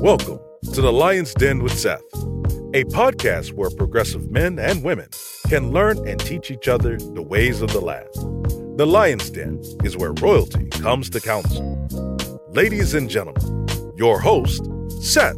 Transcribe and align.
Welcome 0.00 0.38
to 0.74 0.80
the 0.80 0.92
Lion's 0.92 1.34
Den 1.34 1.60
with 1.60 1.76
Seth, 1.76 2.00
a 2.72 2.84
podcast 2.84 3.52
where 3.54 3.68
progressive 3.68 4.30
men 4.30 4.56
and 4.56 4.84
women 4.84 5.08
can 5.48 5.72
learn 5.72 6.06
and 6.06 6.20
teach 6.20 6.52
each 6.52 6.68
other 6.68 6.98
the 6.98 7.20
ways 7.20 7.62
of 7.62 7.72
the 7.72 7.80
land. 7.80 8.06
The 8.78 8.86
Lion's 8.86 9.28
Den 9.28 9.60
is 9.82 9.96
where 9.96 10.12
royalty 10.12 10.66
comes 10.66 11.10
to 11.10 11.20
council. 11.20 11.76
Ladies 12.50 12.94
and 12.94 13.10
gentlemen, 13.10 13.66
your 13.96 14.20
host, 14.20 14.62
Seth. 15.02 15.34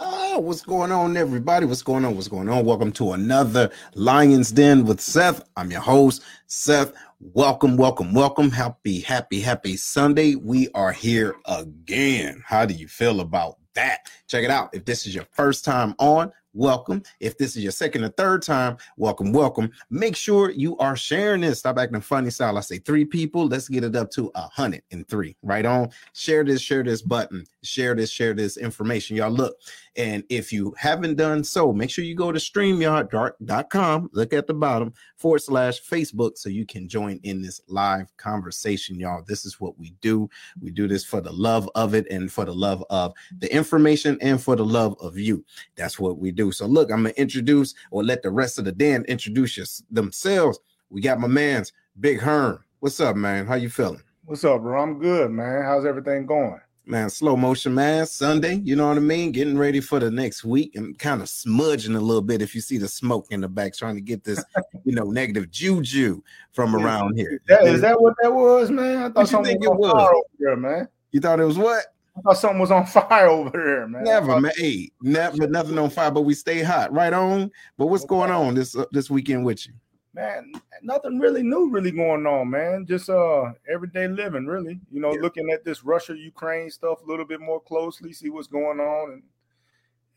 Oh, 0.00 0.40
what's 0.40 0.62
going 0.62 0.90
on, 0.90 1.16
everybody? 1.16 1.66
What's 1.66 1.82
going 1.82 2.04
on? 2.04 2.16
What's 2.16 2.26
going 2.26 2.48
on? 2.48 2.64
Welcome 2.64 2.90
to 2.92 3.12
another 3.12 3.70
Lion's 3.94 4.50
Den 4.50 4.84
with 4.86 5.00
Seth. 5.00 5.48
I'm 5.56 5.70
your 5.70 5.82
host, 5.82 6.20
Seth. 6.48 6.92
Welcome, 7.24 7.76
welcome, 7.76 8.12
welcome. 8.12 8.50
Happy, 8.50 8.98
happy, 8.98 9.40
happy 9.40 9.76
Sunday. 9.76 10.34
We 10.34 10.68
are 10.74 10.90
here 10.90 11.36
again. 11.46 12.42
How 12.44 12.66
do 12.66 12.74
you 12.74 12.88
feel 12.88 13.20
about 13.20 13.58
that? 13.74 14.10
Check 14.26 14.42
it 14.42 14.50
out. 14.50 14.70
If 14.72 14.84
this 14.84 15.06
is 15.06 15.14
your 15.14 15.26
first 15.30 15.64
time 15.64 15.94
on, 16.00 16.32
welcome. 16.54 17.02
If 17.20 17.38
this 17.38 17.56
is 17.56 17.62
your 17.62 17.72
second 17.72 18.04
or 18.04 18.08
third 18.10 18.42
time, 18.42 18.76
welcome, 18.96 19.32
welcome. 19.32 19.70
Make 19.90 20.16
sure 20.16 20.50
you 20.50 20.76
are 20.78 20.96
sharing 20.96 21.42
this. 21.42 21.60
Stop 21.60 21.78
acting 21.78 22.00
funny 22.00 22.30
style. 22.30 22.58
I 22.58 22.60
say 22.60 22.78
three 22.78 23.04
people. 23.04 23.46
Let's 23.46 23.68
get 23.68 23.84
it 23.84 23.96
up 23.96 24.10
to 24.12 24.30
a 24.34 24.42
hundred 24.42 24.82
and 24.90 25.06
three. 25.08 25.36
Right 25.42 25.66
on. 25.66 25.90
Share 26.12 26.44
this, 26.44 26.60
share 26.60 26.82
this 26.82 27.02
button, 27.02 27.44
share 27.62 27.94
this, 27.94 28.10
share 28.10 28.34
this 28.34 28.56
information. 28.56 29.16
Y'all 29.16 29.30
look. 29.30 29.56
And 29.96 30.24
if 30.30 30.52
you 30.52 30.74
haven't 30.78 31.16
done 31.16 31.44
so, 31.44 31.72
make 31.72 31.90
sure 31.90 32.04
you 32.04 32.14
go 32.14 32.32
to 32.32 32.38
streamyard.com, 32.38 34.10
look 34.12 34.32
at 34.32 34.46
the 34.46 34.54
bottom 34.54 34.94
forward 35.16 35.40
slash 35.40 35.82
Facebook 35.82 36.38
so 36.38 36.48
you 36.48 36.64
can 36.64 36.88
join 36.88 37.20
in 37.24 37.42
this 37.42 37.60
live 37.68 38.14
conversation, 38.16 38.98
y'all. 38.98 39.22
This 39.26 39.44
is 39.44 39.60
what 39.60 39.78
we 39.78 39.90
do. 40.00 40.30
We 40.60 40.70
do 40.70 40.88
this 40.88 41.04
for 41.04 41.20
the 41.20 41.32
love 41.32 41.68
of 41.74 41.94
it 41.94 42.06
and 42.10 42.32
for 42.32 42.46
the 42.46 42.54
love 42.54 42.82
of 42.88 43.12
the 43.38 43.54
information 43.54 44.16
and 44.22 44.42
for 44.42 44.56
the 44.56 44.64
love 44.64 44.96
of 45.00 45.18
you. 45.18 45.44
That's 45.76 45.98
what 45.98 46.18
we 46.18 46.32
do. 46.32 46.41
So, 46.50 46.66
look, 46.66 46.90
I'm 46.90 47.04
to 47.04 47.20
introduce 47.20 47.74
or 47.90 48.02
let 48.02 48.22
the 48.22 48.30
rest 48.30 48.58
of 48.58 48.64
the 48.64 48.72
den 48.72 49.04
introduce 49.04 49.56
you, 49.56 49.64
themselves. 49.90 50.58
We 50.90 51.00
got 51.00 51.20
my 51.20 51.28
man's 51.28 51.72
Big 52.00 52.20
Herm. 52.20 52.64
What's 52.80 53.00
up, 53.00 53.16
man? 53.16 53.46
How 53.46 53.54
you 53.54 53.70
feeling? 53.70 54.02
What's 54.24 54.44
up, 54.44 54.62
bro? 54.62 54.82
I'm 54.82 54.98
good, 54.98 55.30
man. 55.30 55.62
How's 55.62 55.84
everything 55.84 56.26
going? 56.26 56.60
man, 56.86 57.10
slow 57.10 57.36
motion, 57.36 57.74
man. 57.74 58.06
Sunday, 58.06 58.56
you 58.64 58.76
know 58.76 58.88
what 58.88 58.96
I 58.96 59.00
mean? 59.00 59.32
Getting 59.32 59.56
ready 59.56 59.80
for 59.80 60.00
the 60.00 60.10
next 60.10 60.44
week 60.44 60.74
and 60.74 60.98
kind 60.98 61.22
of 61.22 61.28
smudging 61.28 61.94
a 61.94 62.00
little 62.00 62.22
bit 62.22 62.42
if 62.42 62.54
you 62.54 62.60
see 62.60 62.78
the 62.78 62.88
smoke 62.88 63.26
in 63.30 63.40
the 63.40 63.48
back, 63.48 63.74
trying 63.74 63.94
to 63.94 64.00
get 64.00 64.24
this, 64.24 64.42
you 64.84 64.94
know, 64.94 65.04
negative 65.04 65.50
juju 65.50 66.22
from 66.52 66.74
around 66.74 67.16
here. 67.16 67.32
Is 67.34 67.40
that, 67.46 67.62
is 67.64 67.80
that 67.82 68.00
what 68.00 68.14
that 68.22 68.32
was, 68.32 68.70
man? 68.70 69.02
I 69.02 69.08
thought 69.10 69.28
something 69.28 69.58
was, 69.60 69.78
was? 69.78 69.92
over 69.92 70.22
there, 70.38 70.56
man. 70.56 70.88
You 71.12 71.20
thought 71.20 71.40
it 71.40 71.44
was 71.44 71.58
what? 71.58 71.84
I 72.16 72.20
thought 72.20 72.38
something 72.38 72.58
was 72.58 72.70
on 72.70 72.86
fire 73.08 73.28
over 73.28 73.50
there, 73.50 73.88
man. 73.88 74.04
Never, 74.04 74.40
man. 74.40 74.52
Hey, 74.56 74.90
never, 75.00 75.46
nothing 75.46 75.78
on 75.78 75.90
fire, 75.90 76.10
but 76.10 76.22
we 76.22 76.34
stay 76.34 76.62
hot, 76.62 76.92
right 76.92 77.12
on. 77.12 77.50
But 77.78 77.86
what's 77.86 78.04
going 78.04 78.30
on 78.30 78.54
this 78.54 78.76
uh, 78.76 78.86
this 78.92 79.10
weekend 79.10 79.44
with 79.44 79.66
you? 79.66 79.74
man, 80.14 80.52
nothing 80.82 81.18
really 81.18 81.42
new 81.42 81.70
really 81.70 81.90
going 81.90 82.26
on, 82.26 82.50
man. 82.50 82.86
Just 82.86 83.08
uh 83.08 83.52
everyday 83.70 84.08
living, 84.08 84.46
really. 84.46 84.80
You 84.90 85.00
know, 85.00 85.14
yeah. 85.14 85.20
looking 85.20 85.50
at 85.50 85.64
this 85.64 85.84
Russia 85.84 86.16
Ukraine 86.16 86.70
stuff 86.70 87.02
a 87.02 87.06
little 87.06 87.24
bit 87.24 87.40
more 87.40 87.60
closely, 87.60 88.12
see 88.12 88.30
what's 88.30 88.48
going 88.48 88.80
on 88.80 89.12
and 89.12 89.22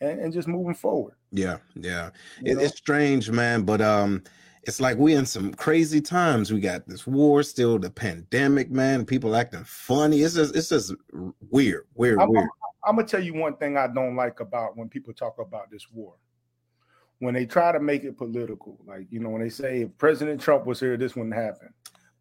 and, 0.01 0.19
and 0.19 0.33
just 0.33 0.47
moving 0.47 0.75
forward. 0.75 1.13
Yeah, 1.31 1.57
yeah. 1.75 2.09
It, 2.43 2.57
it's 2.57 2.77
strange, 2.77 3.29
man, 3.29 3.63
but 3.63 3.81
um 3.81 4.23
it's 4.66 4.80
like 4.80 4.97
we 4.97 5.13
in 5.13 5.25
some 5.25 5.53
crazy 5.53 6.02
times. 6.02 6.52
We 6.52 6.59
got 6.59 6.88
this 6.88 7.05
war, 7.05 7.44
still 7.44 7.80
the 7.80 7.89
pandemic, 7.89 8.72
man. 8.72 9.05
People 9.05 9.35
acting 9.35 9.63
funny. 9.63 10.22
It's 10.22 10.35
just 10.35 10.55
it's 10.55 10.69
just 10.69 10.94
weird, 11.49 11.88
weird, 11.94 12.19
I'm, 12.19 12.30
weird. 12.30 12.44
I'm, 12.44 12.89
I'm 12.89 12.95
gonna 12.95 13.07
tell 13.07 13.23
you 13.23 13.33
one 13.33 13.55
thing 13.57 13.77
I 13.77 13.88
don't 13.88 14.16
like 14.16 14.39
about 14.39 14.77
when 14.77 14.89
people 14.89 15.13
talk 15.13 15.38
about 15.39 15.72
this 15.72 15.88
war 15.91 16.16
when 17.19 17.33
they 17.33 17.45
try 17.45 17.72
to 17.72 17.79
make 17.79 18.03
it 18.03 18.17
political, 18.17 18.78
like 18.85 19.07
you 19.09 19.19
know, 19.19 19.29
when 19.29 19.41
they 19.41 19.50
say 19.50 19.81
if 19.81 19.97
President 19.97 20.39
Trump 20.41 20.66
was 20.66 20.79
here, 20.79 20.97
this 20.97 21.16
wouldn't 21.16 21.35
happen. 21.35 21.73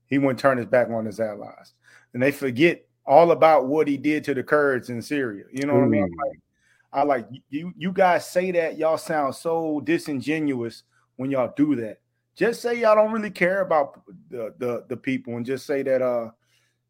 He 0.06 0.18
wouldn't 0.18 0.38
turn 0.38 0.58
his 0.58 0.66
back 0.66 0.88
on 0.90 1.04
his 1.04 1.20
allies, 1.20 1.74
and 2.12 2.22
they 2.22 2.30
forget 2.30 2.84
all 3.06 3.32
about 3.32 3.66
what 3.66 3.88
he 3.88 3.96
did 3.96 4.24
to 4.24 4.34
the 4.34 4.42
Kurds 4.42 4.90
in 4.90 5.02
Syria. 5.02 5.44
You 5.52 5.66
know 5.66 5.74
what. 5.74 5.84
I 5.84 5.88
mean? 5.88 6.04
Mm. 6.04 6.28
Like, 6.28 6.38
I 6.92 7.02
like 7.02 7.26
you. 7.50 7.72
You 7.76 7.92
guys 7.92 8.28
say 8.28 8.50
that 8.52 8.78
y'all 8.78 8.98
sound 8.98 9.34
so 9.34 9.80
disingenuous 9.80 10.84
when 11.16 11.30
y'all 11.30 11.52
do 11.56 11.74
that. 11.76 11.98
Just 12.34 12.62
say 12.62 12.80
y'all 12.80 12.96
don't 12.96 13.12
really 13.12 13.30
care 13.30 13.60
about 13.60 14.02
the 14.30 14.54
the, 14.58 14.84
the 14.88 14.96
people, 14.96 15.36
and 15.36 15.46
just 15.46 15.66
say 15.66 15.82
that 15.82 16.02
uh, 16.02 16.30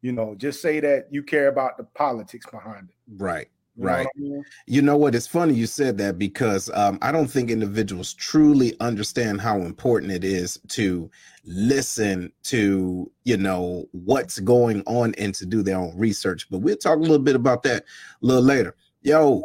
you 0.01 0.11
know, 0.11 0.35
just 0.35 0.61
say 0.61 0.79
that 0.79 1.07
you 1.11 1.23
care 1.23 1.47
about 1.47 1.77
the 1.77 1.83
politics 1.83 2.45
behind 2.51 2.89
it. 2.89 2.95
Right. 3.17 3.47
Right. 3.77 4.07
You 4.15 4.23
know, 4.23 4.35
I 4.35 4.35
mean? 4.35 4.45
you 4.67 4.81
know 4.81 4.97
what? 4.97 5.15
It's 5.15 5.27
funny 5.27 5.53
you 5.53 5.67
said 5.67 5.97
that 5.97 6.17
because 6.17 6.69
um, 6.73 6.97
I 7.01 7.11
don't 7.11 7.27
think 7.27 7.49
individuals 7.49 8.13
truly 8.13 8.75
understand 8.79 9.41
how 9.41 9.57
important 9.61 10.13
it 10.13 10.23
is 10.23 10.59
to 10.69 11.09
listen 11.43 12.31
to, 12.43 13.11
you 13.25 13.37
know, 13.37 13.85
what's 13.91 14.39
going 14.39 14.81
on 14.85 15.13
and 15.17 15.35
to 15.35 15.45
do 15.45 15.61
their 15.61 15.77
own 15.77 15.93
research. 15.97 16.47
But 16.49 16.59
we'll 16.59 16.77
talk 16.77 16.97
a 16.97 17.01
little 17.01 17.19
bit 17.19 17.35
about 17.35 17.63
that 17.63 17.83
a 17.83 18.25
little 18.25 18.43
later. 18.43 18.75
Yo, 19.01 19.43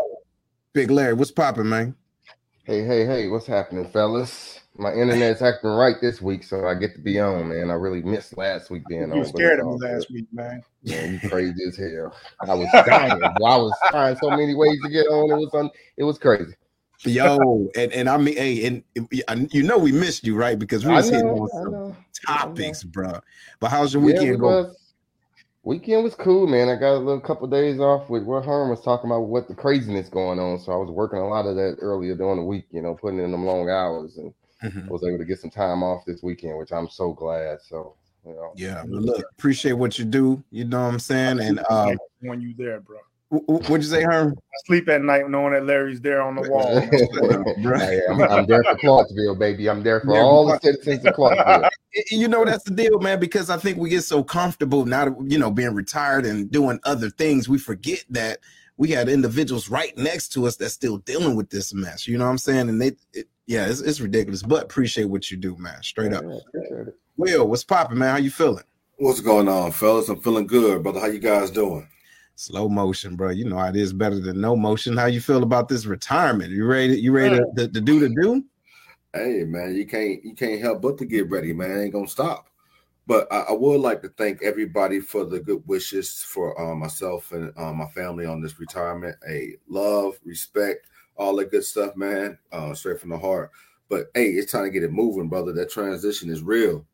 Big 0.74 0.90
Larry, 0.90 1.14
what's 1.14 1.32
popping, 1.32 1.68
man? 1.68 1.96
Hey, 2.64 2.84
hey, 2.84 3.04
hey, 3.04 3.28
what's 3.28 3.46
happening, 3.46 3.88
fellas? 3.88 4.60
My 4.80 4.92
internet's 4.94 5.42
acting 5.42 5.70
right 5.70 5.96
this 6.00 6.22
week, 6.22 6.42
so 6.42 6.66
I 6.66 6.74
get 6.74 6.94
to 6.94 7.00
be 7.00 7.20
on, 7.20 7.50
man. 7.50 7.70
I 7.70 7.74
really 7.74 8.02
missed 8.02 8.38
last 8.38 8.70
week 8.70 8.82
being 8.88 9.08
you 9.08 9.12
on. 9.12 9.18
You 9.18 9.24
scared 9.26 9.60
of 9.60 9.66
me 9.66 9.76
last 9.78 10.10
week, 10.10 10.26
man. 10.32 10.62
Man, 10.82 11.12
you 11.22 11.28
crazy 11.28 11.64
as 11.68 11.76
hell. 11.76 12.16
I 12.48 12.54
was 12.54 12.68
dying. 12.86 13.22
I 13.22 13.56
was 13.56 13.72
trying 13.90 14.16
so 14.16 14.30
many 14.30 14.54
ways 14.54 14.78
to 14.82 14.88
get 14.88 15.06
on. 15.08 15.30
It 15.30 15.44
was 15.44 15.54
un- 15.54 15.70
it 15.98 16.04
was 16.04 16.18
crazy. 16.18 16.54
Yo, 17.02 17.68
and, 17.76 17.92
and 17.92 18.08
I 18.08 18.16
mean, 18.16 18.36
hey, 18.36 18.82
and 19.28 19.54
you 19.54 19.62
know 19.62 19.78
we 19.78 19.92
missed 19.92 20.26
you, 20.26 20.34
right? 20.34 20.58
Because 20.58 20.84
we 20.84 20.92
was 20.92 21.10
know, 21.10 21.16
hitting 21.16 21.30
on 21.30 21.48
some 21.48 21.96
topics, 22.26 22.82
bro. 22.82 23.20
But 23.58 23.70
how's 23.70 23.92
your 23.92 24.02
weekend 24.02 24.26
yeah, 24.26 24.36
going? 24.36 24.74
Weekend 25.62 26.04
was 26.04 26.14
cool, 26.14 26.46
man. 26.46 26.70
I 26.70 26.76
got 26.76 26.94
a 26.94 26.98
little 26.98 27.20
couple 27.20 27.44
of 27.44 27.50
days 27.50 27.80
off 27.80 28.08
with 28.08 28.22
what 28.22 28.46
Herm 28.46 28.70
was 28.70 28.80
talking 28.80 29.10
about, 29.10 29.20
what 29.20 29.46
the 29.46 29.54
craziness 29.54 30.08
going 30.08 30.38
on. 30.38 30.58
So 30.58 30.72
I 30.72 30.76
was 30.76 30.90
working 30.90 31.18
a 31.18 31.28
lot 31.28 31.46
of 31.46 31.54
that 31.56 31.76
earlier 31.80 32.14
during 32.14 32.38
the 32.38 32.44
week, 32.44 32.64
you 32.70 32.80
know, 32.80 32.94
putting 32.94 33.18
in 33.18 33.30
them 33.30 33.44
long 33.44 33.68
hours 33.68 34.16
and 34.16 34.32
mm-hmm. 34.62 34.88
I 34.88 34.92
was 34.92 35.04
able 35.04 35.18
to 35.18 35.24
get 35.24 35.40
some 35.40 35.50
time 35.50 35.82
off 35.82 36.04
this 36.06 36.22
weekend, 36.22 36.58
which 36.58 36.72
I'm 36.72 36.88
so 36.88 37.12
glad. 37.12 37.58
So, 37.62 37.94
you 38.24 38.34
know, 38.34 38.52
yeah, 38.56 38.82
look, 38.86 39.24
appreciate 39.32 39.72
what 39.72 39.98
you 39.98 40.04
do. 40.04 40.42
You 40.50 40.64
know 40.64 40.82
what 40.82 40.92
I'm 40.92 40.98
saying? 40.98 41.40
And 41.40 41.60
um, 41.70 41.98
when 42.20 42.40
you 42.40 42.54
there, 42.56 42.80
bro. 42.80 42.98
What'd 43.30 43.70
you 43.70 43.82
say, 43.82 44.02
Herm? 44.02 44.32
I 44.36 44.56
sleep 44.66 44.88
at 44.88 45.02
night 45.02 45.30
knowing 45.30 45.52
that 45.52 45.64
Larry's 45.64 46.00
there 46.00 46.20
on 46.20 46.34
the 46.34 46.50
wall. 46.50 46.66
I'm, 48.10 48.22
I'm, 48.22 48.46
there 48.46 48.64
for 48.64 48.76
Clarksville, 48.76 49.36
baby. 49.36 49.70
I'm 49.70 49.84
there 49.84 50.00
for 50.00 50.14
yeah, 50.14 50.20
all 50.20 50.46
the 50.46 50.58
citizens 50.58 51.04
of 51.04 51.14
Clarksville. 51.14 51.70
You 52.10 52.28
know, 52.28 52.44
that's 52.44 52.62
the 52.62 52.70
deal, 52.70 53.00
man, 53.00 53.18
because 53.18 53.50
I 53.50 53.56
think 53.56 53.76
we 53.76 53.88
get 53.88 54.02
so 54.02 54.22
comfortable 54.22 54.86
now, 54.86 55.16
you 55.24 55.38
know, 55.38 55.50
being 55.50 55.74
retired 55.74 56.24
and 56.24 56.48
doing 56.48 56.78
other 56.84 57.10
things. 57.10 57.48
We 57.48 57.58
forget 57.58 58.04
that 58.10 58.38
we 58.76 58.90
had 58.90 59.08
individuals 59.08 59.68
right 59.68 59.96
next 59.98 60.28
to 60.30 60.46
us 60.46 60.56
that's 60.56 60.72
still 60.72 60.98
dealing 60.98 61.34
with 61.34 61.50
this 61.50 61.74
mess. 61.74 62.06
You 62.06 62.16
know 62.16 62.26
what 62.26 62.30
I'm 62.30 62.38
saying? 62.38 62.68
And 62.68 62.80
they, 62.80 62.92
it, 63.12 63.28
yeah, 63.50 63.66
it's, 63.66 63.80
it's 63.80 64.00
ridiculous, 64.00 64.44
but 64.44 64.62
appreciate 64.62 65.06
what 65.06 65.28
you 65.28 65.36
do, 65.36 65.56
man. 65.56 65.82
Straight 65.82 66.12
up. 66.12 66.22
Yeah, 66.54 66.84
Will, 67.16 67.48
what's 67.48 67.64
popping, 67.64 67.98
man? 67.98 68.12
How 68.12 68.18
you 68.18 68.30
feeling? 68.30 68.62
What's 68.98 69.18
going 69.20 69.48
on, 69.48 69.72
fellas? 69.72 70.08
I'm 70.08 70.20
feeling 70.20 70.46
good, 70.46 70.84
brother. 70.84 71.00
How 71.00 71.06
you 71.06 71.18
guys 71.18 71.50
doing? 71.50 71.88
Slow 72.36 72.68
motion, 72.68 73.16
bro. 73.16 73.30
You 73.30 73.46
know 73.46 73.58
it 73.58 73.74
is 73.74 73.92
better 73.92 74.20
than 74.20 74.40
no 74.40 74.54
motion. 74.54 74.96
How 74.96 75.06
you 75.06 75.20
feel 75.20 75.42
about 75.42 75.68
this 75.68 75.84
retirement? 75.84 76.52
You 76.52 76.64
ready? 76.64 77.00
You 77.00 77.10
ready 77.10 77.38
to, 77.38 77.46
to, 77.56 77.68
to 77.72 77.80
do 77.80 77.98
the 77.98 78.10
do? 78.22 78.44
Hey, 79.12 79.42
man, 79.44 79.74
you 79.74 79.84
can't 79.84 80.24
you 80.24 80.36
can't 80.36 80.60
help 80.60 80.80
but 80.80 80.96
to 80.98 81.04
get 81.04 81.28
ready, 81.28 81.52
man. 81.52 81.72
It 81.72 81.82
ain't 81.82 81.92
gonna 81.92 82.06
stop. 82.06 82.46
But 83.08 83.26
I, 83.32 83.40
I, 83.48 83.52
would 83.52 83.80
like 83.80 84.00
to 84.02 84.10
thank 84.10 84.44
everybody 84.44 85.00
for 85.00 85.24
the 85.24 85.40
good 85.40 85.66
wishes 85.66 86.22
for 86.22 86.58
uh, 86.60 86.76
myself 86.76 87.32
and 87.32 87.52
uh, 87.58 87.72
my 87.72 87.88
family 87.88 88.26
on 88.26 88.40
this 88.40 88.60
retirement. 88.60 89.16
A 89.28 89.56
love, 89.68 90.20
respect, 90.24 90.86
all 91.20 91.36
that 91.36 91.50
good 91.50 91.64
stuff, 91.64 91.94
man, 91.96 92.38
uh, 92.50 92.74
straight 92.74 92.98
from 92.98 93.10
the 93.10 93.18
heart. 93.18 93.50
But 93.88 94.10
hey, 94.14 94.30
it's 94.30 94.50
time 94.50 94.64
to 94.64 94.70
get 94.70 94.82
it 94.82 94.92
moving, 94.92 95.28
brother. 95.28 95.52
That 95.52 95.70
transition 95.70 96.30
is 96.30 96.42
real. 96.42 96.86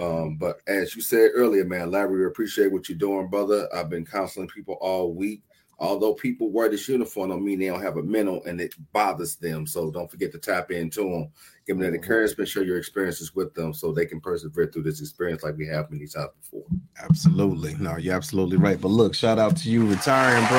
Um, 0.00 0.36
but 0.36 0.60
as 0.66 0.96
you 0.96 1.02
said 1.02 1.30
earlier, 1.34 1.64
man, 1.64 1.90
Larry, 1.90 2.18
we 2.18 2.24
appreciate 2.24 2.72
what 2.72 2.88
you're 2.88 2.98
doing, 2.98 3.28
brother. 3.28 3.68
I've 3.74 3.90
been 3.90 4.06
counseling 4.06 4.48
people 4.48 4.78
all 4.80 5.12
week. 5.12 5.42
Although 5.78 6.14
people 6.14 6.50
wear 6.50 6.70
this 6.70 6.88
uniform, 6.88 7.28
don't 7.28 7.44
mean 7.44 7.58
they 7.58 7.66
don't 7.66 7.82
have 7.82 7.98
a 7.98 8.02
mental 8.02 8.42
and 8.44 8.62
it 8.62 8.74
bothers 8.94 9.36
them. 9.36 9.66
So 9.66 9.90
don't 9.90 10.10
forget 10.10 10.32
to 10.32 10.38
tap 10.38 10.70
into 10.70 11.02
them, 11.02 11.28
give 11.66 11.76
them 11.76 11.80
that 11.80 11.88
mm-hmm. 11.88 11.96
encouragement, 11.96 12.48
share 12.48 12.64
your 12.64 12.78
experiences 12.78 13.34
with 13.34 13.52
them 13.52 13.74
so 13.74 13.92
they 13.92 14.06
can 14.06 14.18
persevere 14.18 14.68
through 14.68 14.84
this 14.84 15.02
experience 15.02 15.42
like 15.42 15.58
we 15.58 15.66
have 15.66 15.90
many 15.90 16.06
times 16.06 16.30
before. 16.40 16.64
Absolutely. 17.02 17.74
No, 17.74 17.98
you're 17.98 18.14
absolutely 18.14 18.56
right. 18.56 18.80
But 18.80 18.88
look, 18.88 19.14
shout 19.14 19.38
out 19.38 19.54
to 19.58 19.70
you 19.70 19.86
retiring, 19.86 20.46
bro. 20.46 20.58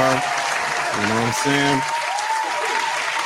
You 1.01 1.09
know 1.09 1.15
what 1.15 1.27
I'm 1.27 1.33
saying? 1.33 2.06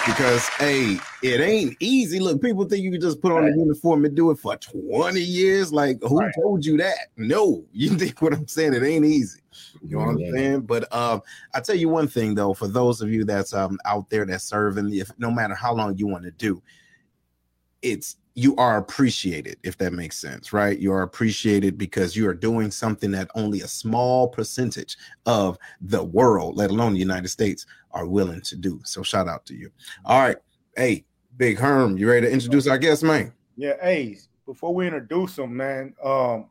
Because 0.05 0.47
hey, 0.49 0.97
it 1.21 1.41
ain't 1.41 1.75
easy. 1.79 2.19
Look, 2.19 2.41
people 2.41 2.65
think 2.65 2.83
you 2.83 2.91
can 2.91 3.01
just 3.01 3.21
put 3.21 3.31
on 3.31 3.43
a 3.43 3.49
uniform 3.49 4.05
and 4.05 4.15
do 4.15 4.31
it 4.31 4.37
for 4.37 4.55
20 4.55 5.19
years. 5.19 5.71
Like, 5.71 6.01
who 6.01 6.19
right. 6.19 6.33
told 6.41 6.65
you 6.65 6.77
that? 6.77 7.09
No, 7.17 7.63
you 7.73 7.89
think 7.89 8.21
what 8.21 8.33
I'm 8.33 8.47
saying? 8.47 8.73
It 8.73 8.83
ain't 8.83 9.05
easy. 9.05 9.41
You 9.81 9.97
know 9.97 10.05
what 10.05 10.09
I'm 10.09 10.31
saying? 10.31 10.61
But 10.61 10.93
um, 10.93 11.21
I 11.53 11.59
tell 11.59 11.75
you 11.75 11.89
one 11.89 12.07
thing 12.07 12.35
though, 12.35 12.53
for 12.53 12.67
those 12.67 13.01
of 13.01 13.09
you 13.09 13.25
that's 13.25 13.53
um 13.53 13.77
out 13.85 14.09
there 14.09 14.25
that's 14.25 14.43
serving, 14.43 14.93
if 14.93 15.11
no 15.17 15.31
matter 15.31 15.55
how 15.55 15.73
long 15.73 15.97
you 15.97 16.07
want 16.07 16.23
to 16.23 16.31
do, 16.31 16.61
it's 17.81 18.17
you 18.33 18.55
are 18.55 18.77
appreciated 18.77 19.57
if 19.63 19.77
that 19.77 19.93
makes 19.93 20.17
sense 20.17 20.53
right? 20.53 20.79
You 20.79 20.93
are 20.93 21.03
appreciated 21.03 21.77
because 21.77 22.15
you 22.15 22.27
are 22.27 22.33
doing 22.33 22.71
something 22.71 23.11
that 23.11 23.29
only 23.35 23.61
a 23.61 23.67
small 23.67 24.27
percentage 24.27 24.97
of 25.25 25.57
the 25.81 26.03
world 26.03 26.55
let 26.55 26.69
alone 26.69 26.93
the 26.93 26.99
united 26.99 27.27
states 27.27 27.65
are 27.91 28.05
willing 28.05 28.41
to 28.41 28.55
do. 28.55 28.79
So 28.85 29.03
shout 29.03 29.27
out 29.27 29.45
to 29.47 29.53
you. 29.53 29.69
All 30.05 30.21
right. 30.21 30.37
Hey 30.75 31.05
big 31.37 31.57
herm 31.57 31.97
you 31.97 32.09
ready 32.09 32.27
to 32.27 32.31
introduce 32.31 32.67
our 32.67 32.77
guest 32.77 33.03
man? 33.03 33.33
Yeah 33.57 33.73
hey 33.81 34.17
before 34.45 34.73
we 34.73 34.87
introduce 34.87 35.37
him 35.37 35.55
man 35.55 35.93
um 36.03 36.47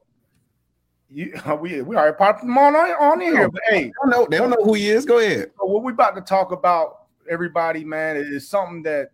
you, 1.11 1.33
we 1.61 1.83
we 1.83 1.97
already 1.97 2.17
popped 2.17 2.43
him 2.43 2.57
on 2.57 2.77
on 2.77 3.21
here, 3.21 3.49
but 3.49 3.63
hey, 3.69 3.85
they 3.85 3.93
don't 4.03 4.11
know 4.11 4.27
they 4.31 4.39
don't 4.39 4.51
know 4.51 4.63
who 4.63 4.75
he 4.75 4.89
is. 4.91 5.05
Go 5.05 5.19
ahead. 5.19 5.51
So 5.59 5.67
what 5.67 5.83
we 5.83 5.93
about 5.93 6.15
to 6.15 6.21
talk 6.21 6.53
about, 6.53 7.07
everybody, 7.29 7.85
man, 7.85 8.17
is 8.17 8.49
something 8.49 8.83
that 8.85 9.11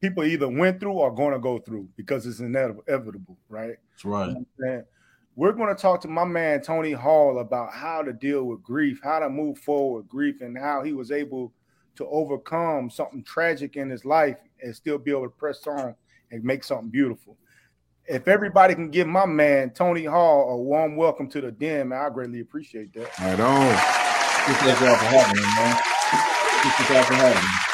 people 0.00 0.24
either 0.24 0.48
went 0.48 0.80
through 0.80 0.92
or 0.92 1.14
going 1.14 1.32
to 1.32 1.38
go 1.38 1.58
through 1.58 1.88
because 1.96 2.26
it's 2.26 2.40
inevitable, 2.40 3.36
right? 3.48 3.76
That's 3.92 4.04
right. 4.04 4.30
You 4.30 4.46
know 4.58 4.82
We're 5.36 5.52
going 5.52 5.74
to 5.74 5.80
talk 5.80 6.00
to 6.02 6.08
my 6.08 6.24
man 6.24 6.62
Tony 6.62 6.92
Hall 6.92 7.38
about 7.38 7.72
how 7.72 8.02
to 8.02 8.12
deal 8.12 8.44
with 8.44 8.62
grief, 8.62 9.00
how 9.02 9.18
to 9.18 9.28
move 9.28 9.58
forward 9.58 10.02
with 10.02 10.08
grief, 10.08 10.40
and 10.40 10.56
how 10.56 10.82
he 10.82 10.92
was 10.92 11.10
able 11.10 11.52
to 11.96 12.06
overcome 12.06 12.88
something 12.88 13.22
tragic 13.24 13.76
in 13.76 13.90
his 13.90 14.04
life 14.04 14.38
and 14.62 14.74
still 14.74 14.98
be 14.98 15.10
able 15.10 15.24
to 15.24 15.28
press 15.28 15.66
on 15.66 15.94
and 16.30 16.42
make 16.42 16.64
something 16.64 16.88
beautiful. 16.88 17.36
If 18.06 18.26
everybody 18.26 18.74
can 18.74 18.90
give 18.90 19.06
my 19.06 19.26
man 19.26 19.70
Tony 19.70 20.04
Hall 20.04 20.50
a 20.50 20.56
warm 20.56 20.96
welcome 20.96 21.28
to 21.30 21.40
the 21.40 21.52
den, 21.52 21.88
man, 21.88 22.00
I 22.00 22.08
greatly 22.08 22.40
appreciate 22.40 22.92
that. 22.94 23.18
Right 23.20 23.38
on. 23.38 23.76
Thank 24.46 24.62
you 24.62 24.74
for 24.74 24.94
having 24.94 25.36
me, 25.36 25.42
man. 25.42 25.76
Thank 26.62 26.78
you 26.78 26.84
for 26.86 27.14
having 27.14 27.42
me. 27.42 27.69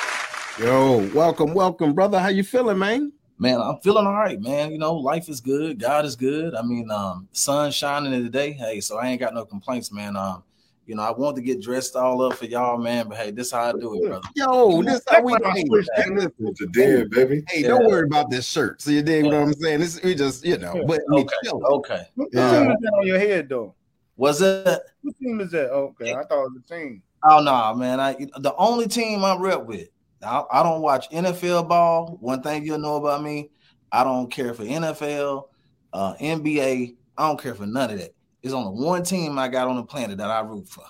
Yo, 0.58 1.06
welcome, 1.12 1.53
welcome, 1.53 1.93
brother. 1.93 2.19
How 2.19 2.29
you 2.29 2.43
feeling, 2.43 2.79
man? 2.79 3.12
Man, 3.38 3.61
I'm 3.61 3.76
feeling 3.81 4.06
all 4.06 4.14
right, 4.14 4.41
man. 4.41 4.73
You 4.73 4.79
know, 4.79 4.94
life 4.94 5.29
is 5.29 5.38
good, 5.38 5.79
God 5.79 6.06
is 6.06 6.17
good. 6.17 6.55
I 6.55 6.62
mean, 6.62 6.91
um, 6.91 7.29
sun 7.32 7.70
shining 7.70 8.14
in 8.14 8.25
the 8.25 8.31
day. 8.31 8.53
Hey, 8.53 8.81
so 8.81 8.97
I 8.97 9.08
ain't 9.08 9.20
got 9.20 9.35
no 9.35 9.44
complaints, 9.44 9.93
man. 9.93 10.17
Um, 10.17 10.43
you 10.87 10.94
know, 10.94 11.03
I 11.03 11.11
want 11.11 11.37
to 11.37 11.43
get 11.43 11.61
dressed 11.61 11.94
all 11.94 12.23
up 12.23 12.38
for 12.38 12.47
y'all, 12.47 12.79
man. 12.79 13.06
But 13.06 13.19
hey, 13.19 13.32
this 13.32 13.50
how 13.50 13.64
I 13.64 13.73
do 13.73 14.03
it, 14.03 14.08
brother. 14.08 14.26
Yo, 14.35 14.82
this 14.82 15.03
how 15.06 15.20
we 15.20 15.37
do 15.37 15.44
it. 15.44 16.32
It's 16.38 16.61
a 16.62 16.67
dead, 16.69 17.11
baby. 17.11 17.43
Hey, 17.50 17.61
yeah. 17.61 17.69
don't 17.69 17.85
worry 17.85 18.06
about 18.06 18.31
this 18.31 18.47
shirt. 18.49 18.81
So 18.81 18.93
you 18.93 19.03
dig 19.03 19.26
yeah. 19.26 19.32
what 19.32 19.43
I'm 19.43 19.53
saying? 19.53 19.81
This 19.81 20.03
we 20.03 20.14
just, 20.14 20.43
you 20.43 20.56
know, 20.56 20.82
but 20.87 21.03
okay, 21.12 21.37
okay. 21.53 22.08
What 22.14 22.31
yeah. 22.32 22.61
team 22.61 22.70
is 22.70 22.79
that 22.81 22.93
on 22.94 23.06
your 23.06 23.19
head 23.19 23.50
though? 23.50 23.75
Was 24.17 24.41
it? 24.41 24.81
What 25.03 25.19
team 25.19 25.38
is 25.41 25.50
that? 25.50 25.70
Okay, 25.70 26.14
I 26.14 26.23
thought 26.25 26.47
it 26.47 26.50
was 26.50 26.62
the 26.67 26.75
team. 26.75 27.03
Oh 27.23 27.41
no, 27.41 27.44
nah, 27.44 27.75
man. 27.75 28.00
I 28.00 28.14
the 28.38 28.55
only 28.56 28.88
team 28.88 29.23
I 29.23 29.37
rep 29.37 29.67
with 29.67 29.88
I, 30.22 30.42
I 30.50 30.62
don't 30.62 30.80
watch 30.80 31.10
NFL 31.10 31.68
ball. 31.68 32.18
One 32.20 32.42
thing 32.42 32.64
you'll 32.64 32.78
know 32.78 32.96
about 32.96 33.22
me, 33.22 33.50
I 33.92 34.04
don't 34.04 34.30
care 34.30 34.54
for 34.54 34.64
NFL, 34.64 35.48
uh, 35.92 36.14
NBA. 36.14 36.96
I 37.18 37.28
don't 37.28 37.40
care 37.40 37.54
for 37.54 37.66
none 37.66 37.90
of 37.90 37.98
that. 37.98 38.12
It's 38.42 38.54
only 38.54 38.82
one 38.82 39.02
team 39.02 39.38
I 39.38 39.48
got 39.48 39.68
on 39.68 39.76
the 39.76 39.82
planet 39.82 40.18
that 40.18 40.30
I 40.30 40.40
root 40.40 40.68
for, 40.68 40.84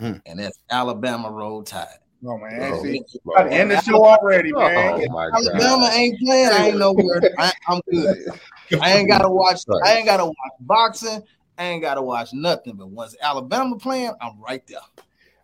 hmm. 0.00 0.14
and 0.26 0.38
that's 0.38 0.58
Alabama 0.70 1.30
Roll 1.30 1.62
Tide. 1.62 1.98
Oh 2.24 2.38
man, 2.38 2.72
oh, 2.72 2.82
see, 2.82 3.02
oh, 3.26 3.44
end 3.46 3.72
the 3.72 3.80
show 3.82 4.04
already, 4.04 4.52
man. 4.52 5.08
Oh, 5.10 5.18
Alabama 5.18 5.90
ain't 5.92 6.20
playing. 6.20 6.48
I 6.48 6.68
ain't 6.68 6.78
nowhere. 6.78 7.20
I, 7.38 7.52
am 7.68 7.80
good. 7.90 8.16
I 8.80 8.92
ain't 8.92 9.08
gotta 9.08 9.28
watch. 9.28 9.62
I 9.84 9.94
ain't 9.94 10.06
gotta 10.06 10.26
watch 10.26 10.52
boxing. 10.60 11.22
I 11.58 11.64
ain't 11.64 11.82
gotta 11.82 12.00
watch 12.00 12.32
nothing. 12.32 12.76
But 12.76 12.90
once 12.90 13.16
Alabama 13.20 13.76
playing, 13.76 14.12
I'm 14.20 14.40
right 14.40 14.64
there. 14.68 14.78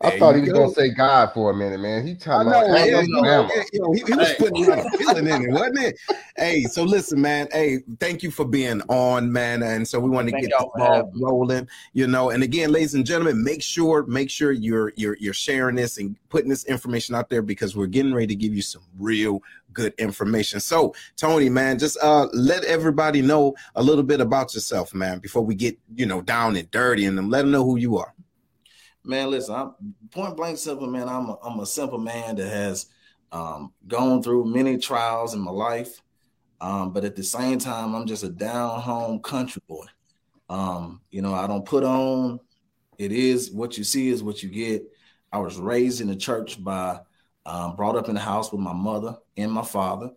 I 0.00 0.10
there 0.10 0.18
thought 0.20 0.34
he 0.36 0.42
was 0.42 0.50
go. 0.50 0.58
gonna 0.60 0.72
say 0.74 0.90
God 0.90 1.32
for 1.34 1.50
a 1.50 1.54
minute, 1.54 1.80
man. 1.80 2.06
He 2.06 2.14
talking 2.14 2.46
about 2.46 2.68
yeah, 2.68 2.84
yeah, 2.84 3.02
he, 3.02 4.02
he, 4.06 4.14
was 4.14 4.32
putting 4.38 4.64
a 4.64 4.68
lot 4.68 4.78
of 4.78 4.92
feeling 4.92 5.26
in 5.26 5.42
it, 5.42 5.50
wasn't 5.50 5.78
it? 5.78 5.98
hey, 6.36 6.62
so 6.64 6.84
listen, 6.84 7.20
man. 7.20 7.48
Hey, 7.50 7.80
thank 7.98 8.22
you 8.22 8.30
for 8.30 8.44
being 8.44 8.80
on, 8.82 9.32
man. 9.32 9.64
And 9.64 9.86
so 9.86 9.98
we 9.98 10.08
want 10.08 10.28
to 10.28 10.40
get 10.40 10.50
the 10.56 10.70
ball 10.76 11.10
rolling, 11.20 11.66
you 11.94 12.06
know. 12.06 12.30
And 12.30 12.44
again, 12.44 12.70
ladies 12.70 12.94
and 12.94 13.04
gentlemen, 13.04 13.42
make 13.42 13.60
sure, 13.60 14.06
make 14.06 14.30
sure 14.30 14.52
you're 14.52 14.92
you're 14.94 15.16
you're 15.16 15.34
sharing 15.34 15.74
this 15.74 15.98
and 15.98 16.14
putting 16.28 16.48
this 16.48 16.64
information 16.66 17.16
out 17.16 17.28
there 17.28 17.42
because 17.42 17.74
we're 17.74 17.86
getting 17.86 18.14
ready 18.14 18.28
to 18.28 18.36
give 18.36 18.54
you 18.54 18.62
some 18.62 18.82
real 19.00 19.42
good 19.72 19.94
information. 19.98 20.60
So, 20.60 20.94
Tony, 21.16 21.48
man, 21.48 21.76
just 21.76 21.98
uh 22.00 22.28
let 22.32 22.62
everybody 22.64 23.20
know 23.20 23.56
a 23.74 23.82
little 23.82 24.04
bit 24.04 24.20
about 24.20 24.54
yourself, 24.54 24.94
man, 24.94 25.18
before 25.18 25.44
we 25.44 25.56
get 25.56 25.76
you 25.96 26.06
know 26.06 26.22
down 26.22 26.54
and 26.54 26.70
dirty 26.70 27.04
and 27.04 27.18
them 27.18 27.30
let 27.30 27.42
them 27.42 27.50
know 27.50 27.64
who 27.64 27.78
you 27.78 27.98
are 27.98 28.14
man, 29.08 29.30
listen, 29.30 29.54
I'm 29.54 29.74
point 30.10 30.36
blank 30.36 30.58
simple, 30.58 30.86
man. 30.86 31.08
I'm 31.08 31.30
a, 31.30 31.38
I'm 31.42 31.60
a 31.60 31.66
simple 31.66 31.98
man 31.98 32.36
that 32.36 32.48
has 32.48 32.86
um, 33.32 33.72
gone 33.86 34.22
through 34.22 34.44
many 34.44 34.78
trials 34.78 35.34
in 35.34 35.40
my 35.40 35.50
life, 35.50 36.00
um, 36.60 36.92
but 36.92 37.04
at 37.04 37.16
the 37.16 37.22
same 37.22 37.58
time, 37.58 37.94
I'm 37.94 38.06
just 38.06 38.22
a 38.22 38.28
down 38.28 38.80
home 38.80 39.20
country 39.20 39.62
boy. 39.66 39.86
Um, 40.50 41.00
you 41.10 41.22
know, 41.22 41.34
I 41.34 41.46
don't 41.46 41.64
put 41.64 41.84
on. 41.84 42.40
It 42.98 43.12
is 43.12 43.50
what 43.50 43.78
you 43.78 43.84
see 43.84 44.08
is 44.08 44.22
what 44.22 44.42
you 44.42 44.48
get. 44.48 44.82
I 45.32 45.38
was 45.38 45.58
raised 45.58 46.00
in 46.00 46.08
the 46.08 46.16
church 46.16 46.62
by, 46.62 47.00
um, 47.46 47.76
brought 47.76 47.96
up 47.96 48.08
in 48.08 48.14
the 48.14 48.20
house 48.20 48.52
with 48.52 48.60
my 48.60 48.72
mother 48.72 49.16
and 49.36 49.50
my 49.50 49.62
father. 49.62 50.10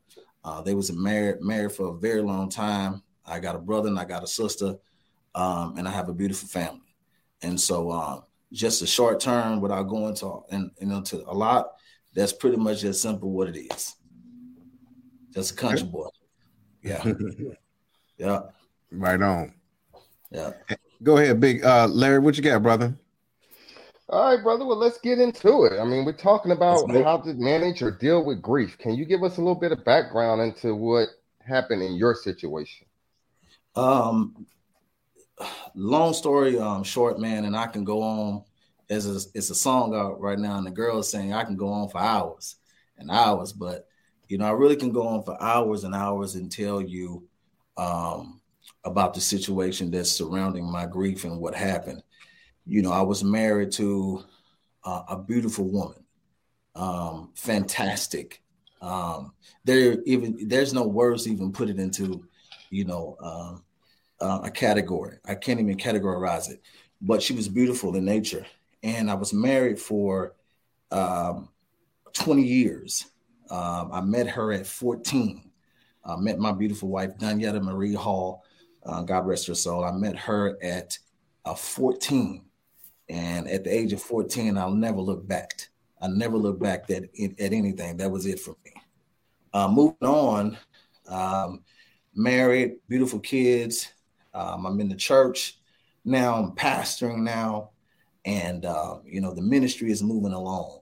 Uh, 0.43 0.61
they 0.61 0.73
was 0.73 0.91
married 0.91 1.41
married 1.41 1.71
for 1.71 1.89
a 1.89 1.97
very 1.97 2.21
long 2.21 2.49
time. 2.49 3.03
I 3.25 3.39
got 3.39 3.55
a 3.55 3.59
brother 3.59 3.87
and 3.87 3.99
I 3.99 4.05
got 4.05 4.23
a 4.23 4.27
sister, 4.27 4.75
um, 5.35 5.77
and 5.77 5.87
I 5.87 5.91
have 5.91 6.09
a 6.09 6.13
beautiful 6.13 6.47
family. 6.47 6.81
And 7.43 7.59
so, 7.59 7.91
um, 7.91 8.23
just 8.51 8.81
a 8.81 8.87
short 8.87 9.19
term 9.19 9.61
without 9.61 9.83
going 9.83 10.15
to 10.15 10.41
and 10.51 10.71
you 10.79 10.87
know 10.87 11.01
to 11.01 11.23
a 11.29 11.33
lot. 11.33 11.71
That's 12.13 12.33
pretty 12.33 12.57
much 12.57 12.83
as 12.83 13.01
simple 13.01 13.31
what 13.31 13.47
it 13.47 13.57
is. 13.57 13.95
Just 15.33 15.51
a 15.51 15.55
country 15.55 15.87
boy. 15.87 16.07
Yeah. 16.83 17.03
yeah. 18.17 18.41
Right 18.91 19.21
on. 19.21 19.53
Yeah. 20.29 20.51
Go 21.03 21.17
ahead, 21.17 21.39
big 21.39 21.63
uh 21.63 21.87
Larry. 21.87 22.19
What 22.19 22.37
you 22.37 22.43
got, 22.43 22.61
brother? 22.61 22.93
All 24.09 24.35
right, 24.35 24.43
brother. 24.43 24.65
Well, 24.65 24.77
let's 24.77 24.97
get 24.97 25.19
into 25.19 25.63
it. 25.63 25.79
I 25.79 25.85
mean, 25.85 26.03
we're 26.03 26.11
talking 26.11 26.51
about 26.51 26.91
how 26.91 27.17
to 27.19 27.33
manage 27.33 27.81
or 27.81 27.91
deal 27.91 28.25
with 28.25 28.41
grief. 28.41 28.77
Can 28.77 28.95
you 28.95 29.05
give 29.05 29.23
us 29.23 29.37
a 29.37 29.41
little 29.41 29.55
bit 29.55 29.71
of 29.71 29.85
background 29.85 30.41
into 30.41 30.75
what 30.75 31.07
happened 31.47 31.81
in 31.81 31.93
your 31.93 32.13
situation? 32.13 32.87
Um, 33.77 34.45
long 35.75 36.13
story 36.13 36.57
um, 36.59 36.83
short, 36.83 37.19
man, 37.19 37.45
and 37.45 37.55
I 37.55 37.67
can 37.67 37.83
go 37.83 38.01
on. 38.01 38.43
As 38.89 39.07
a, 39.07 39.19
it's 39.33 39.49
a 39.49 39.55
song 39.55 39.95
out 39.95 40.19
right 40.19 40.37
now, 40.37 40.57
and 40.57 40.67
the 40.67 40.71
girl 40.71 40.99
is 40.99 41.09
saying 41.09 41.33
I 41.33 41.45
can 41.45 41.55
go 41.55 41.69
on 41.69 41.87
for 41.89 41.99
hours 41.99 42.57
and 42.97 43.09
hours, 43.09 43.53
but 43.53 43.87
you 44.27 44.37
know 44.37 44.45
I 44.45 44.51
really 44.51 44.75
can 44.75 44.91
go 44.91 45.07
on 45.07 45.23
for 45.23 45.41
hours 45.41 45.83
and 45.85 45.95
hours 45.95 46.35
and 46.35 46.51
tell 46.51 46.81
you 46.81 47.27
um, 47.77 48.41
about 48.83 49.13
the 49.13 49.21
situation 49.21 49.91
that's 49.91 50.11
surrounding 50.11 50.69
my 50.69 50.85
grief 50.85 51.23
and 51.23 51.39
what 51.39 51.55
happened. 51.55 52.03
You 52.65 52.81
know, 52.81 52.91
I 52.91 53.01
was 53.01 53.23
married 53.23 53.71
to 53.73 54.23
uh, 54.83 55.03
a 55.09 55.17
beautiful 55.17 55.65
woman, 55.71 56.03
um, 56.75 57.31
fantastic. 57.35 58.41
Um, 58.81 59.33
there 59.63 59.97
even 60.05 60.47
there's 60.47 60.73
no 60.73 60.87
words 60.87 61.27
even 61.27 61.51
put 61.51 61.69
it 61.69 61.79
into, 61.79 62.25
you 62.69 62.85
know, 62.85 63.15
um, 63.21 63.63
uh, 64.21 64.41
a 64.43 64.51
category. 64.51 65.17
I 65.25 65.35
can't 65.35 65.59
even 65.59 65.77
categorize 65.77 66.49
it, 66.49 66.61
but 67.01 67.21
she 67.21 67.33
was 67.33 67.49
beautiful 67.49 67.95
in 67.95 68.05
nature. 68.05 68.45
And 68.83 69.09
I 69.11 69.15
was 69.15 69.33
married 69.33 69.79
for 69.79 70.35
um, 70.91 71.49
20 72.13 72.43
years. 72.43 73.07
Um, 73.49 73.89
I 73.91 74.01
met 74.01 74.27
her 74.27 74.53
at 74.53 74.65
14. 74.67 75.49
I 76.05 76.15
met 76.15 76.39
my 76.39 76.51
beautiful 76.51 76.89
wife, 76.89 77.17
Daniela 77.17 77.61
Marie 77.61 77.93
Hall. 77.93 78.43
Uh, 78.83 79.01
God 79.01 79.27
rest 79.27 79.47
her 79.47 79.55
soul. 79.55 79.83
I 79.83 79.91
met 79.91 80.15
her 80.17 80.57
at 80.63 80.97
uh, 81.45 81.53
14. 81.53 82.43
And 83.09 83.47
at 83.47 83.63
the 83.63 83.73
age 83.73 83.91
of 83.93 84.01
14, 84.01 84.57
I'll 84.57 84.71
never 84.71 85.01
look 85.01 85.27
back. 85.27 85.67
I 86.01 86.07
never 86.07 86.37
look 86.37 86.59
back 86.59 86.89
at, 86.89 87.03
at 87.03 87.53
anything. 87.53 87.97
That 87.97 88.09
was 88.09 88.25
it 88.25 88.39
for 88.39 88.55
me. 88.65 88.71
Uh, 89.53 89.67
moving 89.67 90.07
on, 90.07 90.57
um, 91.07 91.61
married, 92.15 92.77
beautiful 92.87 93.19
kids, 93.19 93.89
um, 94.33 94.65
I'm 94.65 94.79
in 94.79 94.89
the 94.89 94.95
church 94.95 95.57
now. 96.05 96.35
I'm 96.35 96.51
pastoring 96.51 97.19
now, 97.19 97.71
and 98.25 98.65
uh, 98.65 98.97
you 99.05 99.21
know 99.21 99.33
the 99.33 99.41
ministry 99.41 99.91
is 99.91 100.03
moving 100.03 100.33
along, 100.33 100.79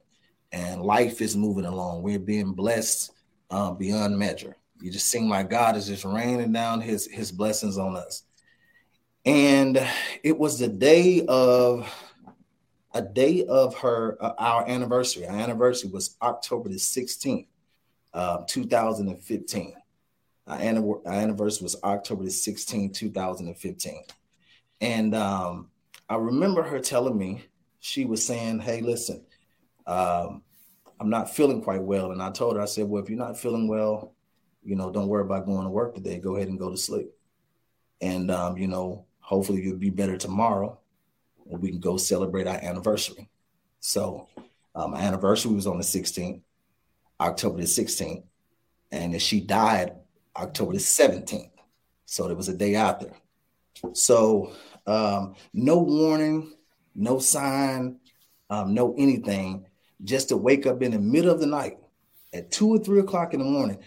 and 0.52 0.82
life 0.82 1.22
is 1.22 1.36
moving 1.36 1.66
along. 1.66 2.04
We're 2.04 2.20
being 2.20 2.54
blessed 2.54 3.12
uh, 3.50 3.72
beyond 3.72 4.18
measure. 4.18 4.56
You 4.82 4.92
just 4.92 5.08
seem 5.08 5.30
like 5.30 5.50
God 5.50 5.76
is 5.76 5.88
just 5.88 6.06
raining 6.06 6.54
down 6.54 6.82
His 6.82 7.08
His 7.08 7.32
blessings 7.32 7.78
on 7.78 7.96
us. 7.96 8.24
And 9.26 9.86
it 10.24 10.38
was 10.38 10.60
the 10.60 10.68
day 10.68 11.26
of 11.28 11.92
a 12.94 13.02
day 13.02 13.46
of 13.46 13.76
her 13.80 14.18
uh, 14.20 14.34
our 14.38 14.68
anniversary. 14.68 15.28
Our 15.28 15.38
anniversary 15.38 15.90
was 15.92 16.16
October 16.22 16.70
the 16.70 16.76
16th, 16.76 17.48
uh, 18.14 18.44
2015. 18.48 19.74
Our, 20.50 21.02
anniversary 21.08 21.64
was 21.64 21.76
October 21.84 22.24
the 22.24 22.30
16th, 22.30 22.94
2015. 22.94 24.04
And 24.82 25.16
um, 25.16 25.70
I 26.10 26.16
remember 26.16 26.64
her 26.64 26.80
telling 26.80 27.18
me, 27.18 27.44
she 27.80 28.06
was 28.06 28.26
saying, 28.26 28.60
Hey, 28.60 28.82
listen, 28.82 29.24
um, 29.86 30.42
I'm 31.00 31.10
not 31.10 31.34
feeling 31.34 31.62
quite 31.62 31.82
well. 31.82 32.12
And 32.12 32.22
I 32.22 32.32
told 32.32 32.56
her, 32.56 32.62
I 32.62 32.66
said, 32.66 32.90
Well, 32.90 33.02
if 33.02 33.10
you're 33.10 33.20
not 33.20 33.38
feeling 33.38 33.68
well, 33.68 34.16
you 34.64 34.76
know, 34.76 34.92
don't 34.92 35.08
worry 35.08 35.24
about 35.24 35.46
going 35.46 35.64
to 35.64 35.70
work 35.70 35.96
today. 35.96 36.20
Go 36.20 36.36
ahead 36.36 36.50
and 36.50 36.60
go 36.60 36.70
to 36.70 36.78
sleep. 36.78 37.10
And, 38.02 38.32
um, 38.32 38.58
you 38.58 38.68
know, 38.68 39.06
hopefully 39.20 39.62
you'll 39.62 39.78
be 39.78 39.90
better 39.90 40.18
tomorrow 40.18 40.80
and 41.50 41.62
we 41.62 41.70
can 41.70 41.80
go 41.80 41.98
celebrate 41.98 42.48
our 42.48 42.58
anniversary. 42.58 43.30
So, 43.80 44.28
um, 44.76 44.94
anniversary 44.96 45.54
was 45.54 45.68
on 45.68 45.78
the 45.78 45.84
16th, 45.84 46.42
October 47.20 47.58
the 47.58 47.64
16th. 47.64 48.24
And 48.92 49.22
she 49.22 49.42
died 49.42 49.94
October 50.36 50.74
the 50.74 50.80
17th. 50.80 51.52
So 52.06 52.28
there 52.28 52.36
was 52.36 52.50
a 52.50 52.56
day 52.56 52.76
after. 52.76 53.12
So 53.94 54.54
um, 54.88 55.36
no 55.54 55.78
warning, 55.78 56.54
no 56.96 57.20
sign, 57.20 58.00
um, 58.50 58.74
no 58.74 58.96
anything, 58.98 59.66
just 60.04 60.30
to 60.30 60.38
wake 60.38 60.66
up 60.66 60.82
in 60.82 60.92
the 60.92 61.00
middle 61.00 61.32
of 61.32 61.40
the 61.40 61.46
night 61.46 61.78
at 62.34 62.52
two 62.52 62.70
or 62.70 62.80
three 62.80 63.00
o'clock 63.00 63.34
in 63.34 63.40
the 63.40 63.46
morning 63.46 63.80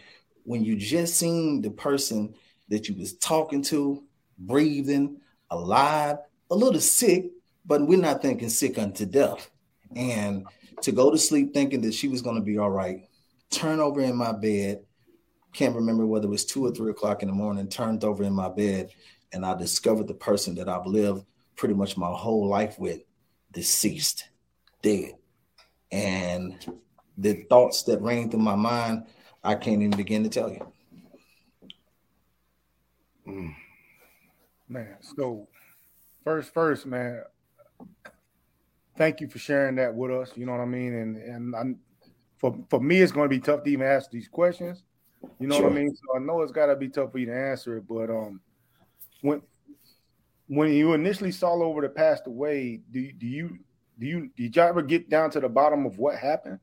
when 0.45 0.65
you 0.65 0.77
just 0.77 1.17
seen 1.17 1.63
the 1.63 1.71
person 1.71 2.35
that 2.69 2.89
you 2.89 2.95
was 2.95 3.15
talking 3.15 3.63
to, 3.63 4.03
breathing, 4.39 5.21
alive, 5.51 6.19
a 6.51 6.55
little 6.55 6.81
sick, 6.81 7.31
but 7.65 7.87
we're 7.87 7.99
not 7.99 8.23
thinking 8.23 8.49
sick 8.49 8.79
unto 8.79 9.07
death. 9.07 9.51
And 9.95 10.47
to 10.83 10.93
go 10.93 11.11
to 11.11 11.19
sleep 11.19 11.55
thinking 11.55 11.81
that 11.83 11.95
she 11.95 12.09
was 12.09 12.23
going 12.23 12.37
to 12.37 12.43
be 12.43 12.59
all 12.59 12.71
right, 12.71 13.09
turn 13.51 13.79
over 13.79 14.01
in 14.01 14.17
my 14.17 14.33
bed, 14.33 14.83
can't 15.53 15.75
remember 15.75 16.07
whether 16.07 16.27
it 16.27 16.31
was 16.31 16.45
two 16.45 16.65
or 16.65 16.71
three 16.71 16.91
o'clock 16.91 17.23
in 17.23 17.29
the 17.29 17.35
morning, 17.35 17.69
turned 17.69 18.05
over 18.05 18.25
in 18.25 18.33
my 18.33 18.49
bed, 18.49 18.91
and 19.33 19.45
I 19.45 19.55
discovered 19.55 20.09
the 20.09 20.15
person 20.15 20.55
that 20.57 20.69
I've 20.69 20.87
lived 20.87 21.25
pretty 21.57 21.75
much 21.75 21.97
my 21.97 22.11
whole 22.11 22.47
life 22.47 22.79
with 22.79 23.01
deceased, 23.53 24.29
dead. 24.83 25.13
And 25.91 26.57
the 27.19 27.45
thoughts 27.51 27.83
that 27.85 28.01
ran 28.01 28.31
through 28.31 28.41
my 28.41 28.57
mind, 28.57 29.05
I 29.45 29.55
can't 29.55 29.83
even 29.83 29.97
begin 29.97 30.23
to 30.25 30.31
tell 30.31 30.51
you. 30.51 30.73
Mm. 33.27 33.55
Man, 34.69 34.97
so 35.17 35.49
first, 36.25 36.53
first, 36.55 36.87
man, 36.87 37.23
thank 38.97 39.21
you 39.21 39.29
for 39.29 39.39
sharing 39.39 39.77
that 39.77 39.95
with 39.95 40.11
us. 40.11 40.33
You 40.35 40.47
know 40.47 40.53
what 40.53 40.63
I 40.63 40.67
mean? 40.67 40.95
And 40.95 41.17
and 41.17 41.55
I'm, 41.55 41.79
for 42.39 42.57
for 42.71 42.81
me, 42.81 43.01
it's 43.01 43.13
going 43.13 43.29
to 43.29 43.37
be 43.37 43.41
tough 43.41 43.65
to 43.65 43.71
even 43.71 43.87
ask 43.87 44.11
these 44.11 44.29
questions. 44.29 44.83
You 45.38 45.47
know 45.49 45.57
sure. 45.57 45.64
what 45.64 45.73
I 45.73 45.76
mean? 45.76 45.95
So 45.95 46.17
I 46.17 46.19
know 46.19 46.43
it's 46.43 46.52
got 46.52 46.67
to 46.67 46.76
be 46.76 46.88
tough 46.88 47.12
for 47.12 47.19
you 47.19 47.26
to 47.26 47.35
answer 47.35 47.76
it, 47.76 47.87
but 47.88 48.11
um, 48.11 48.41
when 49.21 49.43
when 50.49 50.73
you 50.73 50.93
initially 50.93 51.33
saw 51.33 51.55
over 51.62 51.81
the 51.81 51.88
passed 51.88 52.26
away, 52.26 52.81
do 52.91 53.12
do 53.12 53.26
you 53.26 53.59
do 53.99 54.07
you 54.07 54.31
did 54.37 54.57
you 54.57 54.62
ever 54.62 54.83
get 54.83 55.09
down 55.09 55.31
to 55.31 55.41
the 55.41 55.49
bottom 55.49 55.87
of 55.87 55.99
what 55.99 56.19
happened? 56.19 56.59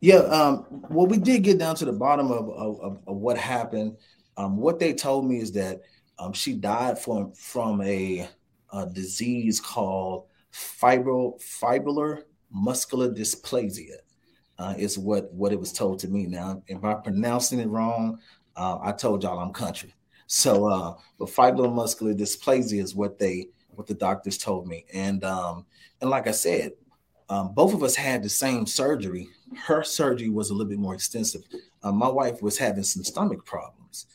Yeah, 0.00 0.16
um, 0.16 0.66
well, 0.90 1.06
we 1.06 1.18
did 1.18 1.42
get 1.42 1.58
down 1.58 1.76
to 1.76 1.84
the 1.84 1.92
bottom 1.92 2.30
of 2.30 2.48
of, 2.50 3.00
of 3.06 3.16
what 3.16 3.38
happened. 3.38 3.96
Um, 4.36 4.56
what 4.56 4.78
they 4.78 4.94
told 4.94 5.26
me 5.26 5.38
is 5.38 5.52
that 5.52 5.80
um, 6.18 6.32
she 6.32 6.54
died 6.54 6.98
from 6.98 7.32
from 7.32 7.80
a, 7.82 8.28
a 8.72 8.86
disease 8.86 9.60
called 9.60 10.26
fibro 10.52 11.40
fibrillar 11.42 12.22
muscular 12.50 13.10
dysplasia. 13.10 13.96
Uh, 14.58 14.74
is 14.78 14.98
what 14.98 15.32
what 15.32 15.52
it 15.52 15.58
was 15.58 15.72
told 15.72 15.98
to 15.98 16.08
me. 16.08 16.26
Now, 16.26 16.62
if 16.68 16.84
I'm 16.84 17.02
pronouncing 17.02 17.58
it 17.58 17.68
wrong, 17.68 18.18
uh, 18.54 18.78
I 18.82 18.92
told 18.92 19.22
y'all 19.22 19.38
I'm 19.38 19.52
country. 19.52 19.94
So, 20.26 20.66
uh, 20.66 20.94
but 21.18 21.28
fibromuscular 21.28 22.16
dysplasia 22.16 22.80
is 22.80 22.94
what 22.94 23.18
they 23.18 23.48
what 23.74 23.86
the 23.86 23.94
doctors 23.94 24.38
told 24.38 24.66
me, 24.66 24.84
and 24.92 25.24
um, 25.24 25.66
and 26.00 26.10
like 26.10 26.26
I 26.26 26.32
said, 26.32 26.72
um, 27.28 27.54
both 27.54 27.74
of 27.74 27.82
us 27.82 27.96
had 27.96 28.22
the 28.22 28.28
same 28.28 28.66
surgery. 28.66 29.28
Her 29.56 29.82
surgery 29.82 30.28
was 30.28 30.50
a 30.50 30.54
little 30.54 30.70
bit 30.70 30.78
more 30.78 30.94
extensive. 30.94 31.42
Uh, 31.82 31.92
my 31.92 32.08
wife 32.08 32.42
was 32.42 32.58
having 32.58 32.82
some 32.82 33.04
stomach 33.04 33.44
problems, 33.44 34.06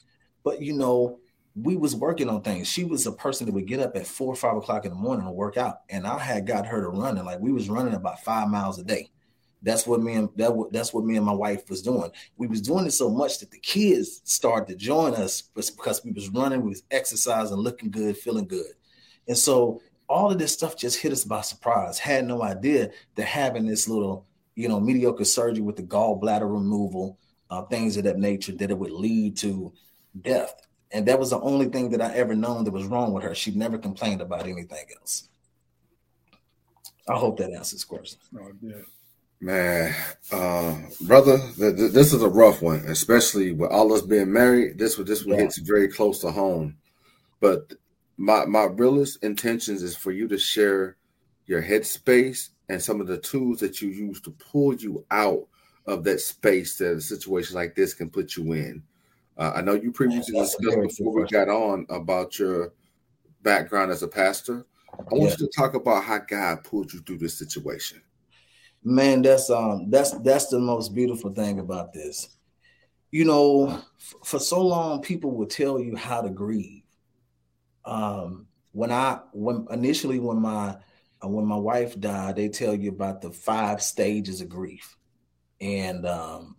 but 0.43 0.61
you 0.61 0.73
know, 0.73 1.19
we 1.55 1.75
was 1.75 1.95
working 1.95 2.29
on 2.29 2.41
things. 2.41 2.67
She 2.67 2.83
was 2.83 3.07
a 3.07 3.11
person 3.11 3.45
that 3.45 3.53
would 3.53 3.67
get 3.67 3.79
up 3.79 3.95
at 3.95 4.05
four 4.05 4.31
or 4.31 4.35
five 4.35 4.55
o'clock 4.55 4.85
in 4.85 4.91
the 4.91 4.97
morning 4.97 5.25
to 5.25 5.31
work 5.31 5.57
out, 5.57 5.81
and 5.89 6.05
I 6.05 6.19
had 6.19 6.45
got 6.45 6.67
her 6.67 6.81
to 6.81 6.89
running. 6.89 7.25
Like 7.25 7.39
we 7.39 7.51
was 7.51 7.69
running 7.69 7.95
about 7.95 8.23
five 8.23 8.47
miles 8.49 8.79
a 8.79 8.83
day. 8.83 9.09
That's 9.67 9.85
what 9.85 10.01
me 10.01 10.13
and 10.13 10.29
that 10.37 10.69
that's 10.71 10.93
what 10.93 11.03
me 11.03 11.17
and 11.17 11.25
my 11.25 11.33
wife 11.33 11.69
was 11.69 11.81
doing. 11.81 12.09
We 12.37 12.47
was 12.47 12.61
doing 12.61 12.85
it 12.85 12.91
so 12.91 13.09
much 13.09 13.39
that 13.39 13.51
the 13.51 13.59
kids 13.59 14.21
started 14.23 14.69
to 14.69 14.75
join 14.77 15.13
us 15.13 15.41
because 15.41 16.05
we 16.05 16.11
was 16.11 16.29
running, 16.29 16.61
we 16.61 16.69
was 16.69 16.83
exercising, 16.89 17.57
looking 17.57 17.91
good, 17.91 18.17
feeling 18.17 18.47
good. 18.47 18.71
And 19.27 19.37
so 19.37 19.81
all 20.07 20.31
of 20.31 20.39
this 20.39 20.53
stuff 20.53 20.77
just 20.77 21.01
hit 21.01 21.11
us 21.11 21.25
by 21.25 21.41
surprise. 21.41 21.99
Had 21.99 22.23
no 22.25 22.43
idea 22.43 22.91
that 23.15 23.25
having 23.25 23.65
this 23.65 23.89
little, 23.89 24.25
you 24.55 24.69
know, 24.69 24.79
mediocre 24.79 25.25
surgery 25.25 25.61
with 25.61 25.75
the 25.75 25.83
gallbladder 25.83 26.49
removal, 26.49 27.17
uh, 27.49 27.63
things 27.63 27.97
of 27.97 28.05
that 28.05 28.19
nature, 28.19 28.53
that 28.53 28.71
it 28.71 28.77
would 28.77 28.91
lead 28.91 29.35
to 29.39 29.73
death. 30.21 30.65
And 30.91 31.05
that 31.09 31.19
was 31.19 31.31
the 31.31 31.41
only 31.41 31.65
thing 31.65 31.89
that 31.89 32.01
I 32.01 32.13
ever 32.13 32.35
known 32.35 32.63
that 32.63 32.71
was 32.71 32.85
wrong 32.85 33.11
with 33.11 33.25
her. 33.25 33.35
She 33.35 33.51
never 33.51 33.77
complained 33.77 34.21
about 34.21 34.47
anything 34.47 34.85
else. 34.97 35.27
I 37.09 37.15
hope 37.17 37.37
that 37.39 37.51
answers 37.51 37.81
the 37.81 37.87
question. 37.87 38.19
Oh, 38.39 38.51
yeah. 38.61 38.75
Man, 39.39 39.93
uh, 40.31 40.75
brother, 41.01 41.37
th- 41.37 41.75
th- 41.75 41.91
this 41.91 42.11
is 42.11 42.23
a 42.23 42.29
rough 42.29 42.63
one, 42.63 42.79
especially 42.87 43.51
with 43.51 43.69
all 43.69 43.93
us 43.93 44.01
being 44.01 44.33
married. 44.33 44.79
This 44.79 44.97
would 44.97 45.05
this 45.05 45.25
one 45.25 45.37
yeah. 45.37 45.43
hits 45.43 45.59
very 45.59 45.87
close 45.87 46.19
to 46.21 46.31
home. 46.31 46.77
But 47.39 47.73
my 48.17 48.45
my 48.45 48.63
realest 48.63 49.23
intentions 49.23 49.83
is 49.83 49.95
for 49.95 50.11
you 50.11 50.27
to 50.29 50.39
share 50.39 50.97
your 51.45 51.61
headspace 51.61 52.49
and 52.67 52.81
some 52.81 52.99
of 52.99 53.05
the 53.05 53.19
tools 53.19 53.59
that 53.59 53.79
you 53.79 53.89
use 53.89 54.19
to 54.21 54.31
pull 54.31 54.73
you 54.73 55.05
out 55.11 55.47
of 55.85 56.03
that 56.03 56.19
space 56.19 56.77
that 56.79 56.97
a 56.97 57.01
situation 57.01 57.55
like 57.55 57.75
this 57.75 57.93
can 57.93 58.09
put 58.09 58.35
you 58.35 58.53
in. 58.53 58.81
Uh, 59.37 59.53
I 59.55 59.61
know 59.61 59.73
you 59.73 59.91
previously 59.91 60.35
yeah, 60.35 60.41
discussed 60.41 60.97
before 60.97 61.13
we 61.13 61.27
got 61.27 61.47
on 61.47 61.85
about 61.89 62.39
your 62.39 62.73
background 63.43 63.91
as 63.91 64.01
a 64.01 64.07
pastor. 64.07 64.65
I 64.97 65.03
want 65.13 65.25
yeah. 65.25 65.35
you 65.39 65.47
to 65.47 65.51
talk 65.55 65.75
about 65.75 66.03
how 66.03 66.17
God 66.17 66.63
pulled 66.63 66.91
you 66.91 67.01
through 67.01 67.19
this 67.19 67.37
situation 67.37 68.01
man 68.87 69.21
that's 69.21 69.49
um 69.49 69.89
that's 69.89 70.11
that's 70.19 70.47
the 70.47 70.59
most 70.59 70.95
beautiful 70.95 71.31
thing 71.33 71.59
about 71.59 71.93
this. 71.93 72.29
You 73.11 73.25
know 73.25 73.67
f- 73.69 74.15
for 74.23 74.39
so 74.39 74.61
long 74.65 75.01
people 75.01 75.31
will 75.31 75.45
tell 75.45 75.79
you 75.79 75.95
how 75.95 76.21
to 76.21 76.29
grieve. 76.29 76.83
Um 77.85 78.47
when 78.71 78.91
i 78.91 79.19
when 79.33 79.67
initially 79.71 80.19
when 80.19 80.41
my 80.41 80.77
uh, 81.23 81.27
when 81.27 81.45
my 81.45 81.55
wife 81.57 81.99
died 81.99 82.35
they 82.35 82.47
tell 82.47 82.73
you 82.75 82.89
about 82.89 83.21
the 83.21 83.31
five 83.31 83.81
stages 83.81 84.39
of 84.39 84.49
grief. 84.49 84.95
And 85.59 86.05
um 86.05 86.55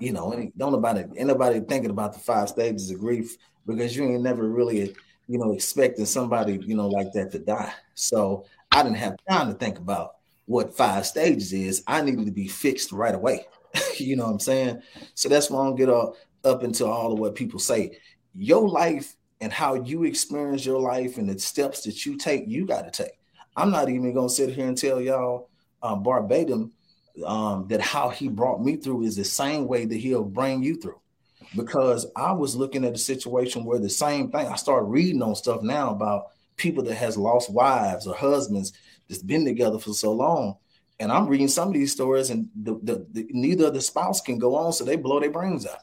you 0.00 0.12
know 0.12 0.32
don't 0.56 0.72
nobody 0.72 1.04
anybody 1.16 1.60
thinking 1.60 1.90
about 1.90 2.14
the 2.14 2.18
five 2.18 2.48
stages 2.48 2.90
of 2.90 2.98
grief 2.98 3.36
because 3.64 3.96
you 3.96 4.04
ain't 4.04 4.22
never 4.22 4.48
really 4.48 4.94
you 5.28 5.38
know 5.38 5.52
expecting 5.52 6.06
somebody 6.06 6.58
you 6.66 6.74
know 6.74 6.88
like 6.88 7.12
that 7.12 7.30
to 7.30 7.38
die. 7.38 7.72
So 7.94 8.44
i 8.72 8.82
didn't 8.82 8.96
have 8.96 9.16
time 9.28 9.48
to 9.52 9.54
think 9.54 9.78
about 9.78 10.16
what 10.46 10.76
five 10.76 11.06
stages 11.06 11.52
is, 11.52 11.82
I 11.86 12.02
needed 12.02 12.26
to 12.26 12.32
be 12.32 12.48
fixed 12.48 12.92
right 12.92 13.14
away. 13.14 13.46
you 13.98 14.16
know 14.16 14.24
what 14.24 14.32
I'm 14.32 14.40
saying? 14.40 14.82
So 15.14 15.28
that's 15.28 15.50
why 15.50 15.60
I 15.60 15.64
don't 15.64 15.76
get 15.76 15.88
up, 15.88 16.14
up 16.44 16.62
into 16.62 16.86
all 16.86 17.12
of 17.12 17.18
what 17.18 17.34
people 17.34 17.58
say. 17.58 17.98
Your 18.34 18.68
life 18.68 19.14
and 19.40 19.52
how 19.52 19.74
you 19.74 20.04
experience 20.04 20.64
your 20.64 20.80
life 20.80 21.18
and 21.18 21.28
the 21.28 21.38
steps 21.38 21.82
that 21.82 22.04
you 22.04 22.16
take, 22.16 22.44
you 22.46 22.66
got 22.66 22.90
to 22.92 23.04
take. 23.04 23.12
I'm 23.56 23.70
not 23.70 23.88
even 23.88 24.12
going 24.12 24.28
to 24.28 24.34
sit 24.34 24.50
here 24.50 24.66
and 24.66 24.76
tell 24.76 25.00
y'all 25.00 25.48
uh, 25.82 25.96
verbatim 25.96 26.72
um, 27.24 27.68
that 27.68 27.80
how 27.80 28.08
he 28.08 28.28
brought 28.28 28.62
me 28.62 28.76
through 28.76 29.02
is 29.04 29.16
the 29.16 29.24
same 29.24 29.66
way 29.66 29.84
that 29.84 29.96
he'll 29.96 30.24
bring 30.24 30.62
you 30.62 30.76
through. 30.76 31.00
Because 31.54 32.06
I 32.16 32.32
was 32.32 32.56
looking 32.56 32.84
at 32.84 32.94
a 32.94 32.98
situation 32.98 33.64
where 33.64 33.78
the 33.78 33.90
same 33.90 34.30
thing, 34.30 34.46
I 34.46 34.56
started 34.56 34.86
reading 34.86 35.22
on 35.22 35.36
stuff 35.36 35.62
now 35.62 35.90
about 35.90 36.28
people 36.56 36.82
that 36.84 36.94
has 36.94 37.16
lost 37.16 37.52
wives 37.52 38.06
or 38.06 38.14
husbands 38.14 38.72
that's 39.08 39.22
been 39.22 39.44
together 39.44 39.78
for 39.78 39.92
so 39.92 40.12
long. 40.12 40.56
And 41.00 41.10
I'm 41.10 41.26
reading 41.26 41.48
some 41.48 41.68
of 41.68 41.74
these 41.74 41.92
stories, 41.92 42.30
and 42.30 42.48
the, 42.54 42.78
the, 42.82 43.06
the, 43.12 43.26
neither 43.30 43.66
of 43.66 43.74
the 43.74 43.80
spouse 43.80 44.20
can 44.20 44.38
go 44.38 44.54
on, 44.54 44.72
so 44.72 44.84
they 44.84 44.96
blow 44.96 45.18
their 45.18 45.30
brains 45.30 45.66
out. 45.66 45.80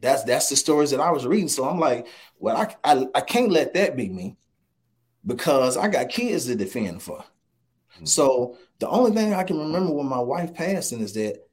That's 0.00 0.24
that's 0.24 0.48
the 0.48 0.56
stories 0.56 0.90
that 0.90 1.00
I 1.00 1.10
was 1.10 1.26
reading. 1.26 1.48
So 1.48 1.68
I'm 1.68 1.78
like, 1.78 2.06
well, 2.38 2.56
I, 2.56 2.74
I, 2.84 3.06
I 3.14 3.20
can't 3.20 3.50
let 3.50 3.74
that 3.74 3.96
be 3.96 4.08
me 4.08 4.36
because 5.26 5.76
I 5.76 5.88
got 5.88 6.10
kids 6.10 6.46
to 6.46 6.54
defend 6.54 7.02
for. 7.02 7.18
Mm-hmm. 7.18 8.04
So 8.04 8.58
the 8.80 8.88
only 8.88 9.12
thing 9.12 9.34
I 9.34 9.44
can 9.44 9.58
remember 9.58 9.92
when 9.92 10.06
my 10.06 10.20
wife 10.20 10.52
passing 10.54 11.00
is 11.00 11.14
that 11.14 11.44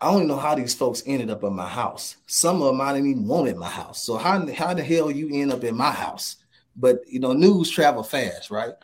I 0.00 0.08
only 0.08 0.26
know 0.26 0.36
how 0.36 0.54
these 0.54 0.74
folks 0.74 1.02
ended 1.06 1.30
up 1.30 1.44
in 1.44 1.54
my 1.54 1.68
house. 1.68 2.16
Some 2.26 2.60
of 2.60 2.68
them 2.68 2.80
I 2.80 2.92
didn't 2.92 3.10
even 3.10 3.26
want 3.26 3.48
in 3.48 3.58
my 3.58 3.70
house. 3.70 4.02
So 4.02 4.16
how 4.16 4.46
how 4.52 4.74
the 4.74 4.84
hell 4.84 5.10
you 5.10 5.30
end 5.32 5.52
up 5.52 5.64
in 5.64 5.76
my 5.76 5.90
house? 5.90 6.36
But 6.76 7.00
you 7.06 7.20
know, 7.20 7.32
news 7.32 7.70
travel 7.70 8.02
fast, 8.02 8.50
right? 8.50 8.74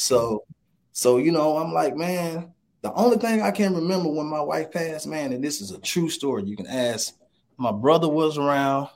So 0.00 0.44
So, 0.92 1.18
you 1.18 1.30
know, 1.30 1.58
I'm 1.58 1.72
like, 1.72 1.94
man, 1.96 2.52
the 2.82 2.92
only 2.94 3.18
thing 3.18 3.42
I 3.42 3.50
can 3.50 3.74
remember 3.74 4.08
when 4.08 4.26
my 4.26 4.40
wife 4.40 4.72
passed, 4.72 5.06
man, 5.06 5.32
and 5.32 5.44
this 5.44 5.60
is 5.60 5.70
a 5.70 5.78
true 5.78 6.08
story. 6.08 6.44
You 6.44 6.56
can 6.56 6.66
ask. 6.66 7.14
My 7.58 7.70
brother 7.72 8.08
was 8.08 8.38
around. 8.38 8.88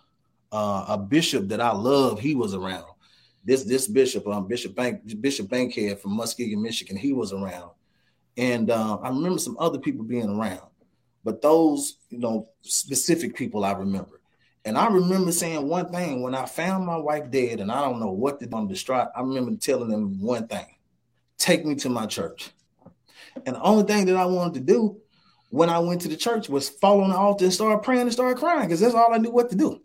Uh, 0.51 0.85
a 0.89 0.99
bishop 0.99 1.49
that 1.49 1.61
I 1.61 1.73
love, 1.73 2.21
he 2.21 2.35
was 2.35 2.55
around. 2.55 2.87
This 3.45 3.65
this 3.65 3.89
bishop, 3.89 4.27
um, 4.29 4.47
Bishop 4.47 4.75
Bank 4.75 5.21
Bishop 5.21 5.49
Bankhead 5.49 6.01
from 6.01 6.17
Muskegon, 6.17 6.63
Michigan, 6.63 6.97
he 6.97 7.13
was 7.13 7.33
around. 7.33 7.73
And 8.37 8.71
uh, 8.71 8.99
I 9.03 9.09
remember 9.09 9.39
some 9.39 9.57
other 9.59 9.79
people 9.79 10.05
being 10.05 10.31
around, 10.31 10.69
but 11.25 11.43
those 11.43 11.97
you 12.09 12.19
know 12.19 12.49
specific 12.63 13.35
people 13.35 13.65
I 13.65 13.73
remember. 13.73 14.21
And 14.65 14.79
I 14.79 14.87
remember 14.87 15.33
saying 15.33 15.69
one 15.69 15.91
thing 15.91 16.23
when 16.23 16.35
I 16.35 16.47
found 16.47 16.87
my 16.87 16.97
wife 16.97 17.31
dead, 17.31 17.61
and 17.61 17.71
I 17.71 17.83
don't 17.83 18.01
know 18.01 18.13
what 18.13 18.39
to 18.41 18.47
do. 18.47 18.57
I'm 18.57 18.69
distraught. 18.69 19.09
I 19.15 19.21
remember 19.21 19.57
telling 19.57 19.91
them 19.91 20.21
one 20.21 20.47
thing: 20.47 20.75
take 21.39 21.65
me 21.65 21.75
to 21.77 21.89
my 21.89 22.07
church. 22.07 22.51
And 23.47 23.57
the 23.57 23.63
only 23.63 23.85
thing 23.85 24.07
that 24.07 24.17
I 24.17 24.27
wanted 24.27 24.55
to 24.55 24.61
do 24.61 25.01
when 25.51 25.71
I 25.71 25.79
went 25.79 26.01
to 26.03 26.09
the 26.09 26.17
church 26.17 26.49
was 26.49 26.69
fall 26.69 27.01
on 27.03 27.11
the 27.11 27.17
altar 27.17 27.45
and 27.45 27.55
start 27.55 27.83
praying 27.83 28.03
and 28.03 28.13
start 28.13 28.39
crying 28.39 28.67
because 28.67 28.81
that's 28.81 28.95
all 28.95 29.13
I 29.13 29.19
knew 29.19 29.31
what 29.31 29.51
to 29.51 29.57
do. 29.57 29.81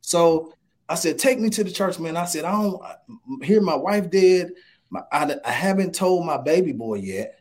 So 0.00 0.54
I 0.88 0.94
said, 0.94 1.18
take 1.18 1.38
me 1.38 1.50
to 1.50 1.64
the 1.64 1.70
church, 1.70 1.98
man. 1.98 2.16
I 2.16 2.26
said, 2.26 2.44
I 2.44 2.52
don't 2.52 3.44
hear 3.44 3.60
my 3.60 3.74
wife 3.74 4.10
dead. 4.10 4.52
My, 4.88 5.02
I, 5.10 5.36
I 5.44 5.50
haven't 5.50 5.94
told 5.94 6.24
my 6.24 6.36
baby 6.36 6.72
boy 6.72 6.96
yet. 6.96 7.40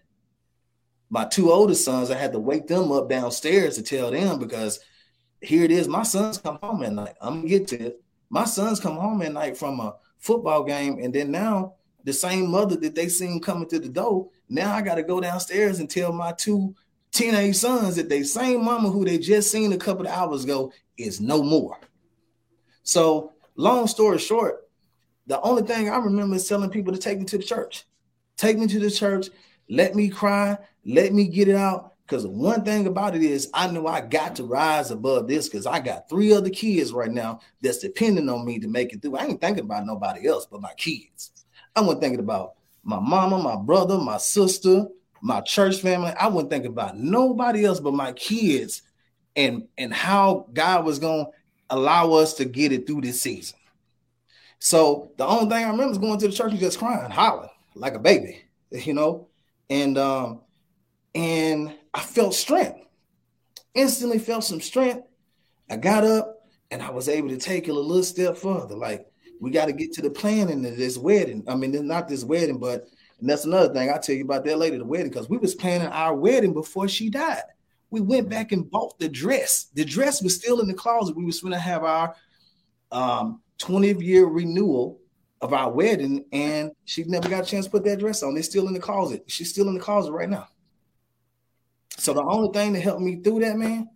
My 1.10 1.26
two 1.26 1.52
oldest 1.52 1.86
sons, 1.86 2.10
I 2.10 2.18
had 2.18 2.34
to 2.34 2.40
wake 2.40 2.68
them 2.68 2.92
up 2.92 3.08
downstairs 3.08 3.76
to 3.76 3.84
tell 3.84 4.12
them 4.12 4.40
because 4.40 4.80
here 5.42 5.64
it 5.64 5.72
is. 5.72 5.88
My 5.88 6.04
sons 6.04 6.40
come 6.40 6.58
home 6.62 6.84
at 6.84 6.94
night. 6.94 7.14
I'm 7.22 7.36
gonna 7.36 7.48
get 7.48 7.68
to 7.68 7.80
it. 7.80 8.04
My 8.30 8.46
sons 8.46 8.80
come 8.80 8.96
home 8.98 9.22
at 9.22 9.32
night 9.32 9.58
from 9.58 9.80
a 9.80 9.96
football 10.18 10.64
game, 10.64 10.98
and 11.02 11.14
then 11.14 11.32
now 11.32 11.76
the 12.06 12.14
same 12.14 12.50
mother 12.50 12.78
that 12.78 12.96
they 12.96 13.10
seen 13.10 13.42
coming 13.42 13.68
to 13.68 13.80
the 13.80 13.90
door 13.90 14.30
now 14.50 14.76
I 14.76 14.82
got 14.82 14.96
to 14.96 15.04
go 15.04 15.20
downstairs 15.20 15.80
and 15.80 15.90
tell 15.90 16.12
my 16.12 16.32
two 16.34 16.76
teenage 17.12 17.56
sons 17.56 17.96
that 17.96 18.10
they 18.10 18.24
same 18.24 18.64
mama 18.64 18.90
who 18.90 19.06
they 19.06 19.18
just 19.18 19.52
seen 19.52 19.74
a 19.74 19.78
couple 19.78 20.06
of 20.06 20.12
hours 20.14 20.44
ago 20.44 20.72
is 20.98 21.20
no 21.20 21.42
more. 21.42 21.80
So, 22.84 23.34
long 23.56 23.88
story 23.88 24.20
short, 24.20 24.70
the 25.28 25.42
only 25.42 25.64
thing 25.64 25.90
I 25.90 25.98
remember 25.98 26.36
is 26.36 26.48
telling 26.48 26.70
people 26.70 26.94
to 26.94 27.00
take 27.00 27.18
me 27.18 27.26
to 27.26 27.38
the 27.38 27.44
church. 27.44 27.86
Take 28.38 28.58
me 28.58 28.68
to 28.68 28.80
the 28.80 28.92
church, 28.92 29.30
let 29.70 29.96
me 29.96 30.10
cry, 30.10 30.58
let 30.86 31.14
me 31.14 31.28
get 31.28 31.48
it 31.48 31.56
out. 31.56 31.94
Because 32.06 32.28
one 32.28 32.64
thing 32.64 32.86
about 32.86 33.16
it 33.16 33.24
is, 33.24 33.50
I 33.52 33.68
know 33.72 33.88
I 33.88 34.02
got 34.02 34.36
to 34.36 34.44
rise 34.44 34.92
above 34.92 35.28
this 35.28 35.50
because 35.50 35.66
I 35.66 35.80
got 35.80 36.08
three 36.08 36.34
other 36.34 36.52
kids 36.52 36.94
right 36.94 37.10
now 37.10 37.40
that's 37.62 37.80
depending 37.80 38.30
on 38.30 38.46
me 38.46 38.60
to 38.60 38.68
make 38.68 38.94
it 38.94 39.02
through. 39.02 39.16
I 39.18 39.26
ain't 39.26 39.42
thinking 39.42 39.64
about 39.64 39.88
nobody 39.88 40.28
else 40.28 40.46
but 40.46 40.62
my 40.62 40.74
kids. 40.76 41.32
I 41.76 41.82
wasn't 41.82 42.02
thinking 42.02 42.20
about 42.20 42.54
my 42.84 43.00
mama, 43.00 43.38
my 43.38 43.56
brother, 43.56 43.98
my 43.98 44.18
sister, 44.18 44.88
my 45.22 45.42
church 45.42 45.82
family. 45.82 46.12
I 46.12 46.28
wouldn't 46.28 46.52
think 46.52 46.66
about 46.66 46.98
nobody 46.98 47.66
else 47.66 47.80
but 47.80 47.94
my 47.94 48.14
kids 48.14 48.84
and 49.36 49.68
and 49.78 49.94
how 49.94 50.48
God 50.54 50.86
was 50.86 51.00
going 51.00 51.26
to 51.26 51.32
allow 51.70 52.14
us 52.14 52.36
to 52.36 52.46
get 52.46 52.72
it 52.72 52.86
through 52.88 53.02
this 53.02 53.22
season. 53.22 53.58
So 54.60 55.12
the 55.18 55.26
only 55.26 55.50
thing 55.50 55.66
I 55.66 55.70
remember 55.70 55.92
is 55.92 55.98
going 55.98 56.20
to 56.20 56.28
the 56.28 56.34
church 56.34 56.52
and 56.52 56.60
just 56.60 56.80
crying, 56.80 57.12
hollering 57.12 57.50
like 57.76 57.94
a 57.94 58.00
baby, 58.00 58.44
you 58.72 58.94
know, 58.94 59.28
and 59.70 59.98
um 59.98 60.42
and 61.14 61.74
I 61.94 62.02
felt 62.02 62.34
strength. 62.34 62.80
Instantly 63.74 64.20
felt 64.20 64.44
some 64.44 64.62
strength. 64.62 65.06
I 65.70 65.78
got 65.78 66.04
up 66.04 66.48
and 66.72 66.82
I 66.82 66.92
was 66.92 67.10
able 67.10 67.30
to 67.30 67.38
take 67.38 67.68
it 67.68 67.72
a 67.72 67.80
little 67.80 68.04
step 68.04 68.38
further. 68.38 68.76
Like 68.76 69.12
we 69.46 69.52
got 69.52 69.68
to 69.68 69.74
get 69.74 69.94
to 69.94 70.02
the 70.02 70.10
planning 70.10 70.66
of 70.66 70.76
this 70.76 70.98
wedding. 70.98 71.44
I 71.48 71.54
mean, 71.54 71.76
it's 71.76 71.84
not 71.84 72.08
this 72.08 72.24
wedding, 72.24 72.58
but 72.58 72.88
that's 73.22 73.46
another 73.46 73.72
thing. 73.72 73.92
I'll 73.92 74.00
tell 74.00 74.16
you 74.16 74.24
about 74.24 74.44
that 74.44 74.58
later, 74.58 74.80
the 74.80 74.86
wedding, 74.86 75.10
because 75.10 75.30
we 75.30 75.38
was 75.38 75.54
planning 75.54 75.88
our 75.90 76.16
wedding 76.16 76.52
before 76.52 76.88
she 76.88 77.12
died. 77.12 77.44
We 77.92 78.02
went 78.02 78.28
back 78.28 78.54
and 78.54 78.70
bought 78.72 78.98
the 78.98 79.08
dress. 79.08 79.68
The 79.76 79.86
dress 79.86 80.24
was 80.24 80.34
still 80.34 80.62
in 80.62 80.68
the 80.68 80.74
closet. 80.74 81.16
We 81.16 81.26
was 81.26 81.42
going 81.42 81.54
to 81.54 81.60
have 81.60 81.84
our 81.84 82.16
um, 82.92 83.40
20th 83.60 84.02
year 84.02 84.26
renewal 84.26 85.00
of 85.42 85.54
our 85.54 85.72
wedding, 85.72 86.26
and 86.32 86.72
she 86.86 87.04
never 87.04 87.30
got 87.30 87.44
a 87.44 87.46
chance 87.48 87.66
to 87.66 87.72
put 87.72 87.84
that 87.84 88.00
dress 88.00 88.24
on. 88.24 88.36
It's 88.38 88.50
still 88.50 88.68
in 88.68 88.74
the 88.74 88.80
closet. 88.80 89.26
She's 89.28 89.52
still 89.52 89.68
in 89.68 89.76
the 89.76 89.80
closet 89.80 90.12
right 90.12 90.28
now. 90.28 90.48
So 91.98 92.16
the 92.16 92.24
only 92.24 92.52
thing 92.52 92.74
that 92.74 92.82
helped 92.82 93.04
me 93.04 93.22
through 93.22 93.42
that, 93.42 93.58
man, 93.58 93.92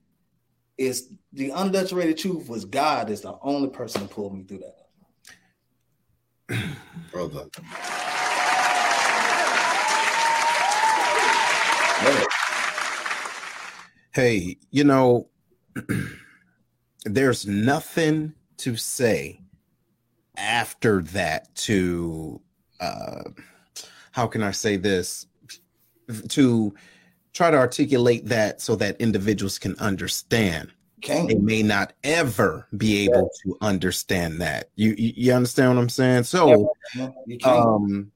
is 0.78 1.10
the 1.34 1.52
unadulterated 1.54 2.20
truth 2.20 2.48
was 2.48 2.66
God 2.66 3.10
is 3.10 3.22
the 3.22 3.36
only 3.42 3.70
person 3.70 4.04
that 4.04 4.12
pulled 4.12 4.38
me 4.38 4.44
through 4.44 4.60
that 4.60 4.79
brother. 7.12 7.46
Hey, 14.14 14.58
you 14.72 14.84
know, 14.84 15.30
there's 17.06 17.46
nothing 17.46 18.34
to 18.58 18.76
say 18.76 19.42
after 20.38 21.02
that 21.02 21.54
to 21.54 22.42
uh 22.80 23.24
how 24.12 24.26
can 24.26 24.42
I 24.42 24.52
say 24.52 24.78
this 24.78 25.28
to 26.30 26.74
try 27.34 27.52
to 27.52 27.58
articulate 27.58 28.26
that 28.26 28.62
so 28.62 28.76
that 28.78 29.00
individuals 29.00 29.60
can 29.60 29.78
understand 29.80 30.72
can. 31.02 31.28
They 31.28 31.36
may 31.36 31.64
not 31.64 31.94
ever 32.04 32.68
be 32.78 33.06
able 33.06 33.30
yeah. 33.46 33.54
to 33.54 33.58
understand 33.62 34.42
that. 34.42 34.70
You, 34.76 34.96
you, 34.98 35.14
you 35.16 35.34
understand 35.34 35.76
what 35.76 35.82
I'm 35.82 35.90
saying? 35.90 36.24
So, 36.24 36.72
um, 37.44 38.12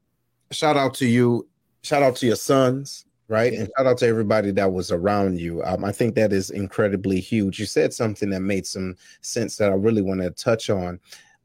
shout 0.52 0.78
out 0.78 0.94
to 0.96 1.08
you. 1.08 1.48
Shout 1.82 2.04
out 2.04 2.16
to 2.18 2.26
your 2.26 2.36
sons, 2.36 3.06
right? 3.28 3.52
Yeah. 3.52 3.60
And 3.62 3.70
shout 3.78 3.88
out 3.88 3.98
to 4.00 4.08
everybody 4.08 4.52
that 4.52 4.72
was 4.72 4.92
around 4.92 5.40
you. 5.40 5.64
Um, 5.64 5.84
I 5.84 5.92
think 5.92 6.16
that 6.16 6.32
is 6.32 6.50
incredibly 6.50 7.20
huge. 7.20 7.60
You 7.60 7.66
said 7.66 7.94
something 7.94 8.30
that 8.30 8.42
made 8.42 8.66
some 8.66 8.96
sense 9.22 9.58
that 9.58 9.72
I 9.72 9.76
really 9.76 10.02
want 10.02 10.22
to 10.22 10.30
touch 10.32 10.70
on. 10.70 11.00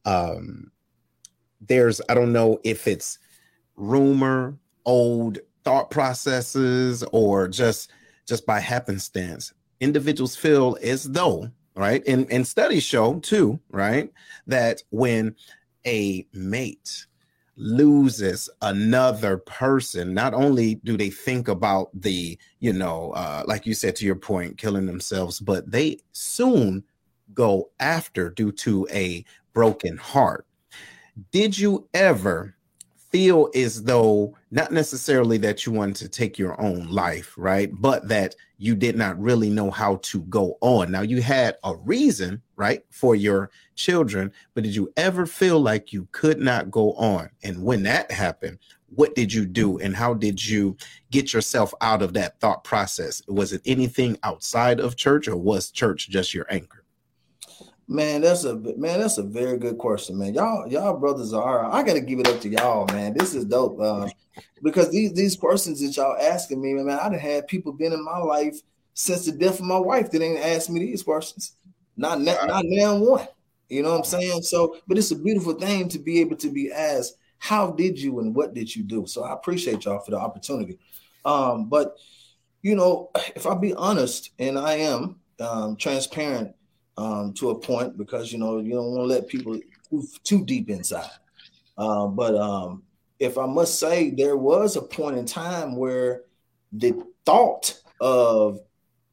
Um, 0.05 0.71
there's, 1.61 2.01
I 2.09 2.15
don't 2.15 2.33
know 2.33 2.61
if 2.63 2.87
it's 2.87 3.19
rumor, 3.77 4.57
old 4.85 5.39
thought 5.65 5.91
processes, 5.91 7.03
or 7.13 7.49
just 7.49 7.91
just 8.27 8.45
by 8.45 8.61
happenstance 8.61 9.55
individuals 9.81 10.37
feel 10.37 10.77
as 10.83 11.05
though, 11.05 11.51
right, 11.75 12.03
and, 12.07 12.31
and 12.31 12.47
studies 12.47 12.83
show 12.83 13.19
too, 13.21 13.61
right, 13.71 14.13
that 14.47 14.83
when 14.91 15.35
a 15.87 16.27
mate 16.33 17.07
loses 17.57 18.49
another 18.63 19.39
person, 19.39 20.15
not 20.15 20.33
only 20.33 20.77
do 20.77 20.97
they 20.97 21.11
think 21.11 21.49
about 21.49 21.91
the, 21.93 22.39
you 22.61 22.73
know, 22.73 23.11
uh, 23.13 23.43
like 23.47 23.67
you 23.67 23.75
said 23.75 23.97
to 23.97 24.07
your 24.07 24.15
point, 24.15 24.57
killing 24.59 24.87
themselves, 24.87 25.41
but 25.41 25.69
they 25.71 25.99
soon 26.13 26.85
go 27.35 27.71
after 27.81 28.31
due 28.31 28.53
to 28.53 28.87
a 28.93 29.25
broken 29.53 29.97
heart. 29.97 30.47
Did 31.33 31.59
you 31.59 31.89
ever 31.95 32.55
feel 33.11 33.49
as 33.55 33.83
though 33.83 34.37
not 34.51 34.71
necessarily 34.71 35.39
that 35.39 35.67
you 35.67 35.73
wanted 35.73 35.97
to 35.97 36.09
take 36.09 36.39
your 36.39 36.61
own 36.61 36.89
life, 36.89 37.35
right? 37.37 37.71
But 37.73 38.07
that 38.09 38.35
you 38.59 38.75
did 38.75 38.97
not 38.97 39.19
really 39.21 39.49
know 39.49 39.71
how 39.71 39.97
to 40.03 40.21
go 40.23 40.59
on. 40.61 40.91
Now, 40.91 41.03
you 41.03 41.23
had 41.23 41.57
a 41.65 41.77
reason, 41.77 42.43
right, 42.57 42.83
for 42.91 43.15
your 43.15 43.51
children, 43.77 44.33
but 44.55 44.65
did 44.65 44.75
you 44.75 44.93
ever 44.97 45.27
feel 45.27 45.61
like 45.61 45.93
you 45.93 46.09
could 46.11 46.41
not 46.41 46.71
go 46.71 46.93
on? 46.95 47.31
And 47.45 47.63
when 47.63 47.85
that 47.85 48.11
happened, 48.11 48.59
what 48.95 49.15
did 49.15 49.33
you 49.33 49.47
do 49.47 49.79
and 49.79 49.95
how 49.95 50.15
did 50.15 50.45
you 50.45 50.77
get 51.11 51.33
yourself 51.33 51.73
out 51.81 52.03
of 52.03 52.15
that 52.15 52.41
thought 52.41 52.65
process? 52.65 53.23
Was 53.29 53.53
it 53.53 53.63
anything 53.65 54.19
outside 54.23 54.81
of 54.81 54.97
church 54.97 55.29
or 55.29 55.37
was 55.37 55.71
church 55.71 56.09
just 56.09 56.35
your 56.35 56.47
anchor? 56.51 56.78
Man, 57.91 58.21
that's 58.21 58.45
a 58.45 58.55
man. 58.55 59.01
That's 59.01 59.17
a 59.17 59.23
very 59.23 59.57
good 59.57 59.79
question, 59.79 60.19
man. 60.19 60.35
Y'all, 60.35 60.69
y'all 60.69 60.99
brothers 60.99 61.33
are. 61.33 61.65
I 61.65 61.83
gotta 61.83 62.03
give 62.03 62.21
it 62.21 62.29
up 62.29 62.39
to 62.43 62.49
y'all, 62.51 62.87
man. 62.89 63.15
This 63.15 63.35
is 63.35 63.47
dope. 63.47 63.81
Uh, 63.81 64.11
because 64.63 64.91
these 64.91 65.15
these 65.15 65.37
questions 65.37 65.81
that 65.81 65.97
y'all 65.97 66.17
asking 66.21 66.61
me, 66.61 66.75
man, 66.75 66.99
I 66.99 67.09
done 67.09 67.19
had 67.19 67.49
people 67.49 67.73
been 67.73 67.95
in 67.95 68.05
my 68.05 68.19
life 68.19 68.61
since 68.93 69.25
the 69.25 69.33
death 69.33 69.61
of 69.61 69.65
my 69.65 69.79
wife 69.79 70.11
that 70.11 70.21
ain't 70.21 70.39
asked 70.39 70.69
me 70.69 70.81
these 70.81 71.03
questions. 71.03 71.57
Not 71.97 72.21
not, 72.21 72.47
not 72.47 72.65
now 72.67 72.99
one. 72.99 73.27
You 73.71 73.83
know 73.83 73.93
what 73.93 73.99
I'm 73.99 74.05
saying? 74.05 74.43
So, 74.43 74.77
but 74.87 74.99
it's 74.99 75.11
a 75.11 75.17
beautiful 75.17 75.55
thing 75.55 75.89
to 75.89 75.99
be 75.99 76.21
able 76.21 76.37
to 76.37 76.51
be 76.51 76.71
asked, 76.71 77.17
how 77.39 77.71
did 77.71 77.99
you 77.99 78.21
and 78.21 78.35
what 78.35 78.53
did 78.53 78.75
you 78.75 78.83
do? 78.83 79.07
So 79.07 79.25
I 79.25 79.33
appreciate 79.33 79.87
y'all 79.87 80.01
for 80.01 80.11
the 80.11 80.19
opportunity. 80.19 80.79
Um, 81.25 81.71
but 81.71 81.97
you 82.61 82.75
know, 82.75 83.11
if 83.35 83.47
I 83.47 83.55
be 83.55 83.73
honest, 83.73 84.33
and 84.39 84.59
I 84.59 84.75
am 84.75 85.21
um, 85.41 85.77
transparent 85.77 86.55
um, 86.99 87.33
to 87.35 87.51
a 87.51 87.59
point 87.59 87.97
because 87.97 88.33
you 88.33 88.39
know 88.39 88.59
you 88.59 88.73
don't 88.73 88.93
want 88.93 89.09
to 89.09 89.15
let 89.15 89.29
people 89.29 89.59
too 90.25 90.45
deep 90.45 90.69
inside. 90.69 91.11
Uh, 91.79 92.07
but 92.07 92.35
um, 92.35 92.83
if 93.19 93.39
I 93.39 93.47
must 93.47 93.79
say, 93.79 94.11
there 94.11 94.37
was 94.37 94.77
a 94.77 94.83
point 94.83 95.17
in 95.17 95.25
time 95.25 95.77
where 95.77 96.23
the 96.73 97.03
thought 97.25 97.81
of 98.01 98.61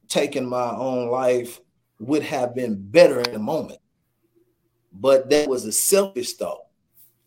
taking 0.09 0.49
my 0.49 0.71
own 0.71 1.09
life 1.09 1.61
would 1.99 2.23
have 2.23 2.53
been 2.53 2.75
better 2.75 3.21
in 3.21 3.31
the 3.31 3.39
moment, 3.39 3.79
but 4.91 5.29
that 5.29 5.47
was 5.47 5.63
a 5.65 5.71
selfish 5.71 6.33
thought. 6.33 6.65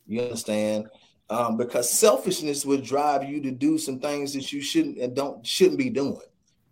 You 0.07 0.23
understand? 0.23 0.89
um, 1.31 1.57
because 1.57 1.91
selfishness 1.91 2.65
would 2.65 2.83
drive 2.83 3.29
you 3.29 3.41
to 3.43 3.51
do 3.51 3.79
some 3.79 4.01
things 4.01 4.33
that 4.33 4.53
you 4.53 4.61
shouldn't 4.61 4.99
and 4.99 5.15
don't 5.15 5.47
shouldn't 5.47 5.79
be 5.79 5.91
doing. 5.91 6.21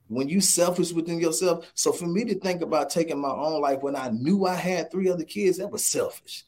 When 0.09 0.29
you 0.29 0.41
selfish 0.41 0.93
within 0.93 1.19
yourself, 1.19 1.71
so 1.75 1.93
for 1.93 2.07
me 2.07 2.25
to 2.25 2.39
think 2.39 2.63
about 2.63 2.91
taking 2.91 3.21
my 3.21 3.31
own 3.31 3.61
life 3.61 3.83
when 3.83 3.97
I 3.97 4.11
knew 4.11 4.47
I 4.47 4.55
had 4.55 4.91
three 4.91 5.11
other 5.11 5.25
kids, 5.25 5.59
that 5.59 5.71
was 5.71 5.85
selfish. 5.85 6.45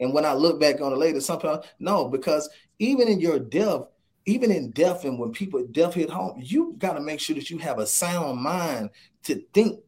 And 0.00 0.14
when 0.14 0.24
I 0.24 0.32
look 0.32 0.58
back 0.58 0.80
on 0.80 0.92
it 0.92 0.98
later, 0.98 1.20
sometimes 1.20 1.64
no, 1.78 2.08
because 2.08 2.48
even 2.78 3.08
in 3.08 3.20
your 3.20 3.38
death, 3.38 3.82
even 4.26 4.50
in 4.50 4.70
death, 4.70 5.04
and 5.04 5.18
when 5.18 5.32
people 5.32 5.64
death 5.72 5.94
hit 5.94 6.10
home, 6.10 6.40
you 6.42 6.74
got 6.78 6.94
to 6.94 7.00
make 7.00 7.20
sure 7.20 7.36
that 7.36 7.50
you 7.50 7.58
have 7.58 7.78
a 7.78 7.86
sound 7.86 8.40
mind 8.40 8.90
to 9.24 9.42
think 9.52 9.80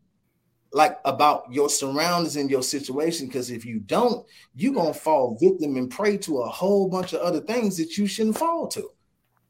like 0.72 0.98
about 1.04 1.44
your 1.50 1.70
surroundings 1.70 2.36
and 2.36 2.50
your 2.50 2.62
situation. 2.62 3.26
Because 3.26 3.50
if 3.50 3.64
you 3.64 3.78
don't, 3.78 4.26
you're 4.54 4.74
gonna 4.74 4.92
fall 4.92 5.38
victim 5.40 5.76
and 5.76 5.90
prey 5.90 6.16
to 6.18 6.40
a 6.40 6.48
whole 6.48 6.88
bunch 6.88 7.12
of 7.12 7.20
other 7.20 7.40
things 7.40 7.76
that 7.76 7.96
you 7.96 8.06
shouldn't 8.06 8.36
fall 8.36 8.66
to. 8.68 8.90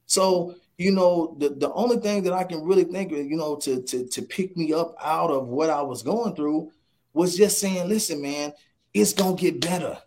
So 0.06 0.54
you 0.76 0.90
know, 0.92 1.36
the, 1.38 1.50
the 1.50 1.72
only 1.72 1.98
thing 1.98 2.24
that 2.24 2.32
I 2.32 2.44
can 2.44 2.64
really 2.64 2.84
think 2.84 3.12
of, 3.12 3.18
you 3.18 3.36
know, 3.36 3.56
to, 3.56 3.82
to 3.82 4.06
to 4.08 4.22
pick 4.22 4.56
me 4.56 4.72
up 4.72 4.94
out 5.02 5.30
of 5.30 5.46
what 5.48 5.70
I 5.70 5.82
was 5.82 6.02
going 6.02 6.34
through 6.34 6.72
was 7.12 7.36
just 7.36 7.58
saying, 7.60 7.88
listen, 7.88 8.20
man, 8.20 8.52
it's 8.92 9.12
gonna 9.12 9.36
get 9.36 9.60
better. 9.60 9.98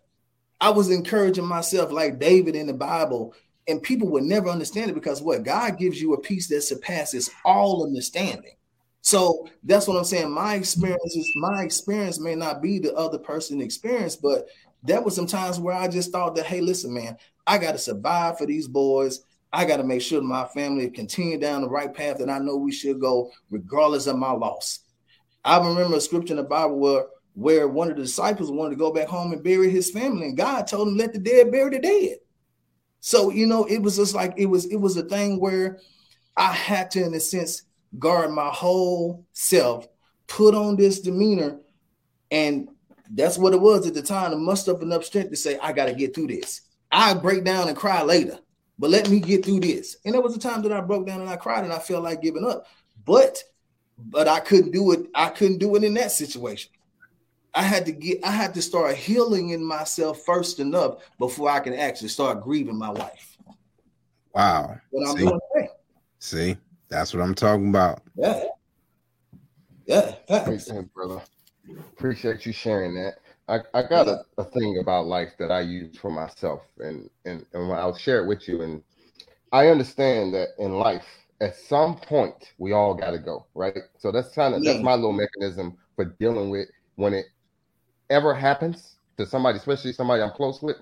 I 0.60 0.70
was 0.70 0.90
encouraging 0.90 1.46
myself 1.46 1.92
like 1.92 2.18
David 2.18 2.56
in 2.56 2.66
the 2.66 2.74
Bible, 2.74 3.34
and 3.66 3.82
people 3.82 4.08
would 4.08 4.24
never 4.24 4.48
understand 4.48 4.90
it 4.90 4.94
because 4.94 5.22
what 5.22 5.42
God 5.44 5.78
gives 5.78 6.00
you 6.00 6.14
a 6.14 6.20
peace 6.20 6.48
that 6.48 6.62
surpasses 6.62 7.30
all 7.44 7.86
understanding. 7.86 8.56
So 9.00 9.48
that's 9.62 9.86
what 9.86 9.96
I'm 9.96 10.04
saying. 10.04 10.30
My 10.30 10.54
experience 10.54 11.16
is 11.16 11.32
my 11.36 11.62
experience 11.62 12.20
may 12.20 12.34
not 12.34 12.60
be 12.60 12.78
the 12.78 12.92
other 12.94 13.18
person's 13.18 13.62
experience, 13.62 14.16
but 14.16 14.48
there 14.82 15.00
was 15.00 15.14
some 15.14 15.26
times 15.26 15.58
where 15.58 15.74
I 15.74 15.88
just 15.88 16.12
thought 16.12 16.34
that, 16.34 16.46
hey, 16.46 16.60
listen, 16.60 16.92
man, 16.92 17.16
I 17.46 17.58
got 17.58 17.72
to 17.72 17.78
survive 17.78 18.36
for 18.38 18.46
these 18.46 18.68
boys. 18.68 19.20
I 19.52 19.64
got 19.64 19.78
to 19.78 19.84
make 19.84 20.02
sure 20.02 20.20
my 20.20 20.46
family 20.46 20.90
continue 20.90 21.38
down 21.38 21.62
the 21.62 21.68
right 21.68 21.92
path 21.92 22.18
that 22.18 22.28
I 22.28 22.38
know 22.38 22.56
we 22.56 22.72
should 22.72 23.00
go, 23.00 23.30
regardless 23.50 24.06
of 24.06 24.18
my 24.18 24.32
loss. 24.32 24.80
I 25.44 25.58
remember 25.58 25.96
a 25.96 26.00
scripture 26.00 26.34
in 26.34 26.36
the 26.36 26.42
Bible 26.42 26.78
where 26.78 27.06
where 27.34 27.68
one 27.68 27.88
of 27.88 27.96
the 27.96 28.02
disciples 28.02 28.50
wanted 28.50 28.70
to 28.70 28.76
go 28.76 28.92
back 28.92 29.06
home 29.06 29.32
and 29.32 29.44
bury 29.44 29.70
his 29.70 29.90
family, 29.90 30.26
and 30.26 30.36
God 30.36 30.66
told 30.66 30.88
him, 30.88 30.96
"Let 30.96 31.12
the 31.12 31.20
dead 31.20 31.52
bury 31.52 31.70
the 31.70 31.78
dead." 31.78 32.18
So 33.00 33.30
you 33.30 33.46
know, 33.46 33.64
it 33.64 33.78
was 33.78 33.96
just 33.96 34.14
like 34.14 34.34
it 34.36 34.46
was. 34.46 34.66
It 34.66 34.76
was 34.76 34.96
a 34.96 35.04
thing 35.04 35.40
where 35.40 35.78
I 36.36 36.52
had 36.52 36.90
to, 36.92 37.04
in 37.04 37.14
a 37.14 37.20
sense, 37.20 37.62
guard 37.98 38.32
my 38.32 38.48
whole 38.48 39.24
self, 39.32 39.88
put 40.26 40.54
on 40.54 40.76
this 40.76 41.00
demeanor, 41.00 41.60
and 42.30 42.68
that's 43.14 43.38
what 43.38 43.54
it 43.54 43.60
was 43.60 43.86
at 43.86 43.94
the 43.94 44.02
time 44.02 44.30
to 44.30 44.36
muster 44.36 44.72
up 44.72 44.82
enough 44.82 45.04
strength 45.04 45.30
to 45.30 45.36
say, 45.36 45.58
I 45.58 45.72
got 45.72 45.86
to 45.86 45.94
get 45.94 46.14
through 46.14 46.28
this. 46.28 46.60
I 46.90 47.14
break 47.14 47.44
down 47.44 47.68
and 47.68 47.76
cry 47.76 48.02
later, 48.02 48.38
but 48.78 48.90
let 48.90 49.08
me 49.08 49.20
get 49.20 49.44
through 49.44 49.60
this. 49.60 49.96
And 50.04 50.14
there 50.14 50.20
was 50.20 50.36
a 50.36 50.40
time 50.40 50.62
that 50.62 50.72
I 50.72 50.80
broke 50.80 51.06
down 51.06 51.20
and 51.20 51.30
I 51.30 51.36
cried 51.36 51.64
and 51.64 51.72
I 51.72 51.78
felt 51.78 52.04
like 52.04 52.22
giving 52.22 52.46
up, 52.46 52.66
but 53.04 53.42
but 53.98 54.28
I 54.28 54.40
couldn't 54.40 54.70
do 54.70 54.92
it. 54.92 55.06
I 55.14 55.28
couldn't 55.28 55.58
do 55.58 55.74
it 55.76 55.84
in 55.84 55.94
that 55.94 56.12
situation. 56.12 56.70
I 57.54 57.62
had 57.62 57.86
to 57.86 57.92
get. 57.92 58.24
I 58.24 58.30
had 58.30 58.54
to 58.54 58.62
start 58.62 58.94
healing 58.94 59.50
in 59.50 59.64
myself 59.64 60.22
first 60.24 60.60
enough 60.60 60.98
before 61.18 61.50
I 61.50 61.60
can 61.60 61.74
actually 61.74 62.08
start 62.08 62.42
grieving 62.42 62.78
my 62.78 62.90
wife. 62.90 63.36
Wow. 64.34 64.78
What 64.90 65.08
I'm 65.08 65.16
See? 65.16 65.24
doing 65.24 65.40
today. 65.54 65.68
See, 66.20 66.56
that's 66.88 67.12
what 67.12 67.22
I'm 67.22 67.34
talking 67.34 67.70
about. 67.70 68.02
Yeah. 68.14 68.44
Yeah. 69.86 70.14
Appreciate 70.28 70.92
brother. 70.94 71.20
Appreciate 71.92 72.46
you 72.46 72.52
sharing 72.52 72.94
that. 72.94 73.14
I, 73.48 73.60
I 73.74 73.82
got 73.82 74.08
a, 74.08 74.24
a 74.36 74.44
thing 74.44 74.78
about 74.80 75.06
life 75.06 75.32
that 75.38 75.50
I 75.50 75.60
use 75.60 75.96
for 75.96 76.10
myself 76.10 76.62
and, 76.78 77.08
and, 77.24 77.44
and 77.52 77.72
I'll 77.72 77.96
share 77.96 78.22
it 78.22 78.28
with 78.28 78.46
you. 78.48 78.62
And 78.62 78.82
I 79.52 79.68
understand 79.68 80.34
that 80.34 80.48
in 80.58 80.72
life, 80.74 81.06
at 81.40 81.56
some 81.56 81.96
point, 81.96 82.52
we 82.58 82.72
all 82.72 82.94
got 82.94 83.12
to 83.12 83.18
go, 83.18 83.46
right? 83.54 83.76
So 83.98 84.12
that's 84.12 84.34
kind 84.34 84.54
of 84.54 84.62
yeah. 84.62 84.72
that's 84.72 84.84
my 84.84 84.94
little 84.94 85.12
mechanism 85.12 85.78
for 85.96 86.04
dealing 86.04 86.50
with 86.50 86.68
when 86.96 87.14
it 87.14 87.26
ever 88.10 88.34
happens 88.34 88.96
to 89.16 89.26
somebody, 89.26 89.58
especially 89.58 89.92
somebody 89.92 90.22
I'm 90.22 90.32
close 90.32 90.60
with 90.60 90.76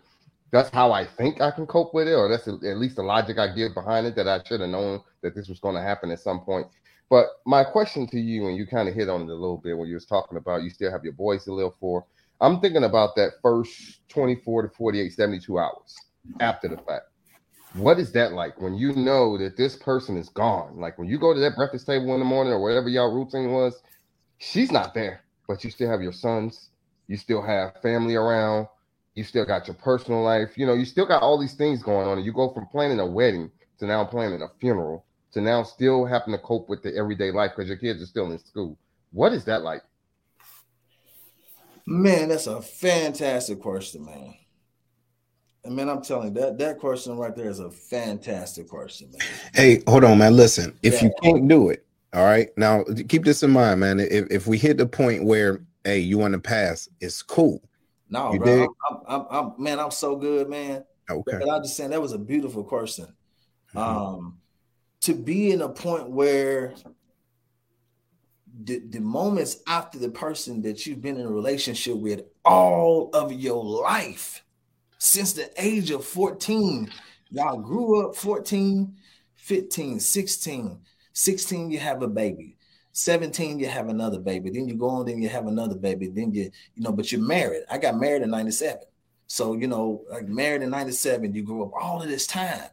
that's 0.53 0.71
how 0.71 0.93
I 0.93 1.05
think 1.05 1.41
I 1.41 1.51
can 1.51 1.67
cope 1.67 1.93
with 1.93 2.09
it, 2.09 2.15
or 2.15 2.29
that's 2.29 2.49
at 2.49 2.79
least 2.79 2.97
the 2.97 3.03
logic 3.03 3.39
I 3.39 3.55
give 3.55 3.75
behind 3.75 4.07
it 4.07 4.15
that 4.17 4.29
I 4.29 4.43
should 4.45 4.61
have 4.61 4.71
known 4.71 5.01
that 5.23 5.35
this 5.35 5.49
was 5.49 5.61
going 5.61 5.75
to 5.75 5.83
happen 5.83 6.11
at 6.11 6.21
some 6.21 6.41
point. 6.41 6.67
But 7.11 7.27
my 7.45 7.65
question 7.65 8.07
to 8.09 8.19
you, 8.19 8.47
and 8.47 8.57
you 8.57 8.67
kind 8.67 8.89
of 8.89 8.95
hit 8.95 9.09
on 9.09 9.23
it 9.23 9.29
a 9.29 9.35
little 9.35 9.59
bit 9.59 9.77
when 9.77 9.89
you 9.89 9.95
was 9.95 10.07
talking 10.07 10.39
about 10.39 10.63
you 10.63 10.71
still 10.71 10.91
have 10.91 11.05
your 11.05 11.13
boys 11.13 11.45
to 11.45 11.53
live 11.53 11.73
for. 11.81 12.05
I'm 12.41 12.61
thinking 12.61 12.85
about 12.85 13.17
that 13.17 13.33
first 13.43 14.09
24 14.09 14.63
to 14.63 14.69
48, 14.69 15.13
72 15.13 15.59
hours 15.59 15.97
after 16.41 16.69
the 16.69 16.77
fact. 16.77 17.07
What 17.75 17.99
is 17.99 18.13
that 18.13 18.33
like 18.33 18.61
when 18.61 18.75
you 18.75 18.95
know 18.95 19.37
that 19.39 19.57
this 19.57 19.77
person 19.77 20.17
is 20.17 20.29
gone? 20.31 20.79
Like 20.79 20.99
when 20.99 21.09
you 21.09 21.19
go 21.19 21.35
to 21.35 21.41
that 21.41 21.57
breakfast 21.57 21.87
table 21.87 22.13
in 22.15 22.21
the 22.21 22.25
morning 22.25 22.53
or 22.53 22.63
whatever 22.63 22.89
y'all 22.89 23.13
routine 23.13 23.53
was, 23.53 23.83
she's 24.39 24.73
not 24.73 24.95
there, 24.95 25.23
but 25.47 25.63
you 25.65 25.71
still 25.71 25.91
have 25.91 26.03
your 26.03 26.13
sons, 26.13 26.71
you 27.09 27.17
still 27.17 27.43
have 27.43 27.81
family 27.83 28.15
around, 28.15 28.67
you 29.15 29.25
still 29.25 29.45
got 29.45 29.67
your 29.67 29.77
personal 29.77 30.23
life. 30.23 30.57
You 30.57 30.67
know, 30.67 30.75
you 30.75 30.85
still 30.85 31.07
got 31.07 31.23
all 31.23 31.39
these 31.39 31.55
things 31.55 31.83
going 31.83 32.07
on. 32.07 32.19
And 32.19 32.27
you 32.27 32.33
go 32.33 32.53
from 32.53 32.67
planning 32.67 33.01
a 33.01 33.07
wedding 33.07 33.51
to 33.79 33.87
now 33.87 34.05
planning 34.05 34.43
a 34.43 34.49
funeral 34.61 35.05
to 35.33 35.41
now 35.41 35.63
still 35.63 36.05
having 36.05 36.33
to 36.33 36.39
cope 36.39 36.69
with 36.69 36.83
the 36.83 36.95
everyday 36.97 37.31
life 37.31 37.53
because 37.55 37.69
your 37.69 37.79
kids 37.79 38.03
are 38.03 38.07
still 38.07 38.31
in 38.31 38.39
school. 38.39 38.79
What 39.13 39.33
is 39.33 39.45
that 39.47 39.63
like? 39.63 39.83
Man, 41.87 42.29
that's 42.29 42.49
a 42.49 42.61
fantastic 42.61 43.61
question, 43.61 44.05
man. 44.05 44.35
I 45.65 45.69
mean, 45.69 45.89
I'm 45.89 46.03
telling 46.03 46.35
you 46.35 46.41
that 46.41 46.59
that 46.59 46.79
question 46.79 47.17
right 47.17 47.35
there 47.35 47.49
is 47.49 47.61
a 47.61 47.71
fantastic 47.71 48.69
question, 48.69 49.11
man. 49.11 49.27
Hey, 49.55 49.83
hold 49.87 50.05
on, 50.05 50.19
man. 50.19 50.37
Listen, 50.37 50.77
if 50.83 50.95
yeah. 50.95 51.05
you 51.05 51.15
can't 51.23 51.49
do 51.49 51.71
it, 51.71 51.85
all 52.13 52.25
right. 52.25 52.49
Now 52.57 52.85
keep 53.09 53.25
this 53.25 53.43
in 53.43 53.51
mind, 53.51 53.81
man. 53.81 54.01
If 54.01 54.31
if 54.31 54.47
we 54.47 54.59
hit 54.59 54.79
the 54.79 54.87
point 54.87 55.25
where 55.25 55.61
hey, 55.85 55.99
you 55.99 56.19
want 56.19 56.35
to 56.35 56.41
pass, 56.41 56.89
it's 57.01 57.23
cool. 57.23 57.63
No, 58.09 58.33
you 58.33 58.39
bro, 58.39 58.75
I'm, 58.89 58.99
I'm, 59.09 59.27
I'm, 59.31 59.53
man, 59.59 59.81
I'm 59.81 59.91
so 59.91 60.17
good, 60.17 60.49
man. 60.49 60.85
Okay. 61.11 61.39
But 61.39 61.49
I'm 61.49 61.63
just 61.63 61.77
saying 61.77 61.91
that 61.91 62.03
was 62.03 62.13
a 62.13 62.19
beautiful 62.19 62.63
question. 62.63 63.07
Mm-hmm. 63.75 63.79
Um, 63.79 64.39
to 65.03 65.15
be 65.15 65.53
in 65.53 65.63
a 65.63 65.69
point 65.69 66.09
where 66.09 66.75
the, 68.65 68.79
the 68.79 69.01
moments 69.01 69.59
after 69.67 69.99
the 69.99 70.09
person 70.09 70.63
that 70.63 70.87
you've 70.87 71.03
been 71.03 71.19
in 71.19 71.27
a 71.27 71.31
relationship 71.31 71.97
with 71.97 72.23
all 72.45 73.11
of 73.13 73.33
your 73.33 73.63
life, 73.63 74.43
since 74.99 75.33
the 75.33 75.51
age 75.59 75.91
of 75.91 76.05
14, 76.05 76.91
y'all 77.31 77.59
grew 77.59 78.07
up 78.07 78.17
14, 78.17 78.97
15, 79.35 80.01
16, 80.01 80.81
16, 81.13 81.71
you 81.71 81.79
have 81.79 82.03
a 82.03 82.09
baby. 82.09 82.57
17, 82.93 83.59
you 83.59 83.67
have 83.67 83.89
another 83.89 84.19
baby. 84.19 84.49
Then 84.49 84.67
you 84.67 84.75
go 84.75 84.89
on, 84.89 85.07
then 85.07 85.21
you 85.21 85.29
have 85.29 85.47
another 85.47 85.75
baby. 85.75 86.09
Then 86.09 86.33
you, 86.33 86.51
you 86.75 86.83
know, 86.83 86.93
but 86.93 87.13
you're 87.13 87.21
married. 87.21 87.65
I 87.71 87.77
got 87.77 88.01
married 88.01 88.23
in 88.23 88.31
97. 88.31 88.81
So, 89.27 89.55
you 89.55 89.67
know, 89.67 90.03
like 90.11 90.27
married 90.29 90.63
in 90.63 90.71
97, 90.71 91.35
you 91.35 91.43
grew 91.43 91.63
up 91.65 91.73
all 91.79 92.01
of 92.01 92.09
this 92.09 92.27
time. 92.27 92.71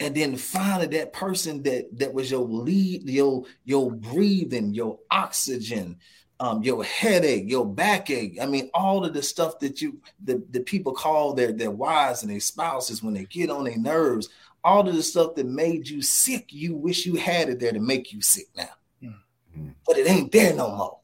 And 0.00 0.14
then 0.14 0.36
finally 0.36 0.86
that 0.88 1.12
person 1.12 1.62
that 1.62 1.96
that 1.98 2.12
was 2.12 2.30
your 2.30 2.46
lead, 2.46 3.08
your 3.08 3.44
your 3.64 3.92
breathing, 3.92 4.74
your 4.74 4.98
oxygen, 5.10 5.98
um, 6.40 6.62
your 6.62 6.82
headache, 6.82 7.44
your 7.46 7.66
backache. 7.66 8.38
I 8.40 8.46
mean, 8.46 8.70
all 8.74 9.04
of 9.04 9.14
the 9.14 9.22
stuff 9.22 9.58
that 9.60 9.80
you 9.80 10.00
the, 10.24 10.42
the 10.50 10.60
people 10.60 10.92
call 10.92 11.34
their 11.34 11.52
their 11.52 11.70
wives 11.70 12.22
and 12.22 12.32
their 12.32 12.40
spouses 12.40 13.02
when 13.02 13.14
they 13.14 13.26
get 13.26 13.50
on 13.50 13.64
their 13.64 13.78
nerves, 13.78 14.30
all 14.64 14.88
of 14.88 14.94
the 14.94 15.02
stuff 15.02 15.36
that 15.36 15.46
made 15.46 15.88
you 15.88 16.02
sick, 16.02 16.52
you 16.52 16.74
wish 16.74 17.06
you 17.06 17.14
had 17.16 17.48
it 17.48 17.60
there 17.60 17.72
to 17.72 17.80
make 17.80 18.12
you 18.12 18.20
sick 18.20 18.48
now 18.56 18.70
but 19.86 19.98
it 19.98 20.08
ain't 20.08 20.32
there 20.32 20.54
no 20.54 20.74
more. 20.74 20.98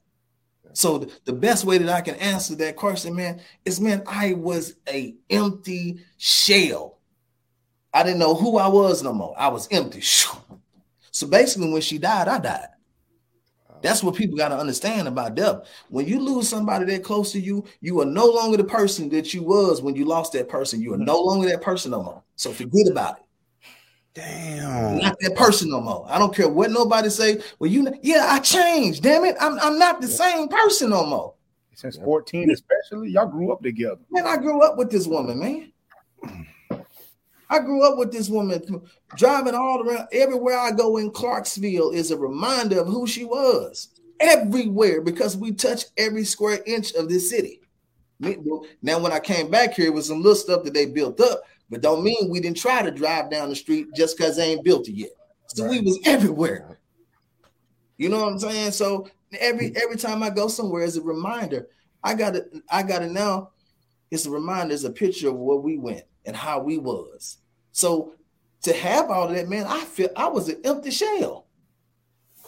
So 0.73 0.99
the, 0.99 1.11
the 1.25 1.33
best 1.33 1.65
way 1.65 1.79
that 1.79 1.89
I 1.89 2.01
can 2.01 2.17
answer 2.17 2.55
that 2.57 2.77
question, 2.77 3.15
man, 3.15 3.41
is 3.65 3.81
man, 3.81 4.03
I 4.07 4.35
was 4.35 4.75
a 4.89 5.15
empty 5.31 6.05
shell. 6.19 6.96
I 7.97 8.03
didn't 8.03 8.19
know 8.19 8.35
who 8.35 8.59
I 8.59 8.69
was 8.69 9.03
no 9.03 9.15
more. 9.15 9.35
I 9.39 9.49
was 9.49 9.69
empty. 9.71 10.03
So 10.03 11.27
basically, 11.27 11.73
when 11.73 11.81
she 11.81 11.97
died, 11.97 12.29
I 12.29 12.39
died. 12.39 12.69
That's 13.81 14.03
what 14.03 14.17
people 14.17 14.37
got 14.37 14.51
to 14.51 14.59
understand 14.59 15.09
about 15.09 15.35
death. 15.35 15.63
When 15.89 16.07
you 16.07 16.21
lose 16.21 16.47
somebody 16.47 16.85
that 16.85 17.03
close 17.03 17.33
to 17.33 17.41
you, 17.41 17.65
you 17.81 17.99
are 18.03 18.05
no 18.05 18.27
longer 18.27 18.59
the 18.59 18.65
person 18.65 19.09
that 19.09 19.33
you 19.33 19.43
was 19.43 19.81
when 19.81 19.97
you 19.97 20.05
lost 20.05 20.35
that 20.35 20.47
person. 20.47 20.83
You 20.83 20.93
are 20.93 20.99
no 20.99 21.19
longer 21.19 21.49
that 21.49 21.63
person 21.63 21.93
no 21.93 22.03
more. 22.03 22.23
So 22.35 22.53
forget 22.53 22.87
about 22.87 23.17
it. 23.17 23.23
Damn. 24.13 24.99
Not 24.99 25.17
that 25.21 25.35
person 25.35 25.71
no 25.71 25.81
more. 25.81 26.05
I 26.07 26.19
don't 26.19 26.37
care 26.37 26.51
what 26.51 26.71
nobody 26.71 27.09
say. 27.09 27.41
Well, 27.59 27.71
you 27.71 27.91
yeah, 28.03 28.27
I 28.29 28.41
changed. 28.41 29.05
Damn 29.05 29.25
it. 29.25 29.37
I'm, 29.41 29.59
I'm 29.61 29.79
not 29.79 30.03
the 30.03 30.09
same 30.09 30.49
person 30.49 30.91
no 30.91 31.07
more. 31.07 31.33
Since 31.73 31.97
14, 31.97 32.51
especially, 32.51 33.09
y'all 33.09 33.27
grew 33.27 33.53
up 33.53 33.63
together. 33.63 34.01
Man, 34.11 34.27
I 34.27 34.37
grew 34.37 34.63
up 34.63 34.77
with 34.77 34.91
this 34.91 35.07
woman, 35.07 35.39
man. 35.39 35.73
I 37.49 37.61
grew 37.61 37.87
up 37.87 37.99
with 37.99 38.13
this 38.13 38.29
woman 38.29 38.83
driving 39.17 39.55
all 39.55 39.83
around 39.83 40.09
everywhere 40.13 40.59
I 40.59 40.73
go 40.73 40.97
in 40.97 41.11
Clarksville 41.11 41.91
is 41.91 42.11
a 42.11 42.17
reminder 42.17 42.81
of 42.81 42.89
who 42.89 43.07
she 43.07 43.25
was 43.25 43.89
everywhere 44.19 45.01
because 45.01 45.37
we 45.37 45.53
touch 45.53 45.85
every 45.97 46.25
square 46.25 46.61
inch 46.67 46.95
of 46.95 47.09
this 47.09 47.31
city. 47.31 47.61
Now, 48.19 48.99
when 48.99 49.13
I 49.13 49.21
came 49.21 49.51
back 49.51 49.75
here, 49.75 49.87
it 49.87 49.95
was 49.95 50.09
some 50.09 50.23
little 50.23 50.35
stuff 50.35 50.65
that 50.65 50.75
they 50.75 50.87
built 50.87 51.21
up, 51.21 51.43
but 51.69 51.83
don't 51.83 52.03
mean 52.03 52.31
we 52.31 52.41
didn't 52.41 52.57
try 52.57 52.83
to 52.83 52.91
drive 52.91 53.31
down 53.31 53.51
the 53.51 53.57
street 53.57 53.89
just 53.95 54.17
because 54.17 54.37
they 54.37 54.53
ain't 54.53 54.65
built 54.65 54.89
it 54.89 54.95
yet. 54.95 55.11
So 55.49 55.65
right. 55.65 55.71
we 55.71 55.81
was 55.81 56.01
everywhere. 56.07 56.81
You 57.99 58.09
know 58.09 58.23
what 58.23 58.33
I'm 58.33 58.39
saying? 58.39 58.73
So 58.73 59.09
every 59.39 59.73
every 59.77 59.97
time 59.97 60.23
I 60.23 60.31
go 60.31 60.49
somewhere 60.49 60.83
is 60.83 60.97
a 60.97 61.03
reminder, 61.03 61.69
I 62.03 62.15
gotta 62.15 62.47
I 62.71 62.83
gotta 62.83 63.07
now. 63.07 63.51
It's 64.11 64.25
a 64.25 64.31
reminder, 64.31 64.73
it's 64.73 64.85
a 64.85 64.91
picture 64.91 65.31
of 65.31 65.37
where 65.37 65.57
we 65.57 65.79
went 65.79 66.05
and 66.27 66.37
how 66.37 66.61
we 66.61 66.77
was. 66.77 67.39
So 67.73 68.15
to 68.63 68.73
have 68.73 69.11
all 69.11 69.29
of 69.29 69.35
that, 69.35 69.49
man, 69.49 69.65
I 69.67 69.81
feel 69.85 70.11
I 70.17 70.27
was 70.27 70.49
an 70.49 70.61
empty 70.65 70.91
shell. 70.91 71.47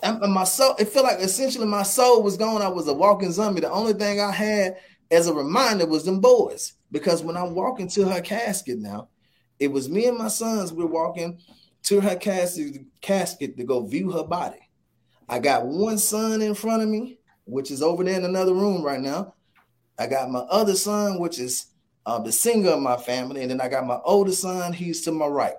And 0.02 0.20
my 0.32 0.44
soul, 0.44 0.74
it 0.78 0.88
felt 0.88 1.06
like 1.06 1.20
essentially 1.20 1.66
my 1.66 1.82
soul 1.82 2.22
was 2.22 2.36
gone. 2.36 2.62
I 2.62 2.68
was 2.68 2.86
a 2.86 2.94
walking 2.94 3.32
zombie. 3.32 3.62
The 3.62 3.70
only 3.70 3.94
thing 3.94 4.20
I 4.20 4.30
had 4.30 4.76
as 5.10 5.26
a 5.26 5.34
reminder 5.34 5.86
was 5.86 6.04
them 6.04 6.20
boys. 6.20 6.74
Because 6.90 7.22
when 7.22 7.36
I'm 7.36 7.54
walking 7.54 7.88
to 7.88 8.08
her 8.08 8.20
casket 8.20 8.78
now, 8.78 9.08
it 9.58 9.72
was 9.72 9.88
me 9.88 10.06
and 10.06 10.16
my 10.16 10.28
sons. 10.28 10.72
We're 10.72 10.86
walking 10.86 11.40
to 11.84 12.00
her 12.00 12.16
casket, 12.16 12.82
casket 13.00 13.56
to 13.56 13.64
go 13.64 13.86
view 13.86 14.10
her 14.12 14.24
body. 14.24 14.70
I 15.28 15.38
got 15.38 15.66
one 15.66 15.98
son 15.98 16.42
in 16.42 16.54
front 16.54 16.82
of 16.82 16.88
me, 16.88 17.18
which 17.44 17.70
is 17.70 17.82
over 17.82 18.04
there 18.04 18.16
in 18.16 18.24
another 18.24 18.54
room 18.54 18.82
right 18.82 19.00
now. 19.00 19.34
I 19.98 20.06
got 20.06 20.30
my 20.30 20.40
other 20.40 20.76
son, 20.76 21.18
which 21.18 21.38
is 21.38 21.66
uh, 22.08 22.18
the 22.18 22.32
singer 22.32 22.70
of 22.70 22.80
my 22.80 22.96
family, 22.96 23.42
and 23.42 23.50
then 23.50 23.60
I 23.60 23.68
got 23.68 23.86
my 23.86 23.98
older 24.02 24.32
son. 24.32 24.72
He's 24.72 25.02
to 25.02 25.12
my 25.12 25.26
right, 25.26 25.56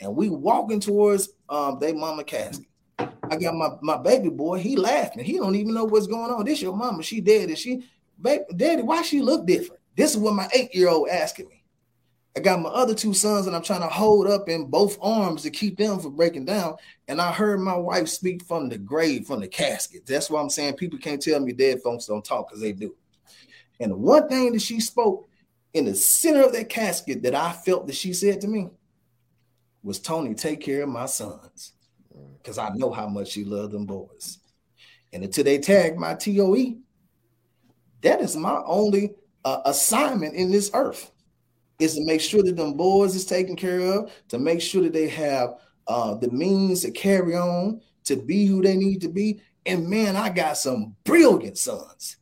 and 0.00 0.16
we 0.16 0.30
walking 0.30 0.80
towards 0.80 1.28
um, 1.50 1.78
they 1.78 1.92
mama 1.92 2.24
casket. 2.24 2.64
I 2.98 3.36
got 3.36 3.54
my 3.54 3.68
my 3.82 3.98
baby 3.98 4.30
boy. 4.30 4.60
He 4.60 4.76
laughing. 4.76 5.22
He 5.22 5.34
don't 5.36 5.54
even 5.56 5.74
know 5.74 5.84
what's 5.84 6.06
going 6.06 6.30
on. 6.30 6.46
This 6.46 6.62
your 6.62 6.74
mama. 6.74 7.02
She 7.02 7.20
dead. 7.20 7.50
Is 7.50 7.58
she, 7.58 7.86
baby, 8.18 8.44
daddy? 8.56 8.80
Why 8.80 9.02
she 9.02 9.20
look 9.20 9.46
different? 9.46 9.82
This 9.94 10.12
is 10.12 10.16
what 10.16 10.32
my 10.32 10.48
eight 10.54 10.74
year 10.74 10.88
old 10.88 11.10
asking 11.10 11.48
me. 11.48 11.62
I 12.34 12.40
got 12.40 12.62
my 12.62 12.70
other 12.70 12.94
two 12.94 13.12
sons 13.12 13.46
and 13.46 13.54
I'm 13.54 13.62
trying 13.62 13.82
to 13.82 13.86
hold 13.86 14.26
up 14.26 14.48
in 14.48 14.64
both 14.64 14.96
arms 15.02 15.42
to 15.42 15.50
keep 15.50 15.76
them 15.76 16.00
from 16.00 16.16
breaking 16.16 16.46
down. 16.46 16.76
And 17.08 17.20
I 17.20 17.30
heard 17.30 17.60
my 17.60 17.76
wife 17.76 18.08
speak 18.08 18.42
from 18.44 18.70
the 18.70 18.78
grave, 18.78 19.26
from 19.26 19.40
the 19.40 19.48
casket. 19.48 20.06
That's 20.06 20.30
why 20.30 20.40
I'm 20.40 20.50
saying 20.50 20.74
people 20.74 20.98
can't 20.98 21.22
tell 21.22 21.38
me 21.40 21.52
dead 21.52 21.82
folks 21.82 22.06
don't 22.06 22.24
talk 22.24 22.48
because 22.48 22.62
they 22.62 22.72
do. 22.72 22.96
And 23.78 23.92
the 23.92 23.96
one 23.96 24.28
thing 24.28 24.52
that 24.52 24.62
she 24.62 24.80
spoke 24.80 25.28
in 25.74 25.84
the 25.84 25.94
center 25.94 26.44
of 26.44 26.52
that 26.52 26.68
casket 26.68 27.22
that 27.24 27.34
I 27.34 27.52
felt 27.52 27.86
that 27.88 27.96
she 27.96 28.12
said 28.12 28.40
to 28.40 28.48
me 28.48 28.68
was 29.82 29.98
Tony, 29.98 30.34
take 30.34 30.60
care 30.60 30.84
of 30.84 30.88
my 30.88 31.06
sons. 31.06 31.72
Because 32.38 32.58
I 32.58 32.70
know 32.70 32.92
how 32.92 33.08
much 33.08 33.28
she 33.28 33.44
loved 33.44 33.72
them 33.72 33.86
boys. 33.86 34.38
And 35.12 35.24
until 35.24 35.44
they 35.44 35.58
tag 35.58 35.98
my 35.98 36.14
TOE, 36.14 36.76
that 38.02 38.20
is 38.20 38.36
my 38.36 38.62
only 38.66 39.14
uh, 39.44 39.60
assignment 39.64 40.34
in 40.34 40.50
this 40.50 40.70
earth 40.74 41.10
is 41.80 41.94
to 41.94 42.04
make 42.04 42.20
sure 42.20 42.42
that 42.42 42.56
them 42.56 42.74
boys 42.74 43.16
is 43.16 43.26
taken 43.26 43.56
care 43.56 43.80
of, 43.80 44.12
to 44.28 44.38
make 44.38 44.60
sure 44.60 44.82
that 44.82 44.92
they 44.92 45.08
have 45.08 45.54
uh, 45.88 46.14
the 46.14 46.30
means 46.30 46.82
to 46.82 46.90
carry 46.90 47.34
on, 47.34 47.80
to 48.04 48.16
be 48.16 48.46
who 48.46 48.62
they 48.62 48.76
need 48.76 49.00
to 49.00 49.08
be. 49.08 49.40
And 49.66 49.88
man, 49.88 50.14
I 50.14 50.28
got 50.28 50.56
some 50.56 50.94
brilliant 51.04 51.58
sons. 51.58 52.16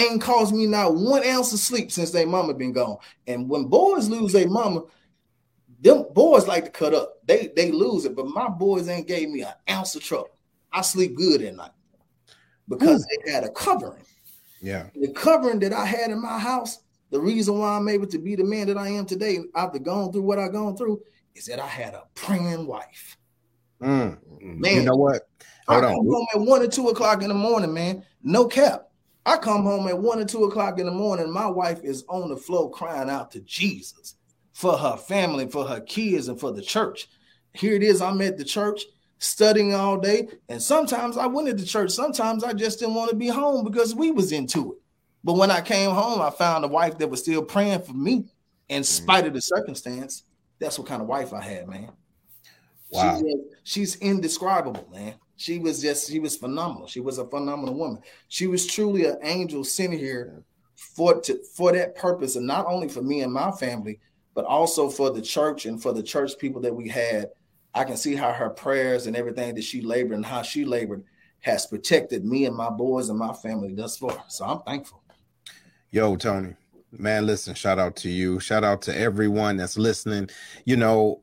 Ain't 0.00 0.22
caused 0.22 0.54
me 0.54 0.66
not 0.66 0.94
one 0.94 1.24
ounce 1.26 1.52
of 1.52 1.58
sleep 1.58 1.92
since 1.92 2.10
they 2.10 2.24
mama 2.24 2.54
been 2.54 2.72
gone. 2.72 2.98
And 3.26 3.48
when 3.48 3.64
boys 3.64 4.08
lose 4.08 4.32
their 4.32 4.48
mama, 4.48 4.84
them 5.80 6.06
boys 6.12 6.46
like 6.46 6.64
to 6.64 6.70
cut 6.70 6.94
up. 6.94 7.18
They 7.26 7.52
they 7.54 7.70
lose 7.70 8.04
it, 8.04 8.16
but 8.16 8.26
my 8.26 8.48
boys 8.48 8.88
ain't 8.88 9.08
gave 9.08 9.28
me 9.28 9.42
an 9.42 9.52
ounce 9.68 9.94
of 9.94 10.02
trouble. 10.02 10.30
I 10.72 10.82
sleep 10.82 11.16
good 11.16 11.42
at 11.42 11.54
night 11.54 11.72
because 12.68 13.02
Ooh. 13.02 13.24
they 13.24 13.32
had 13.32 13.44
a 13.44 13.50
covering. 13.50 14.04
Yeah. 14.60 14.86
The 14.94 15.12
covering 15.12 15.58
that 15.60 15.72
I 15.72 15.84
had 15.84 16.10
in 16.10 16.20
my 16.20 16.38
house 16.38 16.80
the 17.10 17.20
reason 17.20 17.58
why 17.58 17.76
I'm 17.76 17.88
able 17.88 18.06
to 18.06 18.18
be 18.18 18.36
the 18.36 18.44
man 18.44 18.68
that 18.68 18.78
I 18.78 18.88
am 18.88 19.04
today, 19.04 19.40
after 19.54 19.78
going 19.78 20.12
through 20.12 20.22
what 20.22 20.38
I've 20.38 20.52
gone 20.52 20.76
through, 20.76 21.02
is 21.34 21.46
that 21.46 21.58
I 21.58 21.66
had 21.66 21.94
a 21.94 22.04
praying 22.14 22.66
wife. 22.66 23.16
Mm. 23.82 24.18
Man, 24.40 24.74
you 24.76 24.82
know 24.82 24.96
what? 24.96 25.22
Hold 25.66 25.84
I 25.84 25.88
come 25.88 25.98
on. 25.98 26.06
home 26.06 26.26
at 26.34 26.40
one 26.40 26.62
or 26.62 26.68
two 26.68 26.88
o'clock 26.88 27.22
in 27.22 27.28
the 27.28 27.34
morning, 27.34 27.74
man. 27.74 28.04
No 28.22 28.46
cap. 28.46 28.89
I 29.26 29.36
come 29.36 29.64
home 29.64 29.86
at 29.88 29.98
one 29.98 30.18
or 30.18 30.24
two 30.24 30.44
o'clock 30.44 30.78
in 30.78 30.86
the 30.86 30.92
morning. 30.92 31.30
My 31.30 31.46
wife 31.46 31.80
is 31.82 32.04
on 32.08 32.28
the 32.28 32.36
floor 32.36 32.70
crying 32.70 33.10
out 33.10 33.30
to 33.32 33.40
Jesus 33.40 34.16
for 34.52 34.76
her 34.76 34.96
family, 34.96 35.46
for 35.48 35.66
her 35.66 35.80
kids, 35.80 36.28
and 36.28 36.38
for 36.38 36.52
the 36.52 36.62
church. 36.62 37.08
Here 37.52 37.74
it 37.74 37.82
is. 37.82 38.00
I'm 38.00 38.20
at 38.22 38.38
the 38.38 38.44
church 38.44 38.82
studying 39.18 39.74
all 39.74 39.98
day, 39.98 40.28
and 40.48 40.60
sometimes 40.60 41.16
I 41.16 41.26
went 41.26 41.48
to 41.48 41.54
the 41.54 41.64
church. 41.64 41.90
Sometimes 41.90 42.42
I 42.42 42.52
just 42.52 42.78
didn't 42.78 42.94
want 42.94 43.10
to 43.10 43.16
be 43.16 43.28
home 43.28 43.64
because 43.64 43.94
we 43.94 44.10
was 44.10 44.32
into 44.32 44.72
it. 44.72 44.78
But 45.22 45.34
when 45.34 45.50
I 45.50 45.60
came 45.60 45.90
home, 45.90 46.22
I 46.22 46.30
found 46.30 46.64
a 46.64 46.68
wife 46.68 46.98
that 46.98 47.08
was 47.08 47.20
still 47.20 47.42
praying 47.42 47.82
for 47.82 47.92
me 47.92 48.24
in 48.68 48.82
mm-hmm. 48.82 48.82
spite 48.82 49.26
of 49.26 49.34
the 49.34 49.42
circumstance. 49.42 50.24
That's 50.58 50.78
what 50.78 50.88
kind 50.88 51.02
of 51.02 51.08
wife 51.08 51.32
I 51.32 51.42
had, 51.42 51.68
man. 51.68 51.90
Wow. 52.90 53.18
She, 53.18 53.34
she's 53.62 53.96
indescribable, 53.96 54.88
man. 54.92 55.14
She 55.40 55.58
was 55.58 55.80
just, 55.80 56.10
she 56.10 56.18
was 56.18 56.36
phenomenal. 56.36 56.86
She 56.86 57.00
was 57.00 57.16
a 57.16 57.24
phenomenal 57.24 57.74
woman. 57.74 58.02
She 58.28 58.46
was 58.46 58.66
truly 58.66 59.06
an 59.06 59.16
angel 59.22 59.64
sent 59.64 59.94
here 59.94 60.44
for 60.76 61.18
to, 61.22 61.42
for 61.56 61.72
that 61.72 61.96
purpose, 61.96 62.36
and 62.36 62.46
not 62.46 62.66
only 62.66 62.90
for 62.90 63.00
me 63.00 63.22
and 63.22 63.32
my 63.32 63.50
family, 63.52 64.00
but 64.34 64.44
also 64.44 64.90
for 64.90 65.10
the 65.10 65.22
church 65.22 65.64
and 65.64 65.80
for 65.80 65.94
the 65.94 66.02
church 66.02 66.36
people 66.38 66.60
that 66.60 66.74
we 66.74 66.90
had. 66.90 67.30
I 67.74 67.84
can 67.84 67.96
see 67.96 68.14
how 68.14 68.32
her 68.32 68.50
prayers 68.50 69.06
and 69.06 69.16
everything 69.16 69.54
that 69.54 69.64
she 69.64 69.80
labored 69.80 70.12
and 70.12 70.26
how 70.26 70.42
she 70.42 70.66
labored 70.66 71.04
has 71.38 71.64
protected 71.64 72.22
me 72.22 72.44
and 72.44 72.54
my 72.54 72.68
boys 72.68 73.08
and 73.08 73.18
my 73.18 73.32
family 73.32 73.72
thus 73.72 73.96
far. 73.96 74.22
So 74.28 74.44
I'm 74.44 74.60
thankful. 74.60 75.02
Yo, 75.90 76.16
Tony, 76.16 76.54
man, 76.92 77.24
listen, 77.24 77.54
shout 77.54 77.78
out 77.78 77.96
to 77.96 78.10
you. 78.10 78.40
Shout 78.40 78.62
out 78.62 78.82
to 78.82 78.94
everyone 78.94 79.56
that's 79.56 79.78
listening. 79.78 80.28
You 80.66 80.76
know, 80.76 81.22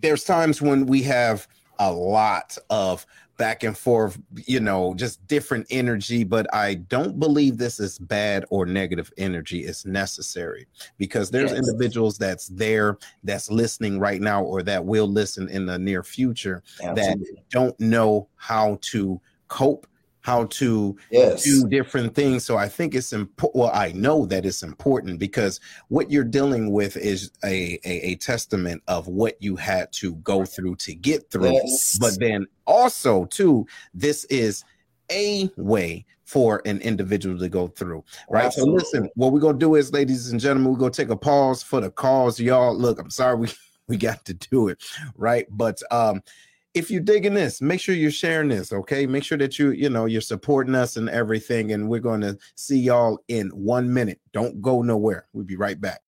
there's 0.00 0.24
times 0.24 0.60
when 0.60 0.86
we 0.86 1.04
have 1.04 1.46
a 1.78 1.92
lot 1.92 2.56
of 2.70 3.06
back 3.36 3.62
and 3.62 3.76
forth, 3.76 4.18
you 4.46 4.60
know, 4.60 4.94
just 4.94 5.26
different 5.26 5.66
energy, 5.70 6.24
but 6.24 6.52
I 6.54 6.74
don't 6.74 7.18
believe 7.18 7.58
this 7.58 7.80
is 7.80 7.98
bad 7.98 8.44
or 8.50 8.66
negative 8.66 9.12
energy. 9.18 9.64
It's 9.64 9.84
necessary 9.84 10.66
because 10.98 11.30
there's 11.30 11.52
yes. 11.52 11.60
individuals 11.60 12.18
that's 12.18 12.48
there 12.48 12.98
that's 13.24 13.50
listening 13.50 13.98
right 13.98 14.20
now 14.20 14.42
or 14.42 14.62
that 14.62 14.84
will 14.84 15.08
listen 15.08 15.48
in 15.48 15.66
the 15.66 15.78
near 15.78 16.02
future 16.02 16.62
Absolutely. 16.82 17.32
that 17.32 17.50
don't 17.50 17.78
know 17.78 18.28
how 18.36 18.78
to 18.82 19.20
cope 19.48 19.86
how 20.26 20.46
to 20.46 20.96
yes. 21.12 21.44
do 21.44 21.68
different 21.68 22.12
things. 22.12 22.44
So 22.44 22.56
I 22.56 22.68
think 22.68 22.96
it's 22.96 23.12
important. 23.12 23.54
Well, 23.54 23.70
I 23.72 23.92
know 23.92 24.26
that 24.26 24.44
it's 24.44 24.64
important 24.64 25.20
because 25.20 25.60
what 25.86 26.10
you're 26.10 26.24
dealing 26.24 26.72
with 26.72 26.96
is 26.96 27.30
a, 27.44 27.78
a, 27.84 28.10
a 28.10 28.16
testament 28.16 28.82
of 28.88 29.06
what 29.06 29.40
you 29.40 29.54
had 29.54 29.92
to 29.92 30.16
go 30.16 30.44
through 30.44 30.76
to 30.76 30.96
get 30.96 31.30
through. 31.30 31.52
Yes. 31.52 31.96
But 32.00 32.18
then 32.18 32.48
also, 32.66 33.26
too, 33.26 33.68
this 33.94 34.24
is 34.24 34.64
a 35.12 35.48
way 35.56 36.04
for 36.24 36.60
an 36.64 36.80
individual 36.80 37.38
to 37.38 37.48
go 37.48 37.68
through. 37.68 38.02
Right. 38.28 38.46
Absolutely. 38.46 38.80
So 38.80 38.84
listen, 38.84 39.10
what 39.14 39.32
we're 39.32 39.38
gonna 39.38 39.58
do 39.58 39.76
is, 39.76 39.92
ladies 39.92 40.32
and 40.32 40.40
gentlemen, 40.40 40.72
we're 40.72 40.80
gonna 40.80 40.90
take 40.90 41.10
a 41.10 41.16
pause 41.16 41.62
for 41.62 41.80
the 41.80 41.92
calls. 41.92 42.40
Y'all, 42.40 42.76
look, 42.76 42.98
I'm 42.98 43.10
sorry 43.10 43.36
we 43.36 43.48
we 43.86 43.96
got 43.96 44.24
to 44.24 44.34
do 44.34 44.66
it, 44.66 44.82
right? 45.16 45.46
But 45.50 45.80
um 45.92 46.20
if 46.76 46.90
you're 46.90 47.00
digging 47.00 47.32
this, 47.32 47.62
make 47.62 47.80
sure 47.80 47.94
you're 47.94 48.10
sharing 48.10 48.50
this, 48.50 48.70
okay? 48.70 49.06
Make 49.06 49.24
sure 49.24 49.38
that 49.38 49.58
you, 49.58 49.70
you 49.70 49.88
know, 49.88 50.04
you're 50.04 50.20
supporting 50.20 50.74
us 50.74 50.98
and 50.98 51.08
everything. 51.08 51.72
And 51.72 51.88
we're 51.88 52.00
going 52.00 52.20
to 52.20 52.36
see 52.54 52.78
y'all 52.78 53.18
in 53.28 53.48
one 53.48 53.92
minute. 53.94 54.20
Don't 54.34 54.60
go 54.60 54.82
nowhere. 54.82 55.26
We'll 55.32 55.46
be 55.46 55.56
right 55.56 55.80
back. 55.80 56.02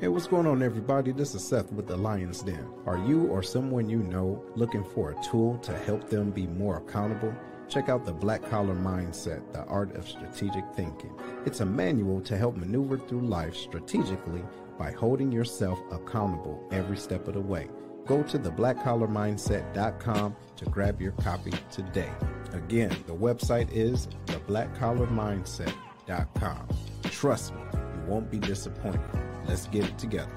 Hey, 0.00 0.06
what's 0.06 0.28
going 0.28 0.46
on, 0.46 0.62
everybody? 0.62 1.10
This 1.10 1.34
is 1.34 1.42
Seth 1.42 1.72
with 1.72 1.88
the 1.88 1.96
Lions 1.96 2.42
Den. 2.42 2.64
Are 2.86 2.98
you 2.98 3.26
or 3.26 3.42
someone 3.42 3.90
you 3.90 3.98
know 3.98 4.40
looking 4.54 4.84
for 4.84 5.10
a 5.10 5.20
tool 5.24 5.58
to 5.58 5.76
help 5.76 6.08
them 6.08 6.30
be 6.30 6.46
more 6.46 6.76
accountable? 6.76 7.34
Check 7.68 7.88
out 7.88 8.04
the 8.04 8.12
Black 8.12 8.48
Collar 8.48 8.76
Mindset, 8.76 9.52
the 9.52 9.64
art 9.64 9.96
of 9.96 10.08
strategic 10.08 10.62
thinking. 10.76 11.12
It's 11.46 11.62
a 11.62 11.66
manual 11.66 12.20
to 12.20 12.36
help 12.36 12.56
maneuver 12.56 12.96
through 12.96 13.22
life 13.22 13.56
strategically 13.56 14.44
by 14.78 14.92
holding 14.92 15.32
yourself 15.32 15.80
accountable 15.90 16.64
every 16.70 16.96
step 16.96 17.26
of 17.26 17.34
the 17.34 17.40
way. 17.40 17.68
Go 18.06 18.22
to 18.22 18.38
theblackcollarmindset.com 18.38 20.36
to 20.58 20.64
grab 20.66 21.02
your 21.02 21.12
copy 21.12 21.50
today. 21.72 22.12
Again, 22.52 22.96
the 23.08 23.16
website 23.16 23.72
is 23.72 24.06
theblackcollarmindset.com. 24.26 26.68
Trust 27.02 27.52
me, 27.52 27.62
you 27.72 28.02
won't 28.06 28.30
be 28.30 28.38
disappointed. 28.38 29.27
Let's 29.48 29.66
get 29.68 29.84
it 29.86 29.98
together. 29.98 30.30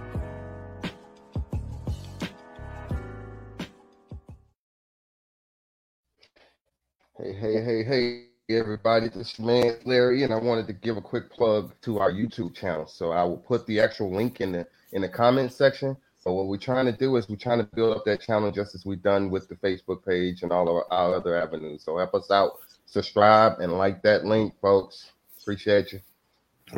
Hey, 7.18 7.34
hey, 7.34 7.62
hey, 7.62 7.84
hey, 7.84 8.26
everybody. 8.50 9.10
This 9.10 9.34
is 9.34 9.40
man 9.40 9.76
Larry, 9.84 10.24
and 10.24 10.34
I 10.34 10.38
wanted 10.38 10.66
to 10.68 10.74
give 10.74 10.96
a 10.96 11.02
quick 11.02 11.30
plug 11.30 11.74
to 11.82 12.00
our 12.00 12.10
YouTube 12.10 12.56
channel. 12.56 12.88
So 12.88 13.12
I 13.12 13.26
will 13.26 13.38
put 13.38 13.68
the 13.68 13.82
actual 13.82 14.16
link 14.16 14.40
in 14.40 14.54
the 14.54 14.66
in 14.94 15.02
the 15.02 15.10
comment 15.10 15.52
section. 15.52 15.98
So 16.20 16.32
what 16.32 16.48
we're 16.48 16.56
trying 16.56 16.86
to 16.86 16.94
do 16.94 17.18
is 17.18 17.28
we're 17.28 17.36
trying 17.36 17.60
to 17.60 17.70
build 17.76 17.98
up 17.98 18.06
that 18.06 18.22
channel 18.22 18.50
just 18.50 18.76
as 18.76 18.86
we've 18.86 19.04
done 19.04 19.30
with 19.30 19.50
the 19.50 19.56
Facebook 19.56 20.06
page 20.06 20.42
and 20.44 20.54
all 20.54 20.70
of 20.70 20.86
our 20.90 21.16
other 21.16 21.36
avenues. 21.36 21.84
So 21.84 21.98
help 21.98 22.14
us 22.16 22.32
out, 22.32 22.60
subscribe 22.86 23.60
and 23.60 23.74
like 23.74 24.02
that 24.04 24.24
link, 24.24 24.54
folks. 24.62 25.12
Appreciate 25.42 25.92
you. 25.92 26.00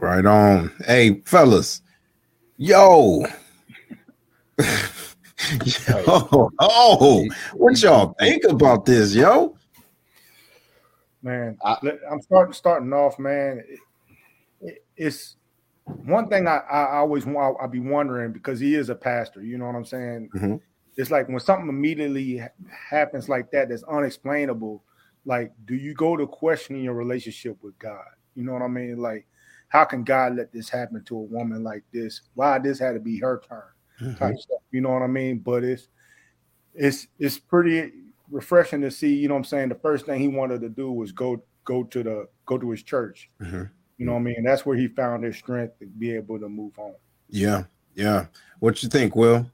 Right 0.01 0.25
on. 0.25 0.71
Hey, 0.85 1.21
fellas, 1.25 1.81
Yo. 2.57 3.25
yo, 4.59 6.51
oh, 6.59 7.27
what 7.55 7.81
y'all 7.81 8.13
think 8.19 8.43
about 8.43 8.85
this, 8.85 9.15
yo? 9.15 9.57
Man, 11.23 11.57
I, 11.65 11.77
am 12.11 12.21
starting 12.21 12.53
starting 12.53 12.93
off, 12.93 13.17
man. 13.17 13.63
It, 13.67 13.79
it, 14.61 14.85
it's 14.95 15.37
one 15.85 16.29
thing 16.29 16.47
I, 16.47 16.57
I 16.57 16.97
always 16.97 17.25
want. 17.25 17.57
I 17.59 17.65
be 17.65 17.79
wondering 17.79 18.31
because 18.31 18.59
he 18.59 18.75
is 18.75 18.89
a 18.89 18.95
pastor. 18.95 19.41
You 19.41 19.57
know 19.57 19.65
what 19.65 19.75
I'm 19.75 19.85
saying? 19.85 20.29
Mm-hmm. 20.35 20.55
It's 20.95 21.09
like 21.09 21.27
when 21.29 21.39
something 21.39 21.69
immediately 21.69 22.39
happens 22.69 23.27
like 23.27 23.49
that, 23.49 23.69
that's 23.69 23.83
unexplainable. 23.83 24.83
Like, 25.25 25.53
do 25.65 25.73
you 25.73 25.95
go 25.95 26.15
to 26.15 26.27
questioning 26.27 26.83
your 26.83 26.93
relationship 26.93 27.57
with 27.63 27.79
God? 27.79 28.05
You 28.35 28.43
know 28.43 28.53
what 28.53 28.61
I 28.61 28.67
mean? 28.67 28.97
Like, 28.97 29.25
how 29.73 29.83
can 29.83 30.03
God 30.03 30.35
let 30.35 30.53
this 30.53 30.69
happen 30.69 31.03
to 31.05 31.17
a 31.17 31.21
woman 31.21 31.63
like 31.63 31.83
this? 31.91 32.21
Why 32.35 32.59
this 32.59 32.77
had 32.77 32.93
to 32.93 32.99
be 32.99 33.17
her 33.19 33.41
turn? 33.49 33.63
Mm-hmm. 33.99 34.23
Type 34.23 34.37
stuff. 34.37 34.61
You 34.71 34.81
know 34.81 34.91
what 34.91 35.01
I 35.01 35.07
mean? 35.07 35.39
But 35.39 35.63
it's 35.63 35.87
it's 36.75 37.07
it's 37.17 37.39
pretty 37.39 37.91
refreshing 38.29 38.81
to 38.81 38.91
see, 38.91 39.15
you 39.15 39.27
know 39.27 39.33
what 39.33 39.39
I'm 39.39 39.45
saying? 39.45 39.69
The 39.69 39.75
first 39.75 40.05
thing 40.05 40.21
he 40.21 40.27
wanted 40.27 40.61
to 40.61 40.69
do 40.69 40.91
was 40.91 41.11
go 41.11 41.41
go 41.65 41.83
to 41.85 42.03
the 42.03 42.27
go 42.45 42.59
to 42.59 42.69
his 42.69 42.83
church. 42.83 43.31
Mm-hmm. 43.41 43.63
You 43.97 44.05
know 44.05 44.13
what 44.13 44.19
I 44.19 44.23
mean? 44.23 44.43
That's 44.43 44.63
where 44.63 44.77
he 44.77 44.87
found 44.89 45.23
his 45.23 45.37
strength 45.37 45.79
to 45.79 45.87
be 45.87 46.13
able 46.13 46.39
to 46.39 46.49
move 46.49 46.77
on. 46.77 46.93
Yeah, 47.29 47.63
yeah. 47.95 48.27
What 48.59 48.83
you 48.83 48.89
think, 48.89 49.15
Will? 49.15 49.49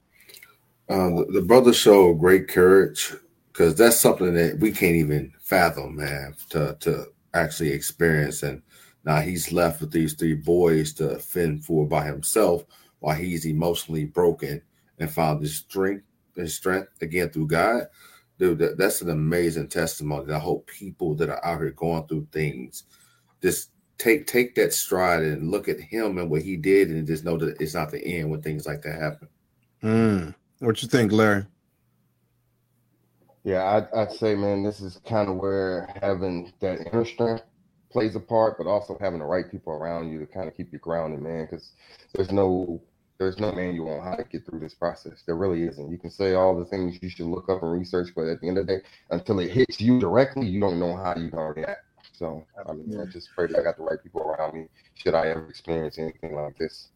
Uh, 0.89 1.09
the, 1.09 1.27
the 1.35 1.41
brother 1.41 1.71
showed 1.71 2.15
great 2.15 2.49
courage 2.49 3.13
because 3.53 3.75
that's 3.75 3.97
something 3.97 4.33
that 4.33 4.59
we 4.59 4.73
can't 4.73 4.97
even 4.97 5.31
fathom, 5.39 5.95
man, 5.95 6.35
to 6.49 6.75
to 6.81 7.05
actually 7.33 7.71
experience. 7.71 8.43
And 8.43 8.61
now 9.05 9.21
he's 9.21 9.51
left 9.51 9.81
with 9.81 9.91
these 9.91 10.13
three 10.13 10.35
boys 10.35 10.93
to 10.93 11.17
fend 11.19 11.63
for 11.65 11.87
by 11.87 12.05
himself 12.05 12.65
while 12.99 13.15
he's 13.15 13.45
emotionally 13.45 14.05
broken 14.05 14.61
and 14.99 15.11
found 15.11 15.41
his 15.41 15.55
strength, 15.55 16.03
his 16.35 16.55
strength 16.55 16.89
again 17.01 17.29
through 17.29 17.47
God. 17.47 17.87
Dude, 18.37 18.59
that, 18.59 18.77
that's 18.77 19.01
an 19.01 19.09
amazing 19.09 19.67
testimony. 19.67 20.31
I 20.31 20.39
hope 20.39 20.67
people 20.67 21.15
that 21.15 21.29
are 21.29 21.43
out 21.45 21.59
here 21.59 21.71
going 21.71 22.07
through 22.07 22.27
things 22.31 22.83
just 23.41 23.71
take 23.97 24.27
take 24.27 24.55
that 24.55 24.73
stride 24.73 25.21
and 25.21 25.51
look 25.51 25.67
at 25.67 25.79
him 25.79 26.17
and 26.17 26.29
what 26.29 26.41
he 26.41 26.55
did 26.55 26.89
and 26.89 27.05
just 27.05 27.25
know 27.25 27.37
that 27.37 27.59
it's 27.61 27.73
not 27.73 27.91
the 27.91 28.03
end 28.03 28.29
when 28.29 28.41
things 28.41 28.65
like 28.65 28.81
that 28.81 28.99
happen. 28.99 29.27
Mm. 29.83 30.35
What 30.59 30.81
you 30.81 30.87
think, 30.87 31.11
Larry? 31.11 31.45
Yeah, 33.43 33.63
I'd, 33.63 33.93
I'd 33.97 34.11
say, 34.11 34.35
man, 34.35 34.63
this 34.63 34.81
is 34.81 34.99
kind 35.07 35.29
of 35.29 35.37
where 35.37 35.87
having 36.01 36.51
that 36.59 36.87
inner 36.87 37.05
strength 37.05 37.43
plays 37.91 38.15
a 38.15 38.19
part, 38.19 38.57
but 38.57 38.67
also 38.67 38.97
having 38.99 39.19
the 39.19 39.25
right 39.25 39.49
people 39.49 39.73
around 39.73 40.11
you 40.11 40.19
to 40.19 40.25
kind 40.25 40.47
of 40.47 40.55
keep 40.55 40.71
you 40.71 40.79
grounded, 40.79 41.21
man. 41.21 41.47
Because 41.49 41.71
there's 42.13 42.31
no 42.31 42.81
there's 43.17 43.37
no 43.37 43.51
manual 43.51 43.99
on 43.99 44.03
how 44.03 44.15
to 44.15 44.23
get 44.23 44.45
through 44.45 44.61
this 44.61 44.73
process. 44.73 45.23
There 45.25 45.35
really 45.35 45.63
isn't. 45.63 45.91
You 45.91 45.97
can 45.97 46.09
say 46.09 46.35
all 46.35 46.57
the 46.57 46.65
things 46.65 46.97
you 47.01 47.09
should 47.09 47.25
look 47.25 47.49
up 47.49 47.61
and 47.61 47.71
research, 47.71 48.09
but 48.15 48.27
at 48.27 48.39
the 48.39 48.47
end 48.47 48.57
of 48.57 48.67
the 48.67 48.77
day, 48.77 48.81
until 49.09 49.39
it 49.39 49.51
hits 49.51 49.81
you 49.81 49.99
directly, 49.99 50.47
you 50.47 50.59
don't 50.59 50.79
know 50.79 50.95
how 50.95 51.15
you're 51.15 51.29
gonna 51.29 51.53
react. 51.53 51.83
So 52.13 52.45
I 52.67 52.73
mean, 52.73 52.99
I 52.99 53.05
just 53.05 53.29
pray 53.35 53.47
that 53.47 53.59
I 53.59 53.63
got 53.63 53.77
the 53.77 53.83
right 53.83 54.01
people 54.01 54.21
around 54.21 54.53
me. 54.53 54.67
Should 54.95 55.15
I 55.15 55.27
ever 55.27 55.49
experience 55.49 55.97
anything 55.97 56.33
like 56.33 56.57
this? 56.57 56.89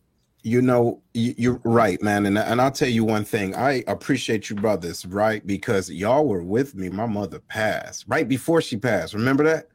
You 0.45 0.62
know, 0.62 1.01
you're 1.13 1.62
right, 1.63 2.01
man. 2.01 2.25
And, 2.25 2.38
and 2.38 2.60
I'll 2.60 2.71
tell 2.71 2.89
you 2.89 3.06
one 3.06 3.23
thing. 3.23 3.56
I 3.56 3.82
appreciate 3.88 4.49
you 4.49 4.58
brothers, 4.58 5.06
right? 5.06 5.45
Because 5.47 5.89
y'all 5.89 6.27
were 6.27 6.43
with 6.43 6.75
me. 6.75 6.89
My 6.89 7.06
mother 7.06 7.39
passed 7.39 8.03
right 8.10 8.27
before 8.27 8.62
she 8.62 8.75
passed. 8.75 9.13
Remember 9.13 9.45
that? 9.45 9.69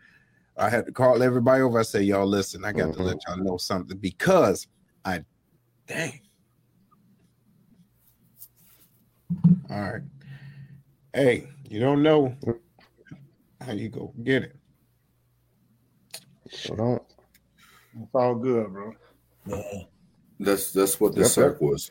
I 0.59 0.69
had 0.69 0.87
to 0.87 0.93
call 0.93 1.23
everybody 1.23 1.63
over. 1.63 1.79
I 1.79 1.83
say, 1.83 2.03
y'all 2.03 2.27
listen, 2.27 2.65
I 2.65 2.73
got 2.73 2.89
mm-hmm. 2.89 3.01
to 3.01 3.03
let 3.03 3.19
y'all 3.27 3.37
know 3.37 3.57
something 3.57 3.97
because 3.99 4.67
I 5.05 5.25
dang. 5.87 6.21
All 9.71 9.81
right. 9.81 10.03
Hey, 11.15 11.49
you 11.69 11.79
don't 11.79 12.03
know 12.03 12.35
how 13.61 13.73
you 13.73 13.89
go 13.89 14.13
get 14.25 14.45
it. 14.45 14.57
So 16.51 16.75
don't. 16.75 17.03
It's 18.01 18.15
all 18.15 18.35
good, 18.35 18.73
bro. 18.73 18.95
Yeah. 19.47 19.63
That's 20.41 20.73
that's 20.73 20.99
what 21.01 21.15
the 21.15 21.23
yep. 21.23 21.31
circle 21.31 21.69
was. 21.69 21.91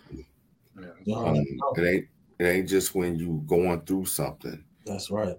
Yeah. 1.05 1.15
Um, 1.15 1.35
it 1.75 1.87
ain't 1.87 2.07
it 2.39 2.43
ain't 2.43 2.69
just 2.69 2.95
when 2.95 3.17
you 3.17 3.43
going 3.45 3.81
through 3.81 4.05
something. 4.05 4.63
That's 4.85 5.09
right. 5.11 5.37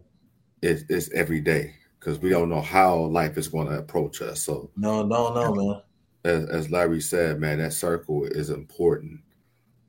It, 0.63 0.85
it's 0.89 1.11
every 1.13 1.41
day 1.41 1.75
because 2.09 2.23
we 2.23 2.31
don't 2.31 2.49
know 2.49 2.63
how 2.63 2.97
life 2.97 3.37
is 3.37 3.49
going 3.49 3.69
to 3.69 3.79
approach 3.79 4.23
us. 4.23 4.41
So 4.41 4.71
no, 4.79 5.05
no, 5.05 5.35
no, 5.35 5.55
man. 5.55 5.83
As, 6.25 6.49
as 6.49 6.71
Larry 6.71 7.03
said, 7.03 7.39
man, 7.39 7.59
that 7.59 7.75
circle 7.75 8.25
is 8.25 8.49
important. 8.49 9.21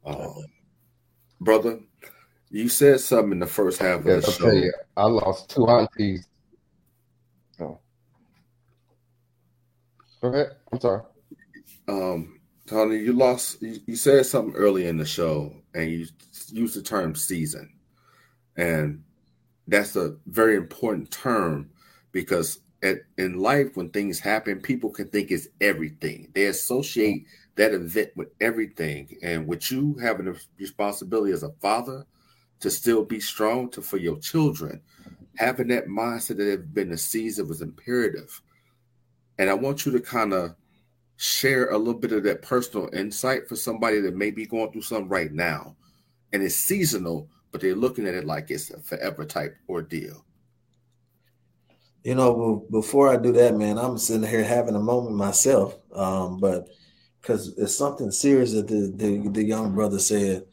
Um, 0.05 0.43
brother, 1.39 1.79
you 2.49 2.67
said 2.67 2.99
something 2.99 3.31
in 3.31 3.39
the 3.39 3.47
first 3.47 3.79
half 3.79 3.99
of 3.99 4.03
the 4.03 4.31
show. 4.31 4.51
You, 4.51 4.73
I 4.97 5.05
lost 5.05 5.49
two 5.49 5.65
aunties. 5.69 6.27
Oh. 7.61 7.79
Go 10.21 10.27
ahead. 10.27 10.57
I'm 10.73 10.79
sorry. 10.81 11.01
Um, 11.87 12.41
Tony, 12.67 12.97
you 12.97 13.13
lost. 13.13 13.61
You, 13.61 13.79
you 13.85 13.95
said 13.95 14.25
something 14.25 14.55
early 14.55 14.87
in 14.87 14.97
the 14.97 15.05
show, 15.05 15.53
and 15.73 15.89
you 15.89 16.05
used 16.51 16.75
the 16.75 16.81
term 16.81 17.15
season, 17.15 17.71
and 18.57 19.03
that's 19.67 19.95
a 19.95 20.17
very 20.25 20.57
important 20.57 21.11
term 21.11 21.69
because 22.11 22.59
at, 22.81 22.99
in 23.17 23.39
life, 23.39 23.75
when 23.75 23.89
things 23.89 24.19
happen, 24.19 24.61
people 24.61 24.89
can 24.89 25.09
think 25.09 25.31
it's 25.31 25.47
everything. 25.59 26.31
They 26.33 26.45
associate 26.45 27.25
that 27.55 27.73
event 27.73 28.11
with 28.15 28.29
everything. 28.39 29.17
And 29.21 29.47
with 29.47 29.71
you 29.71 29.95
having 30.01 30.27
a 30.27 30.35
responsibility 30.57 31.33
as 31.33 31.43
a 31.43 31.51
father 31.61 32.05
to 32.61 32.69
still 32.69 33.03
be 33.03 33.19
strong 33.19 33.69
to 33.71 33.81
for 33.81 33.97
your 33.97 34.17
children, 34.19 34.81
having 35.37 35.67
that 35.69 35.87
mindset 35.87 36.37
that 36.37 36.47
has 36.47 36.59
been 36.59 36.91
a 36.91 36.97
season 36.97 37.47
was 37.47 37.61
imperative. 37.61 38.41
And 39.37 39.49
I 39.49 39.53
want 39.53 39.85
you 39.85 39.91
to 39.93 39.99
kind 39.99 40.33
of 40.33 40.55
share 41.17 41.69
a 41.71 41.77
little 41.77 41.99
bit 41.99 42.13
of 42.13 42.23
that 42.23 42.41
personal 42.41 42.89
insight 42.93 43.47
for 43.47 43.55
somebody 43.55 43.99
that 43.99 44.15
may 44.15 44.31
be 44.31 44.45
going 44.45 44.71
through 44.71 44.81
something 44.81 45.09
right 45.09 45.33
now 45.33 45.75
and 46.31 46.43
it's 46.43 46.55
seasonal, 46.55 47.29
but 47.51 47.61
they're 47.61 47.75
looking 47.75 48.07
at 48.07 48.13
it 48.13 48.25
like 48.25 48.51
it's 48.51 48.69
a 48.69 48.79
forever 48.79 49.25
type 49.25 49.57
ordeal? 49.67 50.25
You 52.03 52.15
know, 52.15 52.65
before 52.71 53.09
I 53.09 53.17
do 53.17 53.31
that, 53.33 53.55
man, 53.55 53.77
I'm 53.77 53.97
sitting 53.97 54.27
here 54.27 54.43
having 54.43 54.75
a 54.75 54.79
moment 54.79 55.15
myself. 55.15 55.77
Um, 55.93 56.39
but 56.39 56.69
because 57.21 57.57
it's 57.57 57.75
something 57.75 58.11
serious 58.11 58.53
that 58.53 58.67
the, 58.67 58.91
the, 58.95 59.29
the 59.29 59.43
young 59.43 59.73
brother 59.73 59.99
said. 59.99 60.45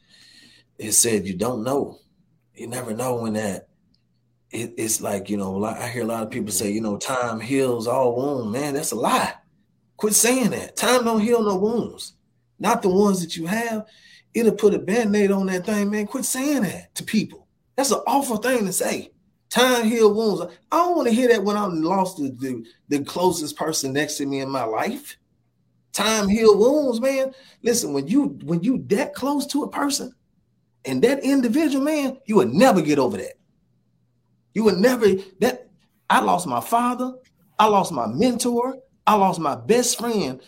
It 0.78 0.92
said, 0.92 1.26
"You 1.26 1.34
don't 1.34 1.64
know. 1.64 2.00
You 2.54 2.66
never 2.66 2.92
know 2.92 3.16
when 3.16 3.32
that." 3.34 3.68
It, 4.50 4.74
it's 4.76 5.00
like 5.00 5.30
you 5.30 5.36
know, 5.36 5.64
I 5.64 5.88
hear 5.88 6.02
a 6.02 6.06
lot 6.06 6.22
of 6.22 6.30
people 6.30 6.52
say, 6.52 6.70
you 6.70 6.80
know, 6.80 6.98
time 6.98 7.40
heals 7.40 7.86
all 7.86 8.14
wounds. 8.14 8.52
Man, 8.52 8.74
that's 8.74 8.92
a 8.92 8.96
lie. 8.96 9.34
Quit 9.96 10.12
saying 10.12 10.50
that. 10.50 10.76
Time 10.76 11.04
don't 11.04 11.20
heal 11.20 11.42
no 11.42 11.56
wounds. 11.56 12.14
Not 12.58 12.82
the 12.82 12.90
ones 12.90 13.20
that 13.22 13.36
you 13.36 13.46
have. 13.46 13.86
It'll 14.34 14.52
put 14.52 14.74
a 14.74 14.78
band-aid 14.78 15.30
on 15.30 15.46
that 15.46 15.64
thing, 15.64 15.90
man. 15.90 16.06
Quit 16.06 16.26
saying 16.26 16.62
that 16.62 16.94
to 16.96 17.04
people. 17.04 17.46
That's 17.74 17.90
an 17.90 18.00
awful 18.06 18.36
thing 18.36 18.66
to 18.66 18.72
say. 18.72 19.12
Time 19.56 19.86
heal 19.86 20.12
wounds. 20.12 20.54
I 20.70 20.76
don't 20.76 20.96
want 20.96 21.08
to 21.08 21.14
hear 21.14 21.28
that 21.28 21.42
when 21.42 21.56
I'm 21.56 21.80
lost 21.80 22.18
the, 22.18 22.28
the, 22.28 22.62
the 22.90 23.02
closest 23.04 23.56
person 23.56 23.90
next 23.90 24.18
to 24.18 24.26
me 24.26 24.40
in 24.40 24.50
my 24.50 24.64
life. 24.64 25.16
Time 25.94 26.28
heal 26.28 26.58
wounds, 26.58 27.00
man. 27.00 27.32
Listen, 27.62 27.94
when 27.94 28.06
you 28.06 28.38
when 28.44 28.62
you 28.62 28.84
that 28.88 29.14
close 29.14 29.46
to 29.46 29.62
a 29.62 29.70
person 29.70 30.12
and 30.84 31.00
that 31.04 31.24
individual, 31.24 31.82
man, 31.82 32.18
you 32.26 32.36
would 32.36 32.52
never 32.52 32.82
get 32.82 32.98
over 32.98 33.16
that. 33.16 33.32
You 34.52 34.64
would 34.64 34.76
never 34.76 35.06
that 35.40 35.70
I 36.10 36.20
lost 36.20 36.46
my 36.46 36.60
father, 36.60 37.14
I 37.58 37.64
lost 37.68 37.92
my 37.92 38.06
mentor, 38.08 38.76
I 39.06 39.14
lost 39.14 39.40
my 39.40 39.54
best 39.54 39.98
friend, 39.98 40.38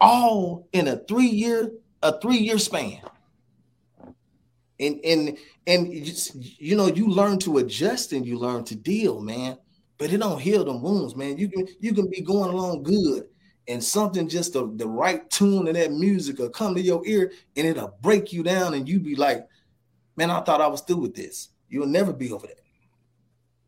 all 0.00 0.66
in 0.72 0.88
a 0.88 0.96
three-year, 0.96 1.70
a 2.02 2.18
three-year 2.18 2.56
span. 2.56 3.02
And 4.80 5.00
and 5.04 5.38
and 5.66 5.92
you 6.58 6.76
know, 6.76 6.86
you 6.86 7.08
learn 7.08 7.38
to 7.40 7.58
adjust 7.58 8.12
and 8.12 8.24
you 8.24 8.38
learn 8.38 8.64
to 8.64 8.76
deal, 8.76 9.20
man. 9.20 9.58
But 9.98 10.12
it 10.12 10.18
don't 10.18 10.40
heal 10.40 10.64
them 10.64 10.82
wounds, 10.82 11.16
man. 11.16 11.38
You 11.38 11.48
can 11.48 11.66
you 11.80 11.92
can 11.92 12.08
be 12.08 12.20
going 12.20 12.52
along 12.52 12.84
good 12.84 13.24
and 13.68 13.84
something 13.84 14.28
just 14.28 14.54
the, 14.54 14.70
the 14.76 14.88
right 14.88 15.28
tune 15.30 15.68
of 15.68 15.74
that 15.74 15.92
music 15.92 16.38
will 16.38 16.48
come 16.48 16.74
to 16.74 16.80
your 16.80 17.06
ear 17.06 17.30
and 17.56 17.66
it'll 17.66 17.94
break 18.00 18.32
you 18.32 18.42
down 18.42 18.74
and 18.74 18.88
you 18.88 18.98
be 18.98 19.14
like, 19.14 19.46
man, 20.16 20.30
I 20.30 20.40
thought 20.40 20.62
I 20.62 20.66
was 20.66 20.80
through 20.80 20.96
with 20.96 21.14
this. 21.14 21.50
You'll 21.68 21.86
never 21.86 22.12
be 22.12 22.32
over 22.32 22.46
that. 22.46 22.60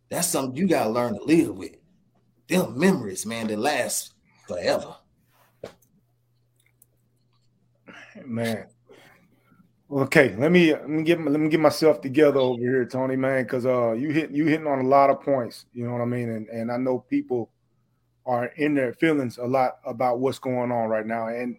That's 0.09 0.27
something 0.27 0.57
you 0.57 0.67
gotta 0.67 0.91
learn 0.91 1.15
to 1.15 1.23
live 1.23 1.57
with. 1.57 1.77
Them 2.49 2.79
memories, 2.79 3.27
man, 3.27 3.47
that 3.49 3.59
last 3.59 4.15
forever. 4.49 4.97
Man. 8.25 8.67
Okay, 9.93 10.37
let 10.37 10.53
me 10.53 10.73
let 10.73 10.89
me 10.89 11.03
get 11.03 11.21
let 11.21 11.41
me 11.41 11.49
get 11.49 11.59
myself 11.59 12.01
together 12.01 12.39
over 12.39 12.61
here, 12.61 12.85
Tony, 12.85 13.17
man, 13.17 13.43
because 13.43 13.67
uh 13.67 13.93
you 13.93 14.11
hit 14.11 14.31
you 14.31 14.47
hitting 14.47 14.69
on 14.69 14.79
a 14.79 14.87
lot 14.87 15.11
of 15.11 15.21
points, 15.21 15.67
you 15.73 15.85
know 15.85 15.93
what 15.93 16.01
I 16.01 16.05
mean? 16.05 16.31
And 16.31 16.49
and 16.49 16.71
I 16.71 16.77
know 16.77 17.01
people 17.01 17.51
are 18.25 18.47
in 18.57 18.75
their 18.75 18.93
feelings 18.93 19.39
a 19.39 19.45
lot 19.45 19.79
about 19.85 20.21
what's 20.21 20.39
going 20.39 20.71
on 20.71 20.89
right 20.89 21.07
now. 21.07 21.27
And 21.27 21.57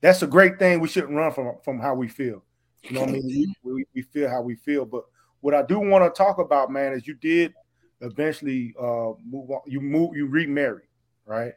that's 0.00 0.22
a 0.22 0.26
great 0.26 0.58
thing. 0.58 0.80
We 0.80 0.88
shouldn't 0.88 1.14
run 1.14 1.32
from 1.32 1.52
from 1.62 1.78
how 1.78 1.94
we 1.94 2.08
feel. 2.08 2.42
You 2.82 2.94
know 2.94 3.00
what 3.02 3.10
I 3.10 3.12
mean? 3.12 3.54
We, 3.62 3.84
we 3.94 4.02
feel 4.02 4.28
how 4.28 4.42
we 4.42 4.56
feel. 4.56 4.84
But 4.84 5.04
what 5.40 5.54
I 5.54 5.62
do 5.62 5.78
want 5.78 6.02
to 6.04 6.10
talk 6.18 6.38
about, 6.38 6.72
man, 6.72 6.94
is 6.94 7.06
you 7.06 7.14
did 7.14 7.54
eventually 8.00 8.74
uh 8.76 9.12
move 9.24 9.50
on, 9.50 9.60
you 9.66 9.80
move 9.80 10.16
you 10.16 10.26
remarry, 10.26 10.88
right? 11.26 11.52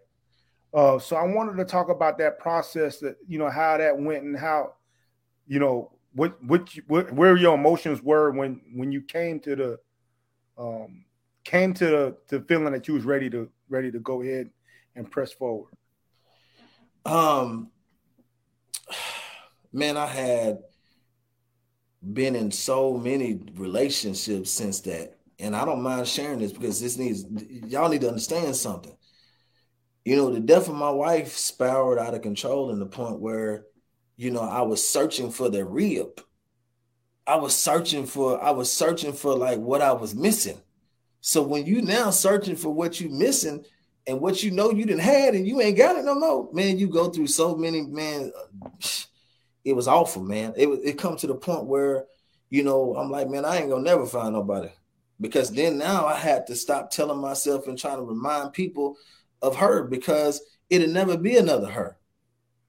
Uh 0.72 1.00
so 1.00 1.16
I 1.16 1.24
wanted 1.24 1.58
to 1.58 1.66
talk 1.66 1.90
about 1.90 2.20
that 2.20 2.38
process 2.38 3.00
that 3.00 3.16
you 3.28 3.40
know 3.40 3.50
how 3.50 3.76
that 3.78 3.98
went 3.98 4.24
and 4.24 4.38
how 4.38 4.74
you 5.48 5.58
know 5.58 5.92
what 6.14 6.44
what, 6.44 6.70
what 6.88 7.12
where 7.14 7.38
your 7.38 7.56
emotions 7.56 8.02
were 8.02 8.32
when 8.32 8.62
when 8.74 8.92
you 8.92 9.02
came 9.02 9.40
to 9.42 9.56
the 9.56 9.80
um 10.58 11.06
came 11.44 11.74
to 11.74 11.86
the, 11.86 12.18
the 12.28 12.42
feeling 12.42 12.72
that 12.74 12.88
you 12.88 12.94
was 12.94 13.04
ready 13.04 13.30
to 13.30 13.50
ready 13.70 13.92
to 13.92 14.00
go 14.00 14.22
ahead 14.22 14.50
and 14.96 15.10
press 15.10 15.32
forward? 15.32 15.74
Um, 17.06 17.72
man, 19.74 19.98
I 19.98 20.06
had 20.06 20.60
been 22.14 22.36
in 22.36 22.52
so 22.52 22.98
many 22.98 23.40
relationships 23.56 24.52
since 24.52 24.82
that, 24.82 25.18
and 25.40 25.56
I 25.56 25.66
don't 25.66 25.82
mind 25.82 26.08
sharing 26.08 26.40
this 26.40 26.52
because 26.52 26.82
this 26.82 26.98
needs 26.98 27.26
y'all 27.72 27.90
need 27.90 28.02
to 28.02 28.10
understand 28.10 28.56
something. 28.56 28.96
You 30.04 30.16
know, 30.16 30.32
the 30.32 30.40
death 30.40 30.68
of 30.68 30.76
my 30.76 30.90
wife 30.90 31.38
spiraled 31.38 32.00
out 32.00 32.16
of 32.16 32.24
control 32.24 32.72
in 32.72 32.80
the 32.80 32.88
point 32.88 33.20
where, 33.20 33.66
you 34.22 34.30
know, 34.30 34.42
mm-hmm. 34.42 34.56
I 34.56 34.62
was 34.62 34.88
searching 34.88 35.32
for 35.32 35.50
the 35.50 35.66
rib. 35.66 36.22
I 37.26 37.38
was 37.38 37.56
searching 37.56 38.06
for, 38.06 38.42
I 38.44 38.52
was 38.52 38.72
searching 38.72 39.14
for 39.14 39.36
like 39.36 39.58
what 39.58 39.82
I 39.82 39.94
was 39.94 40.14
missing. 40.14 40.62
So 41.22 41.42
when 41.42 41.66
you 41.66 41.82
now 41.82 42.12
searching 42.12 42.56
for 42.56 42.70
what 42.70 43.02
you 43.02 43.10
missing 43.10 43.66
and 44.06 44.22
what 44.22 44.44
you 44.44 44.52
know 44.52 44.70
you 44.70 44.86
didn't 44.86 45.02
had 45.02 45.34
and 45.34 45.48
you 45.48 45.60
ain't 45.60 45.78
got 45.78 45.96
it 45.96 46.06
no 46.06 46.14
more, 46.14 46.50
man, 46.54 46.78
you 46.78 46.88
go 46.88 47.10
through 47.10 47.28
so 47.28 47.56
many, 47.56 47.82
man. 47.82 48.32
It 49.64 49.76
was 49.76 49.88
awful, 49.88 50.24
man. 50.24 50.54
It 50.58 50.68
it 50.84 50.98
come 50.98 51.16
to 51.18 51.28
the 51.28 51.36
point 51.36 51.66
where, 51.66 52.06
you 52.50 52.64
know, 52.64 52.96
I'm 52.96 53.12
like, 53.12 53.30
man, 53.30 53.46
I 53.46 53.58
ain't 53.58 53.70
gonna 53.70 53.84
never 53.84 54.08
find 54.08 54.34
nobody. 54.34 54.70
Because 55.20 55.52
then 55.52 55.78
now 55.78 56.08
I 56.08 56.16
had 56.16 56.48
to 56.48 56.56
stop 56.56 56.90
telling 56.90 57.22
myself 57.22 57.68
and 57.68 57.78
trying 57.78 57.98
to 57.98 58.02
remind 58.02 58.54
people 58.54 58.98
of 59.44 59.56
her 59.58 59.84
because 59.84 60.42
it'll 60.72 60.90
never 60.90 61.16
be 61.16 61.38
another 61.38 61.70
her. 61.70 61.96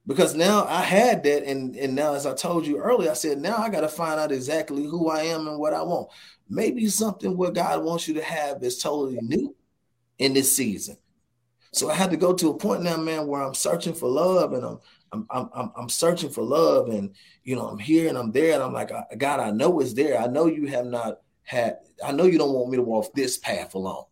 Because 0.06 0.34
now 0.34 0.64
I 0.64 0.80
had 0.82 1.22
that, 1.24 1.44
and, 1.44 1.76
and 1.76 1.94
now 1.94 2.14
as 2.14 2.26
I 2.26 2.34
told 2.34 2.66
you 2.66 2.78
earlier, 2.78 3.10
I 3.10 3.14
said 3.14 3.38
now 3.38 3.58
I 3.58 3.68
got 3.68 3.82
to 3.82 3.88
find 3.88 4.18
out 4.18 4.32
exactly 4.32 4.84
who 4.84 5.08
I 5.08 5.22
am 5.22 5.46
and 5.46 5.58
what 5.58 5.74
I 5.74 5.82
want. 5.82 6.08
Maybe 6.48 6.88
something 6.88 7.36
what 7.36 7.54
God 7.54 7.84
wants 7.84 8.08
you 8.08 8.14
to 8.14 8.22
have 8.22 8.62
is 8.64 8.78
totally 8.78 9.18
new 9.22 9.54
in 10.18 10.34
this 10.34 10.54
season. 10.56 10.96
So 11.72 11.88
I 11.88 11.94
had 11.94 12.10
to 12.10 12.16
go 12.16 12.34
to 12.34 12.50
a 12.50 12.54
point 12.54 12.82
now, 12.82 12.96
man, 12.96 13.26
where 13.26 13.42
I'm 13.42 13.54
searching 13.54 13.94
for 13.94 14.08
love 14.08 14.52
and 14.52 14.64
I'm 14.64 14.78
I'm 15.12 15.48
I'm 15.54 15.72
I'm 15.76 15.88
searching 15.88 16.30
for 16.30 16.42
love 16.42 16.88
and 16.88 17.14
you 17.44 17.56
know 17.56 17.66
I'm 17.66 17.78
here 17.78 18.08
and 18.08 18.18
I'm 18.18 18.32
there 18.32 18.54
and 18.54 18.62
I'm 18.62 18.72
like 18.72 18.90
God, 19.16 19.40
I 19.40 19.50
know 19.50 19.80
it's 19.80 19.94
there. 19.94 20.18
I 20.18 20.26
know 20.26 20.46
you 20.46 20.66
have 20.66 20.86
not 20.86 21.20
had. 21.42 21.78
I 22.04 22.12
know 22.12 22.24
you 22.24 22.38
don't 22.38 22.52
want 22.52 22.70
me 22.70 22.76
to 22.76 22.82
walk 22.82 23.12
this 23.14 23.38
path 23.38 23.74
alone. 23.74 24.04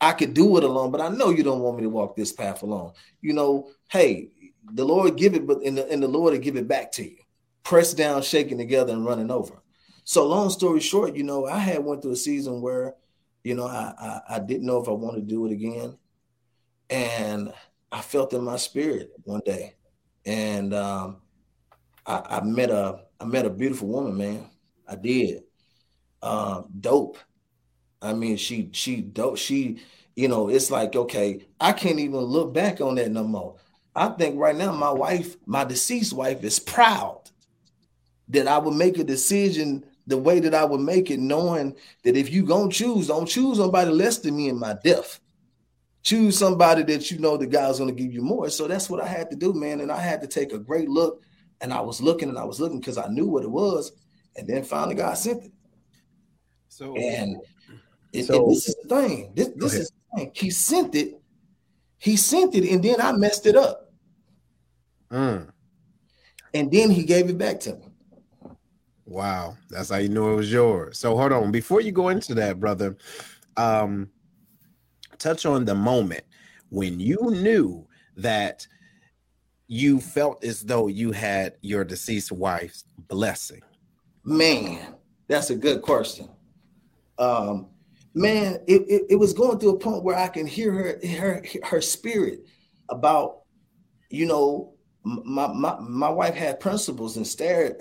I 0.00 0.12
could 0.12 0.34
do 0.34 0.56
it 0.58 0.64
alone, 0.64 0.90
but 0.90 1.00
I 1.00 1.08
know 1.08 1.30
you 1.30 1.42
don't 1.42 1.60
want 1.60 1.78
me 1.78 1.84
to 1.84 1.88
walk 1.88 2.16
this 2.16 2.32
path 2.32 2.62
alone. 2.62 2.92
You 3.22 3.32
know, 3.32 3.70
hey, 3.88 4.28
the 4.72 4.84
Lord 4.84 5.16
give 5.16 5.34
it, 5.34 5.46
but 5.46 5.62
in 5.62 5.74
the, 5.74 5.92
in 5.92 6.00
the 6.00 6.08
Lord 6.08 6.34
to 6.34 6.38
give 6.38 6.56
it 6.56 6.68
back 6.68 6.92
to 6.92 7.04
you, 7.04 7.16
pressed 7.62 7.96
down, 7.96 8.22
shaking 8.22 8.58
together, 8.58 8.92
and 8.92 9.04
running 9.04 9.30
over. 9.30 9.62
So 10.04 10.26
long 10.26 10.50
story 10.50 10.80
short, 10.80 11.16
you 11.16 11.22
know, 11.22 11.46
I 11.46 11.58
had 11.58 11.84
went 11.84 12.02
through 12.02 12.12
a 12.12 12.16
season 12.16 12.60
where, 12.60 12.94
you 13.42 13.54
know, 13.54 13.66
I, 13.66 13.92
I, 13.98 14.36
I 14.36 14.38
didn't 14.38 14.66
know 14.66 14.80
if 14.80 14.88
I 14.88 14.92
wanted 14.92 15.20
to 15.20 15.34
do 15.34 15.46
it 15.46 15.52
again, 15.52 15.96
and 16.90 17.52
I 17.90 18.00
felt 18.00 18.32
in 18.32 18.42
my 18.42 18.56
spirit 18.56 19.12
one 19.24 19.42
day, 19.44 19.74
and 20.26 20.74
um, 20.74 21.22
I, 22.06 22.22
I 22.24 22.40
met 22.42 22.70
a 22.70 23.04
I 23.20 23.24
met 23.24 23.46
a 23.46 23.50
beautiful 23.50 23.88
woman, 23.88 24.16
man. 24.16 24.50
I 24.86 24.96
did, 24.96 25.44
um, 26.22 26.68
dope. 26.80 27.18
I 28.02 28.12
mean, 28.12 28.36
she 28.36 28.70
she 28.72 29.00
dope. 29.00 29.38
She, 29.38 29.80
you 30.16 30.28
know, 30.28 30.48
it's 30.48 30.70
like 30.70 30.96
okay, 30.96 31.46
I 31.60 31.72
can't 31.72 31.98
even 31.98 32.20
look 32.20 32.52
back 32.52 32.80
on 32.80 32.96
that 32.96 33.10
no 33.10 33.24
more. 33.24 33.56
I 33.94 34.08
think 34.08 34.38
right 34.38 34.56
now 34.56 34.72
my 34.72 34.90
wife, 34.90 35.36
my 35.46 35.64
deceased 35.64 36.12
wife, 36.12 36.42
is 36.42 36.58
proud 36.58 37.22
that 38.28 38.48
I 38.48 38.58
would 38.58 38.74
make 38.74 38.98
a 38.98 39.04
decision 39.04 39.84
the 40.06 40.18
way 40.18 40.40
that 40.40 40.54
I 40.54 40.64
would 40.64 40.80
make 40.80 41.10
it, 41.10 41.20
knowing 41.20 41.76
that 42.02 42.16
if 42.16 42.30
you 42.30 42.44
gonna 42.44 42.70
choose, 42.70 43.06
don't 43.06 43.26
choose 43.26 43.58
somebody 43.58 43.90
less 43.90 44.18
than 44.18 44.36
me 44.36 44.48
in 44.48 44.58
my 44.58 44.76
death. 44.84 45.20
Choose 46.02 46.36
somebody 46.36 46.82
that 46.82 47.10
you 47.10 47.18
know 47.18 47.36
the 47.36 47.46
guy's 47.46 47.78
gonna 47.78 47.92
give 47.92 48.12
you 48.12 48.20
more. 48.20 48.50
So 48.50 48.68
that's 48.68 48.90
what 48.90 49.02
I 49.02 49.06
had 49.06 49.30
to 49.30 49.36
do, 49.36 49.54
man. 49.54 49.80
And 49.80 49.90
I 49.90 50.00
had 50.00 50.20
to 50.20 50.26
take 50.26 50.52
a 50.52 50.58
great 50.58 50.88
look. 50.88 51.22
And 51.60 51.72
I 51.72 51.80
was 51.80 52.02
looking 52.02 52.28
and 52.28 52.38
I 52.38 52.44
was 52.44 52.60
looking 52.60 52.80
because 52.80 52.98
I 52.98 53.08
knew 53.08 53.26
what 53.26 53.44
it 53.44 53.50
was. 53.50 53.92
And 54.36 54.46
then 54.46 54.64
finally 54.64 54.96
God 54.96 55.14
sent 55.14 55.44
it. 55.44 55.52
So 56.68 56.94
and, 56.96 57.40
it, 58.12 58.24
so, 58.24 58.42
and 58.42 58.52
this 58.52 58.68
is 58.68 58.76
the 58.82 58.88
thing. 58.88 59.32
This, 59.34 59.48
this 59.56 59.74
is 59.74 59.90
the 59.90 60.18
thing. 60.18 60.32
He 60.34 60.50
sent 60.50 60.94
it. 60.94 61.20
He 61.96 62.16
sent 62.16 62.54
it, 62.54 62.68
and 62.70 62.82
then 62.82 63.00
I 63.00 63.12
messed 63.12 63.46
it 63.46 63.56
up. 63.56 63.83
Mm. 65.14 65.48
And 66.54 66.70
then 66.72 66.90
he 66.90 67.04
gave 67.04 67.30
it 67.30 67.38
back 67.38 67.60
to 67.60 67.76
me. 67.76 67.86
Wow, 69.06 69.56
that's 69.70 69.90
how 69.90 69.98
you 69.98 70.08
knew 70.08 70.32
it 70.32 70.36
was 70.36 70.52
yours. 70.52 70.98
So 70.98 71.16
hold 71.16 71.32
on, 71.32 71.52
before 71.52 71.80
you 71.80 71.92
go 71.92 72.08
into 72.08 72.34
that, 72.34 72.58
brother, 72.58 72.96
um, 73.56 74.08
touch 75.18 75.46
on 75.46 75.64
the 75.64 75.74
moment 75.74 76.24
when 76.70 76.98
you 76.98 77.18
knew 77.30 77.86
that 78.16 78.66
you 79.68 80.00
felt 80.00 80.42
as 80.42 80.62
though 80.62 80.88
you 80.88 81.12
had 81.12 81.54
your 81.60 81.84
deceased 81.84 82.32
wife's 82.32 82.84
blessing. 83.08 83.62
Man, 84.24 84.94
that's 85.28 85.50
a 85.50 85.56
good 85.56 85.82
question. 85.82 86.28
Um, 87.18 87.68
man, 88.14 88.58
it, 88.66 88.82
it, 88.88 89.02
it 89.10 89.16
was 89.16 89.32
going 89.32 89.58
through 89.58 89.76
a 89.76 89.78
point 89.78 90.02
where 90.02 90.16
I 90.16 90.28
can 90.28 90.46
hear 90.46 90.72
her 90.72 90.98
her 91.06 91.42
her 91.62 91.80
spirit 91.80 92.40
about 92.88 93.44
you 94.14 94.26
know, 94.26 94.73
my 95.04 95.52
my 95.52 95.76
my 95.80 96.08
wife 96.08 96.34
had 96.34 96.60
principles 96.60 97.16
and 97.16 97.26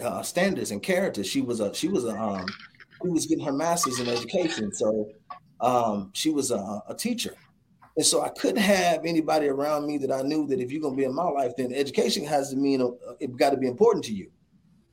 uh, 0.01 0.21
standards 0.21 0.71
and 0.71 0.83
character. 0.83 1.23
She 1.23 1.41
was 1.41 1.61
a 1.61 1.73
she 1.73 1.87
was 1.87 2.03
a 2.05 2.19
um 2.19 2.45
she 3.01 3.09
was 3.09 3.25
getting 3.25 3.45
her 3.45 3.53
master's 3.53 3.99
in 3.99 4.09
education, 4.09 4.71
so 4.73 5.09
um 5.61 6.11
she 6.13 6.31
was 6.31 6.51
a, 6.51 6.81
a 6.89 6.95
teacher, 6.95 7.33
and 7.95 8.05
so 8.05 8.21
I 8.21 8.29
couldn't 8.29 8.61
have 8.61 9.05
anybody 9.05 9.47
around 9.47 9.87
me 9.87 9.97
that 9.99 10.11
I 10.11 10.21
knew 10.21 10.45
that 10.47 10.59
if 10.59 10.71
you're 10.71 10.81
gonna 10.81 10.97
be 10.97 11.05
in 11.05 11.15
my 11.15 11.23
life, 11.23 11.53
then 11.57 11.71
education 11.73 12.25
has 12.25 12.49
to 12.49 12.57
mean 12.57 12.81
uh, 12.81 13.13
it 13.21 13.37
got 13.37 13.51
to 13.51 13.57
be 13.57 13.67
important 13.67 14.03
to 14.05 14.13
you, 14.13 14.29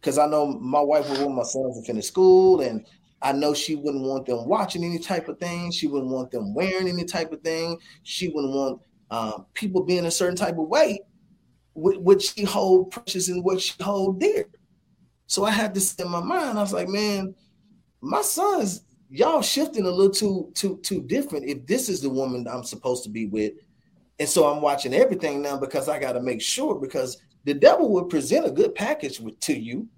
because 0.01 0.17
I 0.17 0.27
know 0.27 0.47
my 0.47 0.81
wife 0.81 1.11
would 1.11 1.21
want 1.21 1.35
my 1.35 1.43
sons 1.43 1.81
to 1.81 1.85
finish 1.85 2.07
school, 2.07 2.61
and 2.61 2.87
I 3.23 3.33
know 3.33 3.55
she 3.55 3.75
wouldn't 3.75 4.05
want 4.05 4.27
them 4.27 4.47
watching 4.47 4.85
any 4.85 5.01
type 5.01 5.29
of 5.29 5.39
thing. 5.39 5.73
She 5.73 5.89
wouldn't 5.89 6.13
want 6.13 6.31
them 6.31 6.55
wearing 6.55 6.89
any 6.89 7.05
type 7.05 7.33
of 7.33 7.43
thing. 7.43 7.79
She 8.05 8.29
wouldn't 8.29 8.55
want 8.55 8.81
um, 9.11 9.47
people 9.53 9.83
being 9.83 10.07
a 10.07 10.11
certain 10.11 10.37
type 10.37 10.57
of 10.57 10.69
way 10.69 11.01
what 11.81 12.23
she 12.23 12.45
hold 12.45 12.91
precious 12.91 13.29
and 13.29 13.45
what 13.45 13.61
she 13.61 13.75
hold 13.83 14.21
dear. 14.21 14.47
So 15.27 15.45
I 15.45 15.51
had 15.51 15.75
this 15.75 15.95
in 15.95 16.09
my 16.11 16.21
mind. 16.21 16.59
I 16.59 16.63
was 16.63 16.73
like, 16.73 16.89
man, 16.89 17.35
my 18.01 18.23
sons, 18.23 18.83
y'all 19.11 19.43
shifting 19.43 19.87
a 19.87 19.91
little 19.91 20.13
too 20.13 20.51
too 20.55 20.79
too 20.83 21.03
different. 21.03 21.47
If 21.47 21.67
this 21.67 21.89
is 21.89 22.01
the 22.01 22.11
woman 22.11 22.47
I'm 22.49 22.65
supposed 22.65 23.05
to 23.05 23.11
be 23.11 23.27
with, 23.27 23.53
and 24.19 24.29
so 24.29 24.47
I'm 24.47 24.61
watching 24.61 24.95
everything 24.95 25.43
now 25.43 25.57
because 25.57 25.89
I 25.89 25.99
got 25.99 26.13
to 26.13 26.21
make 26.21 26.41
sure 26.41 26.79
because 26.79 27.21
the 27.45 27.55
devil 27.55 27.91
would 27.93 28.09
present 28.09 28.47
a 28.47 28.51
good 28.51 28.75
package 28.75 29.19
with, 29.19 29.39
to 29.41 29.59
you, 29.59 29.89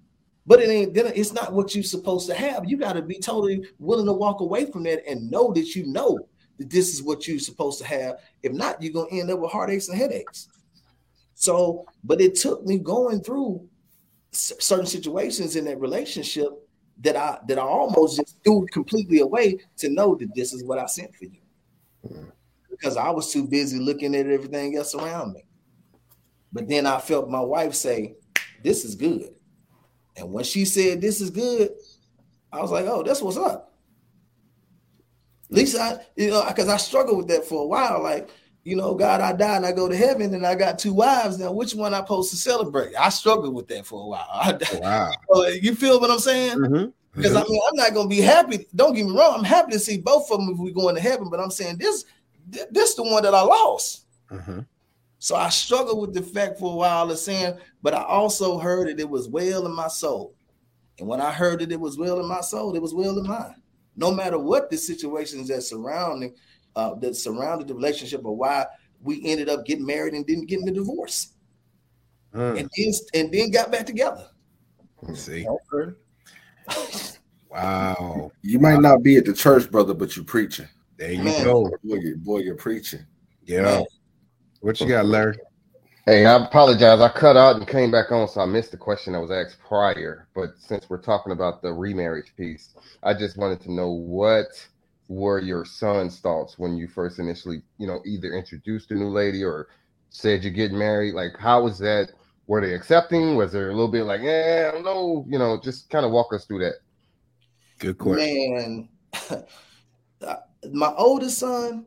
but 0.45 0.61
it 0.61 0.69
ain't. 0.69 0.93
then 0.93 1.11
It's 1.15 1.33
not 1.33 1.53
what 1.53 1.75
you're 1.75 1.83
supposed 1.83 2.27
to 2.29 2.33
have. 2.33 2.69
You 2.69 2.77
got 2.77 2.93
to 2.93 3.01
be 3.01 3.19
totally 3.19 3.65
willing 3.79 4.05
to 4.05 4.13
walk 4.13 4.41
away 4.41 4.65
from 4.71 4.83
that 4.83 5.05
and 5.07 5.29
know 5.29 5.51
that 5.53 5.75
you 5.75 5.85
know 5.87 6.19
that 6.57 6.69
this 6.69 6.93
is 6.93 7.03
what 7.03 7.27
you're 7.27 7.39
supposed 7.39 7.79
to 7.79 7.87
have. 7.87 8.17
If 8.43 8.53
not, 8.53 8.81
you're 8.81 8.93
gonna 8.93 9.09
end 9.11 9.31
up 9.31 9.39
with 9.39 9.51
heartaches 9.51 9.89
and 9.89 9.97
headaches. 9.97 10.47
So, 11.43 11.85
but 12.05 12.21
it 12.21 12.35
took 12.35 12.65
me 12.65 12.79
going 12.79 13.21
through 13.21 13.67
certain 14.31 14.85
situations 14.85 15.57
in 15.57 15.65
that 15.65 15.77
relationship 15.77 16.47
that 17.01 17.17
I 17.17 17.37
that 17.49 17.59
I 17.59 17.63
almost 17.63 18.15
just 18.15 18.41
threw 18.45 18.65
completely 18.71 19.19
away 19.19 19.59
to 19.79 19.89
know 19.89 20.15
that 20.15 20.33
this 20.35 20.53
is 20.53 20.63
what 20.63 20.79
I 20.79 20.85
sent 20.85 21.13
for 21.13 21.25
you. 21.25 21.41
Mm-hmm. 22.07 22.29
Because 22.71 22.95
I 22.95 23.09
was 23.09 23.33
too 23.33 23.45
busy 23.45 23.77
looking 23.77 24.15
at 24.15 24.25
everything 24.25 24.77
else 24.77 24.95
around 24.95 25.33
me. 25.33 25.43
But 26.53 26.69
then 26.69 26.85
I 26.85 26.97
felt 26.99 27.29
my 27.29 27.41
wife 27.41 27.73
say, 27.73 28.15
This 28.63 28.85
is 28.85 28.95
good. 28.95 29.35
And 30.15 30.31
when 30.31 30.45
she 30.45 30.63
said 30.63 31.01
this 31.01 31.19
is 31.19 31.29
good, 31.29 31.71
I 32.53 32.61
was 32.61 32.71
like, 32.71 32.85
Oh, 32.85 33.03
that's 33.03 33.21
what's 33.21 33.35
up. 33.35 33.73
At 35.51 35.57
least 35.57 35.77
I, 35.77 35.97
you 36.15 36.29
know, 36.29 36.45
because 36.47 36.69
I 36.69 36.77
struggled 36.77 37.17
with 37.17 37.27
that 37.27 37.43
for 37.43 37.63
a 37.63 37.67
while. 37.67 38.01
Like, 38.01 38.29
you 38.63 38.75
know, 38.77 38.95
God, 38.95 39.19
I 39.19 39.33
die 39.33 39.57
and 39.57 39.65
I 39.65 39.71
go 39.73 39.89
to 39.89 39.95
heaven 39.95 40.33
and 40.33 40.45
I 40.45 40.55
got 40.55 40.79
two 40.79 40.93
wives. 40.93 41.37
Now, 41.37 41.51
which 41.51 41.75
one 41.75 41.93
I 41.93 41.99
supposed 41.99 42.31
to 42.31 42.37
celebrate? 42.37 42.95
I 42.95 43.09
struggled 43.09 43.53
with 43.53 43.67
that 43.67 43.85
for 43.85 44.01
a 44.01 44.07
while. 44.07 44.59
wow. 44.81 45.11
you 45.61 45.75
feel 45.75 45.99
what 45.99 46.09
I'm 46.09 46.19
saying? 46.19 46.57
Mm-hmm. 46.57 46.89
Because 47.13 47.33
mm-hmm. 47.33 47.45
I 47.45 47.49
mean, 47.49 47.61
I'm 47.69 47.75
not 47.75 47.93
gonna 47.93 48.09
be 48.09 48.21
happy. 48.21 48.65
Don't 48.73 48.93
get 48.93 49.05
me 49.05 49.15
wrong. 49.15 49.35
I'm 49.37 49.43
happy 49.43 49.73
to 49.73 49.79
see 49.79 49.97
both 49.97 50.31
of 50.31 50.39
them 50.39 50.49
if 50.49 50.57
we 50.57 50.71
go 50.71 50.89
into 50.89 51.01
heaven. 51.01 51.29
But 51.29 51.41
I'm 51.41 51.51
saying 51.51 51.77
this, 51.77 52.05
this 52.71 52.95
the 52.95 53.03
one 53.03 53.23
that 53.23 53.35
I 53.35 53.41
lost. 53.41 54.05
Mm-hmm. 54.31 54.61
So 55.19 55.35
I 55.35 55.49
struggled 55.49 56.01
with 56.01 56.13
the 56.13 56.21
fact 56.21 56.59
for 56.59 56.73
a 56.73 56.75
while 56.75 57.09
of 57.11 57.17
saying, 57.17 57.57
but 57.81 57.93
I 57.93 58.03
also 58.03 58.57
heard 58.57 58.87
that 58.87 58.99
it 58.99 59.09
was 59.09 59.27
well 59.29 59.65
in 59.65 59.75
my 59.75 59.87
soul. 59.87 60.35
And 60.99 61.07
when 61.07 61.21
I 61.21 61.31
heard 61.31 61.59
that 61.59 61.71
it 61.71 61.79
was 61.79 61.97
well 61.97 62.19
in 62.19 62.27
my 62.27 62.41
soul, 62.41 62.75
it 62.75 62.81
was 62.81 62.93
well 62.93 63.17
in 63.17 63.27
mine. 63.27 63.55
No 63.95 64.11
matter 64.11 64.39
what 64.39 64.69
the 64.69 64.77
situations 64.77 65.47
that 65.49 65.61
surrounding 65.61 66.35
uh, 66.75 66.95
that 66.95 67.15
surrounded 67.15 67.67
the 67.67 67.75
relationship 67.75 68.21
of 68.25 68.33
why 68.33 68.65
we 69.01 69.25
ended 69.25 69.49
up 69.49 69.65
getting 69.65 69.85
married 69.85 70.13
and 70.13 70.25
didn't 70.25 70.45
get 70.45 70.59
in 70.59 70.65
the 70.65 70.71
divorce. 70.71 71.33
Mm. 72.33 72.59
And 72.59 72.69
then 72.75 72.93
and 73.13 73.31
then 73.31 73.51
got 73.51 73.71
back 73.71 73.85
together. 73.85 74.27
See. 75.13 75.45
wow. 77.49 78.31
You 78.41 78.59
might 78.59 78.79
not 78.79 79.03
be 79.03 79.17
at 79.17 79.25
the 79.25 79.33
church, 79.33 79.69
brother, 79.69 79.93
but 79.93 80.15
you're 80.15 80.25
preaching. 80.25 80.67
There 80.97 81.11
you 81.11 81.23
Man. 81.23 81.43
go. 81.43 81.69
Boy, 81.83 81.95
you, 81.95 82.17
boy, 82.17 82.39
you're 82.39 82.55
preaching. 82.55 83.05
Yeah. 83.45 83.61
Man. 83.61 83.85
What 84.61 84.79
you 84.79 84.87
got, 84.87 85.05
Larry? 85.05 85.37
Hey, 86.05 86.25
I 86.25 86.43
apologize. 86.43 86.99
I 86.99 87.09
cut 87.09 87.37
out 87.37 87.55
and 87.55 87.67
came 87.67 87.91
back 87.91 88.11
on, 88.11 88.27
so 88.27 88.41
I 88.41 88.45
missed 88.45 88.71
the 88.71 88.77
question 88.77 89.13
that 89.13 89.21
was 89.21 89.31
asked 89.31 89.57
prior. 89.59 90.27
But 90.33 90.55
since 90.57 90.89
we're 90.89 91.01
talking 91.01 91.31
about 91.31 91.61
the 91.61 91.71
remarriage 91.71 92.33
piece, 92.35 92.73
I 93.03 93.13
just 93.13 93.37
wanted 93.37 93.61
to 93.61 93.71
know 93.71 93.91
what 93.91 94.47
were 95.07 95.39
your 95.39 95.65
son's 95.65 96.19
thoughts 96.19 96.57
when 96.57 96.75
you 96.75 96.87
first 96.87 97.19
initially, 97.19 97.61
you 97.77 97.87
know, 97.87 98.01
either 98.05 98.33
introduced 98.33 98.91
a 98.91 98.95
new 98.95 99.09
lady 99.09 99.43
or 99.43 99.67
said 100.09 100.43
you're 100.43 100.53
getting 100.53 100.77
married? 100.77 101.13
Like, 101.13 101.37
how 101.37 101.63
was 101.63 101.77
that? 101.79 102.11
Were 102.47 102.61
they 102.61 102.73
accepting? 102.73 103.35
Was 103.35 103.51
there 103.51 103.69
a 103.69 103.73
little 103.73 103.91
bit 103.91 104.03
like, 104.03 104.21
yeah, 104.21 104.69
I 104.69 104.75
don't 104.75 104.83
know, 104.83 105.25
you 105.29 105.39
know, 105.39 105.59
just 105.61 105.89
kind 105.89 106.05
of 106.05 106.11
walk 106.11 106.33
us 106.33 106.45
through 106.45 106.59
that. 106.59 106.75
Good 107.79 107.97
question. 107.97 108.89
Man, 109.29 109.45
my 110.73 110.93
oldest 110.97 111.39
son, 111.39 111.85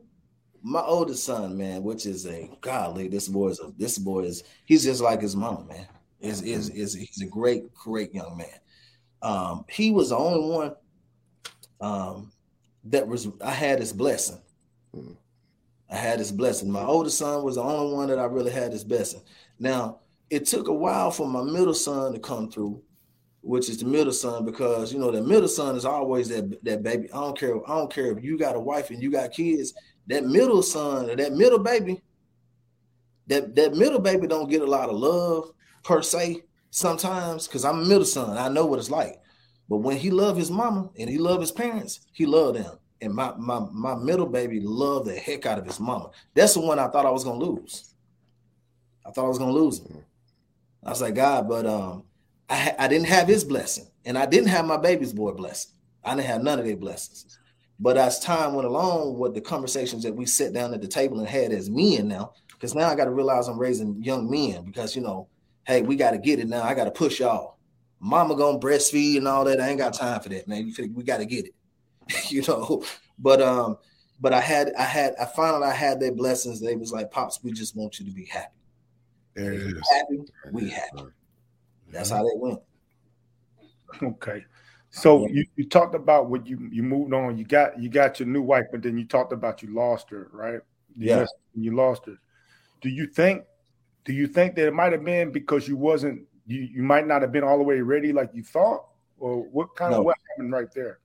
my 0.61 0.81
oldest 0.81 1.23
son, 1.23 1.57
man, 1.57 1.83
which 1.83 2.05
is 2.05 2.25
a 2.25 2.49
godly, 2.61 3.07
this 3.07 3.27
boy 3.27 3.49
is 3.49 3.59
a 3.59 3.71
this 3.77 3.97
boy 3.97 4.21
is 4.21 4.43
he's 4.65 4.83
just 4.83 5.01
like 5.01 5.21
his 5.21 5.35
mom, 5.35 5.67
man. 5.67 5.87
Is 6.19 6.41
is 6.41 6.69
is 6.69 6.93
he's 6.93 7.21
a 7.21 7.27
great, 7.27 7.73
great 7.73 8.13
young 8.13 8.37
man. 8.37 8.59
Um, 9.21 9.65
he 9.69 9.91
was 9.91 10.09
the 10.09 10.17
only 10.17 10.49
one 10.49 10.75
um 11.79 12.31
that 12.89 13.07
was 13.07 13.27
I 13.43 13.51
had 13.51 13.79
this 13.79 13.93
blessing. 13.93 14.41
Mm. 14.95 15.17
I 15.89 15.95
had 15.95 16.19
this 16.19 16.31
blessing. 16.31 16.71
My 16.71 16.83
oldest 16.83 17.17
son 17.17 17.43
was 17.43 17.55
the 17.55 17.63
only 17.63 17.95
one 17.95 18.09
that 18.09 18.19
I 18.19 18.25
really 18.25 18.51
had 18.51 18.71
this 18.71 18.83
blessing. 18.83 19.21
Now 19.59 19.99
it 20.29 20.45
took 20.45 20.67
a 20.67 20.73
while 20.73 21.11
for 21.11 21.27
my 21.27 21.43
middle 21.43 21.73
son 21.73 22.13
to 22.13 22.19
come 22.19 22.51
through, 22.51 22.81
which 23.41 23.69
is 23.69 23.77
the 23.77 23.85
middle 23.85 24.11
son, 24.11 24.45
because 24.45 24.91
you 24.91 24.99
know 24.99 25.11
the 25.11 25.21
middle 25.21 25.47
son 25.47 25.75
is 25.75 25.85
always 25.85 26.29
that 26.29 26.63
that 26.63 26.83
baby. 26.83 27.09
I 27.11 27.21
don't 27.21 27.37
care. 27.37 27.55
I 27.69 27.75
don't 27.77 27.93
care 27.93 28.17
if 28.17 28.23
you 28.23 28.37
got 28.37 28.55
a 28.55 28.59
wife 28.59 28.89
and 28.89 29.01
you 29.01 29.11
got 29.11 29.31
kids. 29.31 29.73
That 30.07 30.25
middle 30.25 30.63
son 30.63 31.09
or 31.09 31.15
that 31.15 31.33
middle 31.33 31.59
baby, 31.59 32.01
that 33.27 33.55
that 33.55 33.75
middle 33.75 33.99
baby 33.99 34.27
don't 34.27 34.49
get 34.49 34.61
a 34.61 34.65
lot 34.65 34.89
of 34.89 34.95
love 34.95 35.51
per 35.83 36.01
se 36.01 36.43
sometimes 36.69 37.47
because 37.47 37.65
I'm 37.65 37.79
a 37.79 37.85
middle 37.85 38.05
son. 38.05 38.37
I 38.37 38.49
know 38.49 38.65
what 38.65 38.79
it's 38.79 38.91
like. 38.91 39.21
But 39.69 39.77
when 39.77 39.97
he 39.97 40.11
loved 40.11 40.39
his 40.39 40.51
mama 40.51 40.89
and 40.97 41.09
he 41.09 41.17
loved 41.17 41.41
his 41.41 41.51
parents, 41.51 42.01
he 42.13 42.25
loved 42.25 42.59
them. 42.59 42.77
And 43.01 43.13
my 43.13 43.33
my 43.37 43.59
my 43.71 43.95
middle 43.95 44.25
baby 44.25 44.59
loved 44.59 45.07
the 45.07 45.15
heck 45.15 45.45
out 45.45 45.59
of 45.59 45.65
his 45.65 45.79
mama. 45.79 46.09
That's 46.33 46.53
the 46.53 46.61
one 46.61 46.79
I 46.79 46.87
thought 46.87 47.05
I 47.05 47.11
was 47.11 47.23
gonna 47.23 47.43
lose. 47.43 47.93
I 49.05 49.11
thought 49.11 49.25
I 49.25 49.29
was 49.29 49.37
gonna 49.37 49.51
lose 49.51 49.79
him. 49.79 50.03
I 50.83 50.89
was 50.89 51.01
like, 51.01 51.15
God, 51.15 51.47
but 51.47 51.65
um, 51.65 52.03
I 52.49 52.75
I 52.79 52.87
didn't 52.87 53.07
have 53.07 53.27
his 53.27 53.43
blessing, 53.43 53.87
and 54.05 54.17
I 54.17 54.25
didn't 54.25 54.47
have 54.47 54.65
my 54.65 54.77
baby's 54.77 55.13
boy 55.13 55.33
blessing. 55.33 55.73
I 56.03 56.15
didn't 56.15 56.27
have 56.27 56.43
none 56.43 56.59
of 56.59 56.65
their 56.65 56.77
blessings. 56.77 57.37
But 57.79 57.97
as 57.97 58.19
time 58.19 58.53
went 58.55 58.67
along, 58.67 59.19
with 59.19 59.35
the 59.35 59.41
conversations 59.41 60.01
that 60.03 60.15
we 60.15 60.25
sat 60.25 60.53
down 60.53 60.73
at 60.73 60.81
the 60.81 60.87
table 60.87 61.19
and 61.19 61.27
had 61.27 61.51
as 61.51 61.69
men 61.69 62.07
now, 62.07 62.33
because 62.53 62.73
now 62.73 62.89
I 62.89 62.95
got 62.95 63.05
to 63.05 63.11
realize 63.11 63.47
I'm 63.47 63.59
raising 63.59 64.01
young 64.01 64.29
men 64.29 64.63
because 64.63 64.95
you 64.95 65.03
know, 65.03 65.27
hey, 65.67 65.83
we 65.83 65.95
got 65.95 66.11
to 66.11 66.17
get 66.17 66.39
it 66.39 66.47
now. 66.47 66.63
I 66.63 66.73
got 66.73 66.85
to 66.85 66.91
push 66.91 67.19
y'all 67.19 67.56
mama 67.99 68.35
gonna 68.35 68.59
breastfeed 68.59 69.17
and 69.17 69.27
all 69.27 69.45
that. 69.45 69.61
I 69.61 69.69
ain't 69.69 69.79
got 69.79 69.93
time 69.93 70.19
for 70.19 70.29
that, 70.29 70.47
man. 70.47 70.73
We 70.93 71.03
got 71.03 71.17
to 71.17 71.25
get 71.25 71.45
it, 71.47 71.53
you 72.31 72.43
know. 72.47 72.83
But 73.19 73.41
um, 73.41 73.77
but 74.19 74.33
I 74.33 74.41
had 74.41 74.73
I 74.77 74.83
had 74.83 75.15
I 75.19 75.25
found 75.25 75.63
out 75.63 75.63
I 75.63 75.73
had 75.73 75.99
their 75.99 76.11
blessings. 76.11 76.59
They 76.59 76.75
was 76.75 76.91
like, 76.91 77.11
pops, 77.11 77.43
we 77.43 77.51
just 77.51 77.75
want 77.75 77.99
you 77.99 78.05
to 78.05 78.11
be 78.11 78.25
happy. 78.25 78.53
There 79.35 79.53
it 79.53 79.61
is. 79.61 79.89
Happy, 79.93 80.19
we 80.51 80.69
happy. 80.69 81.03
That's 81.91 82.09
how 82.09 82.23
they 82.23 82.35
went. 82.35 82.59
Okay. 84.01 84.43
So 84.89 85.27
you, 85.27 85.45
you 85.55 85.67
talked 85.67 85.95
about 85.95 86.29
what 86.29 86.47
you 86.47 86.69
you 86.71 86.81
moved 86.81 87.13
on. 87.13 87.37
You 87.37 87.45
got 87.45 87.79
you 87.79 87.89
got 87.89 88.19
your 88.19 88.27
new 88.27 88.41
wife, 88.41 88.65
but 88.71 88.81
then 88.81 88.97
you 88.97 89.05
talked 89.05 89.31
about 89.31 89.61
you 89.61 89.73
lost 89.73 90.09
her, 90.09 90.29
right? 90.31 90.59
Yeah. 90.97 91.25
You 91.53 91.75
lost 91.75 92.05
her. 92.05 92.17
Do 92.81 92.89
you 92.89 93.07
think 93.07 93.43
do 94.05 94.13
you 94.13 94.27
think 94.27 94.55
that 94.55 94.67
it 94.67 94.73
might 94.73 94.93
have 94.93 95.03
been 95.03 95.31
because 95.31 95.67
you 95.67 95.75
wasn't 95.75 96.21
you 96.47 96.61
you 96.61 96.81
might 96.81 97.05
not 97.05 97.21
have 97.21 97.31
been 97.31 97.43
all 97.43 97.57
the 97.57 97.63
way 97.63 97.81
ready 97.81 98.13
like 98.13 98.31
you 98.33 98.43
thought, 98.43 98.85
or 99.19 99.43
what 99.43 99.75
kind 99.75 99.91
no. 99.91 99.99
of 99.99 100.05
what 100.05 100.17
happened 100.29 100.51
right 100.51 100.71
there? 100.73 100.99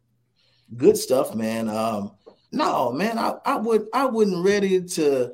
Good 0.77 0.97
stuff, 0.97 1.35
man. 1.35 1.69
Um, 1.69 2.13
no, 2.53 2.93
man, 2.93 3.19
I, 3.19 3.35
I 3.45 3.57
would 3.57 3.89
I 3.93 4.07
wasn't 4.07 4.45
ready 4.45 4.83
to 4.83 5.33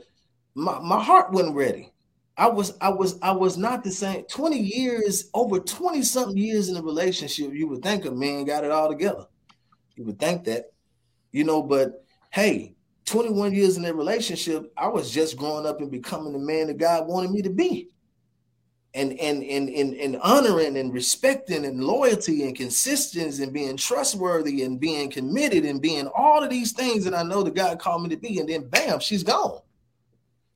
my, 0.54 0.80
my 0.80 1.02
heart 1.02 1.30
wasn't 1.30 1.54
ready. 1.54 1.92
I 2.36 2.48
was 2.48 2.76
I 2.80 2.88
was 2.88 3.18
I 3.20 3.32
was 3.32 3.58
not 3.58 3.84
the 3.84 3.90
same. 3.90 4.24
20 4.24 4.58
years, 4.58 5.28
over 5.34 5.60
20 5.60 6.02
something 6.02 6.36
years 6.36 6.68
in 6.68 6.76
a 6.76 6.82
relationship, 6.82 7.52
you 7.52 7.68
would 7.68 7.82
think 7.82 8.04
a 8.04 8.10
man 8.10 8.44
got 8.44 8.64
it 8.64 8.70
all 8.70 8.88
together. 8.88 9.26
You 9.96 10.04
would 10.04 10.18
think 10.18 10.44
that, 10.44 10.72
you 11.32 11.44
know, 11.44 11.62
but 11.62 12.04
hey, 12.30 12.76
21 13.06 13.54
years 13.54 13.76
in 13.76 13.84
a 13.84 13.92
relationship, 13.92 14.72
I 14.76 14.86
was 14.86 15.10
just 15.10 15.36
growing 15.36 15.66
up 15.66 15.80
and 15.80 15.90
becoming 15.90 16.32
the 16.32 16.38
man 16.38 16.68
that 16.68 16.78
God 16.78 17.08
wanted 17.08 17.32
me 17.32 17.42
to 17.42 17.50
be 17.50 17.90
and 18.98 19.18
and 19.20 19.42
and 19.44 19.68
and, 19.68 19.94
and 19.94 20.16
honoring 20.16 20.76
and 20.76 20.92
respecting 20.92 21.64
and 21.64 21.82
loyalty 21.82 22.42
and 22.44 22.56
consistency 22.56 23.42
and 23.42 23.52
being 23.52 23.76
trustworthy 23.76 24.64
and 24.64 24.80
being 24.80 25.08
committed 25.10 25.64
and 25.64 25.80
being 25.80 26.08
all 26.08 26.42
of 26.42 26.50
these 26.50 26.72
things 26.72 27.04
that 27.04 27.14
I 27.14 27.22
know 27.22 27.42
that 27.44 27.54
God 27.54 27.78
called 27.78 28.02
me 28.02 28.08
to 28.10 28.16
be, 28.16 28.40
and 28.40 28.48
then 28.48 28.68
bam, 28.68 28.98
she's 28.98 29.22
gone. 29.22 29.60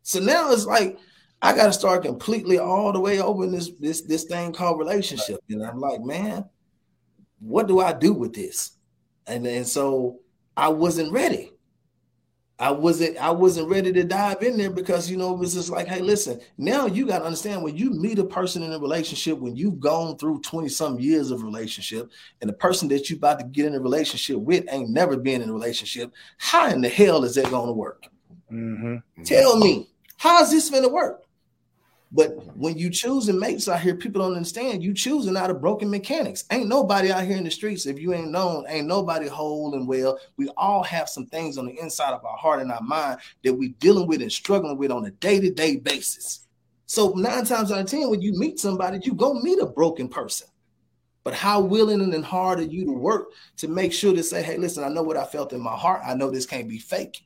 So 0.02 0.18
now 0.18 0.50
it's 0.50 0.66
like 0.66 0.98
I 1.40 1.54
got 1.54 1.66
to 1.66 1.72
start 1.72 2.02
completely 2.02 2.58
all 2.58 2.92
the 2.92 3.00
way 3.00 3.20
over 3.20 3.44
in 3.44 3.52
this 3.52 3.70
this 3.78 4.00
this 4.02 4.24
thing 4.24 4.52
called 4.52 4.78
relationship. 4.78 5.40
And 5.48 5.64
I'm 5.64 5.78
like, 5.78 6.02
man, 6.02 6.44
what 7.38 7.68
do 7.68 7.78
I 7.78 7.92
do 7.92 8.12
with 8.12 8.34
this? 8.34 8.72
And 9.26 9.46
and 9.46 9.66
so 9.66 10.18
I 10.56 10.68
wasn't 10.68 11.12
ready. 11.12 11.51
I 12.58 12.70
wasn't 12.70 13.16
I 13.16 13.30
wasn't 13.30 13.68
ready 13.68 13.92
to 13.92 14.04
dive 14.04 14.42
in 14.42 14.56
there 14.56 14.70
because 14.70 15.10
you 15.10 15.16
know 15.16 15.32
it 15.32 15.38
was 15.38 15.54
just 15.54 15.70
like, 15.70 15.88
hey, 15.88 16.00
listen, 16.00 16.40
now 16.58 16.86
you 16.86 17.06
got 17.06 17.20
to 17.20 17.24
understand 17.24 17.62
when 17.62 17.76
you 17.76 17.90
meet 17.90 18.18
a 18.18 18.24
person 18.24 18.62
in 18.62 18.72
a 18.72 18.78
relationship, 18.78 19.38
when 19.38 19.56
you've 19.56 19.80
gone 19.80 20.16
through 20.16 20.42
20 20.42 20.68
some 20.68 21.00
years 21.00 21.30
of 21.30 21.42
relationship, 21.42 22.10
and 22.40 22.48
the 22.48 22.54
person 22.54 22.88
that 22.88 23.10
you 23.10 23.16
about 23.16 23.40
to 23.40 23.46
get 23.46 23.66
in 23.66 23.74
a 23.74 23.80
relationship 23.80 24.36
with 24.36 24.64
ain't 24.70 24.90
never 24.90 25.16
been 25.16 25.42
in 25.42 25.48
a 25.48 25.52
relationship, 25.52 26.12
how 26.38 26.68
in 26.68 26.80
the 26.80 26.88
hell 26.88 27.24
is 27.24 27.34
that 27.34 27.50
going 27.50 27.66
to 27.66 27.72
work? 27.72 28.04
Mm-hmm. 28.52 29.22
Tell 29.24 29.58
me, 29.58 29.88
how's 30.16 30.50
this 30.50 30.70
going 30.70 30.84
to 30.84 30.88
work? 30.88 31.24
But 32.14 32.36
mm-hmm. 32.36 32.60
when 32.60 32.76
you 32.76 32.90
choosing 32.90 33.38
mates 33.38 33.68
out 33.68 33.80
here, 33.80 33.94
people 33.94 34.20
don't 34.20 34.36
understand 34.36 34.82
you 34.82 34.92
choosing 34.92 35.36
out 35.36 35.50
of 35.50 35.62
broken 35.62 35.88
mechanics. 35.88 36.44
Ain't 36.50 36.68
nobody 36.68 37.10
out 37.10 37.24
here 37.24 37.38
in 37.38 37.44
the 37.44 37.50
streets, 37.50 37.86
if 37.86 37.98
you 37.98 38.12
ain't 38.12 38.30
known, 38.30 38.66
ain't 38.68 38.86
nobody 38.86 39.28
whole 39.28 39.74
and 39.74 39.88
well. 39.88 40.18
We 40.36 40.48
all 40.56 40.82
have 40.82 41.08
some 41.08 41.26
things 41.26 41.56
on 41.56 41.66
the 41.66 41.78
inside 41.80 42.12
of 42.12 42.24
our 42.24 42.36
heart 42.36 42.60
and 42.60 42.70
our 42.70 42.82
mind 42.82 43.20
that 43.44 43.54
we 43.54 43.70
dealing 43.80 44.06
with 44.06 44.20
and 44.20 44.30
struggling 44.30 44.76
with 44.76 44.90
on 44.90 45.06
a 45.06 45.10
day-to-day 45.10 45.76
basis. 45.76 46.46
So 46.84 47.14
nine 47.16 47.46
times 47.46 47.72
out 47.72 47.80
of 47.80 47.86
ten, 47.86 48.10
when 48.10 48.20
you 48.20 48.38
meet 48.38 48.58
somebody, 48.58 49.00
you 49.02 49.14
go 49.14 49.32
meet 49.32 49.60
a 49.60 49.66
broken 49.66 50.08
person. 50.08 50.48
But 51.24 51.32
how 51.32 51.60
willing 51.60 52.02
and 52.02 52.24
hard 52.24 52.58
are 52.58 52.64
you 52.64 52.84
to 52.84 52.92
work 52.92 53.28
to 53.58 53.68
make 53.68 53.92
sure 53.92 54.12
to 54.12 54.22
say, 54.22 54.42
hey, 54.42 54.58
listen, 54.58 54.84
I 54.84 54.88
know 54.88 55.02
what 55.02 55.16
I 55.16 55.24
felt 55.24 55.52
in 55.52 55.60
my 55.60 55.76
heart. 55.76 56.02
I 56.04 56.14
know 56.14 56.30
this 56.30 56.46
can't 56.46 56.68
be 56.68 56.78
fake. 56.78 57.24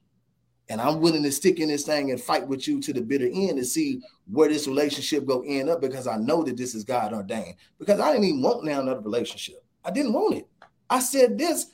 And 0.69 0.81
I'm 0.81 1.01
willing 1.01 1.23
to 1.23 1.31
stick 1.31 1.61
in 1.61 1.69
this 1.69 1.85
thing 1.85 2.11
and 2.11 2.21
fight 2.21 2.47
with 2.47 2.67
you 2.67 2.81
to 2.81 2.93
the 2.93 3.01
bitter 3.01 3.29
end 3.33 3.59
to 3.59 3.65
see 3.65 4.01
where 4.31 4.49
this 4.49 4.67
relationship 4.67 5.25
go 5.25 5.45
end 5.47 5.69
up 5.69 5.81
because 5.81 6.07
I 6.07 6.17
know 6.17 6.43
that 6.43 6.57
this 6.57 6.75
is 6.75 6.83
God 6.83 7.13
ordained. 7.13 7.55
Because 7.79 8.01
I 8.01 8.11
didn't 8.11 8.25
even 8.25 8.43
want 8.43 8.65
now 8.65 8.81
another 8.81 9.01
relationship. 9.01 9.65
I 9.85 9.93
didn't 9.93 10.13
want 10.13 10.35
it. 10.35 10.49
I 10.91 10.99
said 10.99 11.39
this 11.39 11.67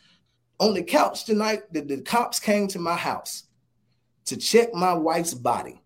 on 0.59 0.75
the 0.75 0.83
couch 0.83 1.25
tonight 1.25 1.73
that 1.73 1.89
the 1.89 2.03
cops 2.03 2.39
came 2.39 2.69
to 2.69 2.79
my 2.79 2.97
house 2.97 3.45
to 4.27 4.37
check 4.37 4.75
my 4.75 4.93
wife's 4.93 5.35
body 5.35 5.83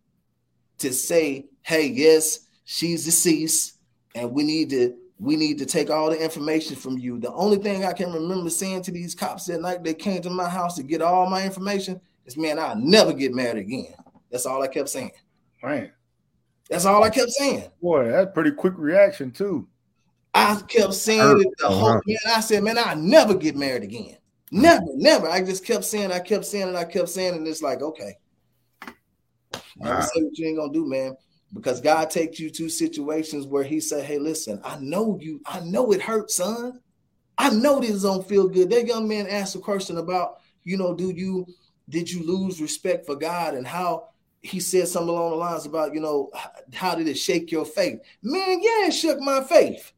to 0.79 0.93
say, 0.93 1.47
hey, 1.63 1.87
yes, 1.87 2.41
she's 2.65 3.05
deceased, 3.05 3.79
and 4.15 4.33
we 4.33 4.43
need 4.43 4.71
to 4.71 4.97
we 5.19 5.35
need 5.35 5.57
to 5.57 5.65
take 5.65 5.89
all 5.89 6.11
the 6.11 6.23
information 6.23 6.77
from 6.77 6.99
you. 6.99 7.19
The 7.19 7.33
only 7.33 7.57
thing 7.57 7.87
I 7.87 7.95
can 7.95 8.13
remember 8.13 8.51
saying 8.51 8.83
to 8.83 8.91
these 8.91 9.15
cops 9.15 9.47
that 9.47 9.63
night 9.63 9.83
they 9.83 9.95
came 9.95 10.21
to 10.21 10.29
my 10.29 10.49
house 10.49 10.77
to 10.77 10.83
get 10.83 11.01
all 11.01 11.31
my 11.31 11.43
information 11.43 11.99
is, 12.27 12.37
man, 12.37 12.59
I'll 12.59 12.77
never 12.77 13.12
get 13.12 13.35
married 13.35 13.59
again. 13.59 13.95
That's 14.31 14.47
all 14.47 14.62
I 14.62 14.68
kept 14.68 14.89
saying. 14.89 15.12
Man. 15.62 15.93
That's 16.68 16.85
all 16.85 17.03
I 17.03 17.11
kept 17.11 17.31
saying. 17.31 17.70
Boy, 17.81 18.11
that's 18.11 18.33
pretty 18.35 18.51
quick 18.51 18.74
reaction 18.77 19.31
too. 19.31 19.68
I 20.35 20.61
kept 20.68 20.95
saying 20.95 21.20
er, 21.20 21.39
it 21.39 21.49
the 21.59 21.68
whole 21.68 21.89
uh-huh. 21.89 22.01
man. 22.07 22.16
I 22.27 22.41
said, 22.41 22.62
man, 22.62 22.79
I 22.79 22.95
never 22.95 23.35
get 23.35 23.57
married 23.57 23.83
again. 23.83 24.18
Never, 24.51 24.85
never. 24.95 25.29
I 25.29 25.43
just 25.43 25.64
kept 25.64 25.85
saying, 25.85 26.12
I 26.12 26.20
kept 26.20 26.45
saying 26.45 26.68
and 26.68 26.77
I 26.77 26.85
kept 26.85 27.09
saying 27.09 27.35
and 27.35 27.47
it's 27.47 27.62
like, 27.62 27.83
okay. 27.83 28.14
Never 29.79 29.97
ah. 29.97 30.01
say 30.03 30.22
what 30.22 30.37
you 30.37 30.49
ain't 30.49 30.59
gonna 30.59 30.72
do, 30.72 30.87
man. 30.87 31.16
Because 31.55 31.81
God 31.81 32.11
takes 32.11 32.39
you 32.39 32.51
to 32.51 32.68
situations 32.68 33.47
where 33.47 33.62
He 33.62 33.81
said, 33.81 34.05
Hey, 34.05 34.18
listen, 34.18 34.61
I 34.64 34.79
know 34.79 35.18
you, 35.20 35.41
I 35.47 35.61
know 35.61 35.93
it 35.93 36.03
hurts, 36.03 36.37
son. 36.37 36.81
I 37.39 37.51
know 37.51 37.81
this 37.81 38.03
don't 38.03 38.27
feel 38.27 38.49
good. 38.49 38.70
That 38.70 38.87
young 38.87 39.07
man 39.07 39.27
asked 39.27 39.57
a 39.57 39.59
question 39.59 39.99
about, 39.99 40.41
you 40.64 40.77
know, 40.77 40.95
do 40.95 41.11
you 41.11 41.47
did 41.89 42.11
you 42.11 42.24
lose 42.24 42.61
respect 42.61 43.07
for 43.07 43.16
God 43.16 43.55
and 43.55 43.66
how 43.66 44.09
he 44.43 44.61
said 44.61 44.89
something 44.89 45.09
along 45.09 45.30
the 45.30 45.37
lines 45.37 45.66
about, 45.66 45.95
you 45.95 46.01
know, 46.01 46.30
how 46.74 46.95
did 46.95 47.09
it 47.09 47.18
shake 47.18 47.51
your 47.51 47.64
faith? 47.64 48.01
Man, 48.22 48.61
yeah, 48.62 48.87
it 48.87 48.93
shook 48.93 49.18
my 49.20 49.43
faith. 49.43 49.93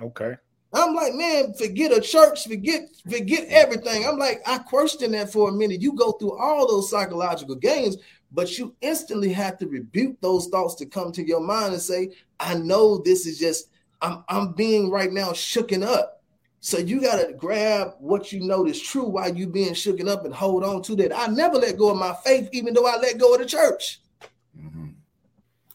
Okay. 0.00 0.36
I'm 0.72 0.94
like, 0.94 1.14
man, 1.14 1.54
forget 1.54 1.96
a 1.96 2.00
church, 2.00 2.46
forget, 2.46 2.82
forget 3.08 3.46
everything. 3.48 4.04
I'm 4.06 4.18
like, 4.18 4.42
I 4.46 4.58
questioned 4.58 5.14
that 5.14 5.32
for 5.32 5.48
a 5.48 5.52
minute. 5.52 5.80
You 5.80 5.92
go 5.92 6.12
through 6.12 6.36
all 6.36 6.68
those 6.68 6.90
psychological 6.90 7.54
games, 7.54 7.96
but 8.32 8.58
you 8.58 8.74
instantly 8.82 9.32
have 9.32 9.56
to 9.58 9.68
rebuke 9.68 10.20
those 10.20 10.48
thoughts 10.48 10.74
to 10.76 10.86
come 10.86 11.12
to 11.12 11.26
your 11.26 11.40
mind 11.40 11.72
and 11.72 11.82
say, 11.82 12.10
I 12.40 12.54
know 12.54 12.98
this 12.98 13.26
is 13.26 13.38
just, 13.38 13.70
I'm, 14.02 14.24
I'm 14.28 14.52
being 14.52 14.90
right 14.90 15.12
now 15.12 15.28
shooken 15.28 15.82
up. 15.82 16.15
So 16.66 16.78
you 16.78 17.00
gotta 17.00 17.32
grab 17.32 17.94
what 18.00 18.32
you 18.32 18.40
know 18.40 18.66
is 18.66 18.82
true 18.82 19.04
while 19.04 19.32
you 19.32 19.46
being 19.46 19.72
shooken 19.72 20.08
up 20.08 20.24
and 20.24 20.34
hold 20.34 20.64
on 20.64 20.82
to 20.82 20.96
that. 20.96 21.16
I 21.16 21.28
never 21.28 21.58
let 21.58 21.78
go 21.78 21.90
of 21.90 21.96
my 21.96 22.12
faith, 22.24 22.48
even 22.50 22.74
though 22.74 22.86
I 22.86 22.96
let 22.96 23.18
go 23.18 23.34
of 23.34 23.38
the 23.38 23.46
church. 23.46 24.00
Mm-hmm. 24.60 24.86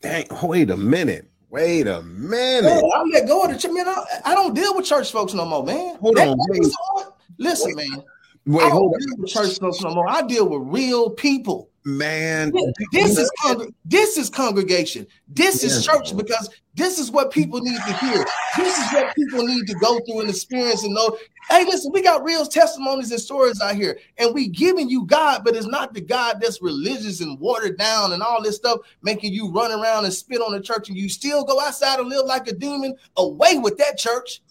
Dang, 0.02 0.26
wait 0.44 0.70
a 0.70 0.76
minute. 0.76 1.32
Wait 1.50 1.88
a 1.88 2.02
minute. 2.02 2.84
Yeah, 2.84 2.90
I 2.94 3.04
let 3.04 3.26
go 3.26 3.44
of 3.44 3.54
the 3.54 3.58
church. 3.58 3.72
Man, 3.72 3.88
I, 3.88 4.04
I, 4.26 4.36
don't 4.36 4.54
deal 4.54 4.76
with 4.76 4.86
church 4.86 5.14
folks 5.14 5.34
no 5.34 5.46
more, 5.46 5.64
man. 5.64 5.96
Hold 5.96 6.18
that, 6.18 6.28
on. 6.28 7.14
Listen, 7.38 7.74
wait. 7.74 7.90
man. 7.90 8.04
Wait, 8.48 8.66
I 8.66 8.70
don't 8.72 9.00
deal 9.00 9.18
with 9.18 9.30
church 9.30 9.60
folks 9.60 9.80
no 9.80 9.96
more. 9.96 10.10
I 10.10 10.24
deal 10.24 10.50
with 10.50 10.74
real 10.74 11.10
people 11.10 11.70
man 11.84 12.52
this 12.92 13.18
is 13.18 13.32
con- 13.42 13.74
this 13.86 14.18
is 14.18 14.30
congregation. 14.30 15.08
This 15.28 15.64
is 15.64 15.86
church 15.86 16.16
because 16.16 16.50
this 16.76 17.00
is 17.00 17.12
what 17.12 17.32
people 17.32 17.60
need 17.60 17.80
to 17.88 17.94
hear. 17.98 18.26
This 18.56 18.78
is 18.78 18.94
what 18.94 19.16
people 19.16 19.46
need 19.46 19.68
to 19.68 19.74
go 19.76 20.00
through 20.00 20.22
and 20.22 20.30
experience 20.30 20.84
and 20.84 20.94
know. 20.94 21.18
Hey 21.50 21.66
listen 21.66 21.92
we 21.92 22.02
got 22.02 22.24
real 22.24 22.46
testimonies 22.46 23.12
and 23.12 23.20
stories 23.20 23.60
out 23.62 23.76
here 23.76 23.98
and 24.20 24.34
we 24.34 24.48
giving 24.48 24.90
you 24.90 25.06
god 25.06 25.42
but 25.44 25.56
it's 25.56 25.66
not 25.66 25.94
the 25.94 26.00
god 26.00 26.40
that's 26.40 26.62
religious 26.62 27.20
and 27.20 27.40
watered 27.40 27.78
down 27.78 28.14
and 28.14 28.22
all 28.22 28.42
this 28.42 28.56
stuff 28.56 28.80
making 29.02 29.34
you 29.34 29.52
run 29.52 29.72
around 29.72 30.06
and 30.06 30.14
spit 30.14 30.40
on 30.40 30.54
the 30.54 30.62
church 30.62 30.88
and 30.88 30.98
you 30.98 31.10
still 31.10 31.44
go 31.44 31.60
outside 31.60 32.00
and 32.00 32.10
live 32.10 32.26
like 32.26 32.48
a 32.48 32.54
demon 32.54 32.96
away 33.18 33.58
with 33.58 33.76
that 33.78 33.98
church 33.98 34.42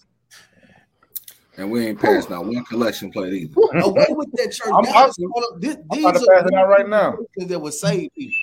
and 1.57 1.69
we 1.69 1.87
ain't 1.87 1.99
passed 1.99 2.29
now 2.29 2.41
one 2.41 2.63
collection 2.65 3.11
plate 3.11 3.33
either. 3.33 3.53
Away 3.81 4.05
with 4.09 4.31
that 4.33 4.51
church. 4.51 4.71
I'm, 4.73 4.85
I'm, 4.87 5.59
this, 5.59 5.77
these 5.91 6.05
I'm 6.05 6.15
are 6.15 6.47
it 6.47 6.53
out 6.53 6.69
right 6.69 6.87
now. 6.87 7.17
That 7.37 7.59
would 7.59 7.73
save 7.73 8.13
people. 8.13 8.33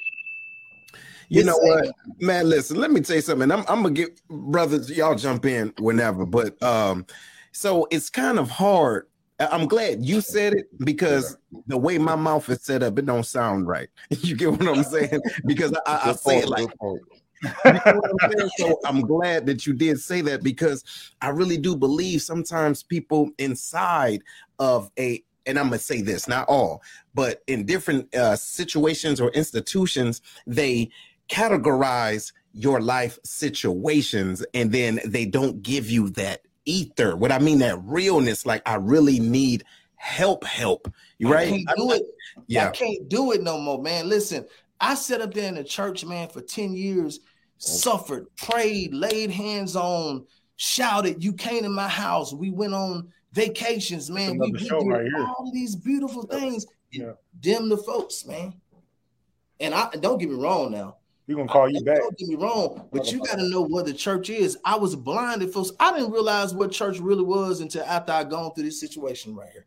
You 1.31 1.45
know 1.45 1.59
what, 1.59 1.91
man? 2.21 2.49
Listen, 2.49 2.79
let 2.79 2.91
me 2.91 3.01
tell 3.01 3.17
you 3.17 3.23
something. 3.23 3.51
I'm, 3.51 3.61
I'm 3.69 3.83
gonna 3.83 3.91
get 3.91 4.21
brothers, 4.29 4.91
y'all 4.91 5.15
jump 5.15 5.45
in 5.45 5.75
whenever, 5.79 6.25
but 6.25 6.61
um, 6.63 7.07
so 7.53 7.87
it's 7.91 8.09
kind 8.09 8.39
of 8.39 8.51
hard. 8.51 9.07
I'm 9.39 9.69
glad 9.69 10.05
you 10.05 10.21
said 10.21 10.55
it 10.55 10.67
because 10.85 11.37
the 11.67 11.77
way 11.77 11.99
my 11.99 12.17
mouth 12.17 12.49
is 12.49 12.63
set 12.63 12.83
up, 12.83 12.99
it 12.99 13.07
don't 13.07 13.27
sound 13.27 13.69
right. 13.69 13.89
You 14.11 14.37
get 14.37 14.51
what 14.51 14.67
I'm 14.67 14.83
saying? 14.83 15.21
Because 15.47 15.73
I, 15.87 16.11
I 16.11 16.13
say 16.13 16.39
it 16.39 16.49
like 16.49 16.71
so 18.57 18.81
I'm 18.85 19.01
glad 19.03 19.47
that 19.47 19.67
you 19.67 19.73
did 19.73 20.01
say 20.01 20.21
that 20.23 20.43
because 20.43 20.85
I 21.21 21.29
really 21.29 21.59
do 21.59 21.77
believe 21.77 22.23
sometimes 22.23 22.83
people 22.83 23.31
inside 23.39 24.23
of 24.59 24.91
a 24.99 25.23
and 25.47 25.59
I'm 25.59 25.67
gonna 25.67 25.79
say 25.79 26.03
this, 26.03 26.29
not 26.29 26.47
all, 26.49 26.83
but 27.15 27.43
in 27.47 27.65
different 27.65 28.15
uh, 28.15 28.37
situations 28.37 29.21
or 29.21 29.31
institutions, 29.31 30.21
they 30.47 30.91
categorize 31.29 32.33
your 32.53 32.81
life 32.81 33.19
situations 33.25 34.45
and 34.53 34.71
then 34.73 35.01
they 35.07 35.25
don't 35.25 35.63
give 35.63 35.91
you 35.91 36.11
that 36.11 36.43
ether. 36.65 37.17
What 37.17 37.33
I 37.33 37.39
mean, 37.39 37.59
that 37.61 37.79
realness, 37.83 38.45
like 38.45 38.63
I 38.67 38.75
really 38.75 39.19
need 39.19 39.65
help, 39.97 40.45
help. 40.45 40.93
You 41.19 41.33
right? 41.33 41.49
I 41.49 41.51
can't 41.51 41.69
do 41.77 41.93
it. 41.93 42.03
Yeah, 42.47 42.69
I 42.69 42.71
can't 42.71 43.09
do 43.09 43.33
it 43.33 43.43
no 43.43 43.59
more, 43.59 43.83
man. 43.83 44.09
Listen, 44.09 44.47
I 44.81 44.95
sat 44.95 45.21
up 45.21 45.35
there 45.35 45.49
in 45.49 45.55
the 45.55 45.65
church, 45.65 46.05
man, 46.05 46.29
for 46.29 46.41
10 46.41 46.75
years, 46.75 47.21
suffered, 47.59 48.27
prayed, 48.37 48.95
laid 48.95 49.31
hands 49.31 49.77
on, 49.77 50.27
shouted. 50.57 51.23
You 51.23 51.33
came 51.33 51.63
to 51.65 51.69
my 51.69 51.89
house. 51.89 52.33
We 52.33 52.51
went 52.51 52.75
on 52.75 53.13
vacations, 53.33 54.11
man. 54.11 54.39
We 54.39 54.53
did 54.53 54.71
right 54.71 55.09
all 55.15 55.51
these 55.53 55.77
beautiful 55.77 56.23
things. 56.23 56.67
Yeah. 56.91 57.13
Dim 57.41 57.69
the 57.69 57.77
folks, 57.77 58.25
man. 58.25 58.55
And 59.61 59.75
I 59.75 59.91
don't 60.01 60.19
get 60.19 60.31
me 60.31 60.37
wrong 60.37 60.73
now. 60.73 60.97
We're 61.27 61.37
gonna 61.37 61.49
call 61.49 61.69
you 61.69 61.81
I, 61.81 61.83
back. 61.83 61.99
Don't 61.99 62.17
get 62.17 62.29
me 62.29 62.37
wrong, 62.37 62.89
but 62.91 63.13
you 63.13 63.19
got 63.19 63.37
to 63.39 63.47
know 63.47 63.61
what 63.61 63.85
the 63.85 63.93
church 63.93 64.31
is. 64.31 64.57
I 64.65 64.77
was 64.77 64.97
blinded, 64.97 65.53
folks. 65.53 65.73
I 65.79 65.93
didn't 65.93 66.11
realize 66.11 66.55
what 66.55 66.73
church 66.73 67.01
really 67.01 67.23
was 67.23 67.61
until 67.61 67.83
after 67.85 68.13
I 68.13 68.25
gone 68.25 68.55
through 68.55 68.65
this 68.65 68.81
situation 68.81 69.37
right 69.37 69.51
here. 69.53 69.67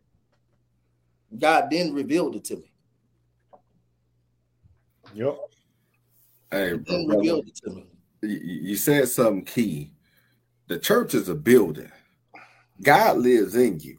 God 1.38 1.68
then 1.70 1.94
revealed 1.94 2.36
it 2.36 2.44
to 2.46 2.56
me. 2.56 2.74
Yep. 5.14 5.38
Hey, 6.52 6.74
brother, 6.74 7.42
you 8.22 8.76
said 8.76 9.08
something 9.08 9.46
key. 9.46 9.92
The 10.68 10.78
church 10.78 11.14
is 11.14 11.30
a 11.30 11.36
building. 11.36 11.92
God 12.82 13.18
lives 13.18 13.56
in 13.56 13.80
you. 13.80 13.98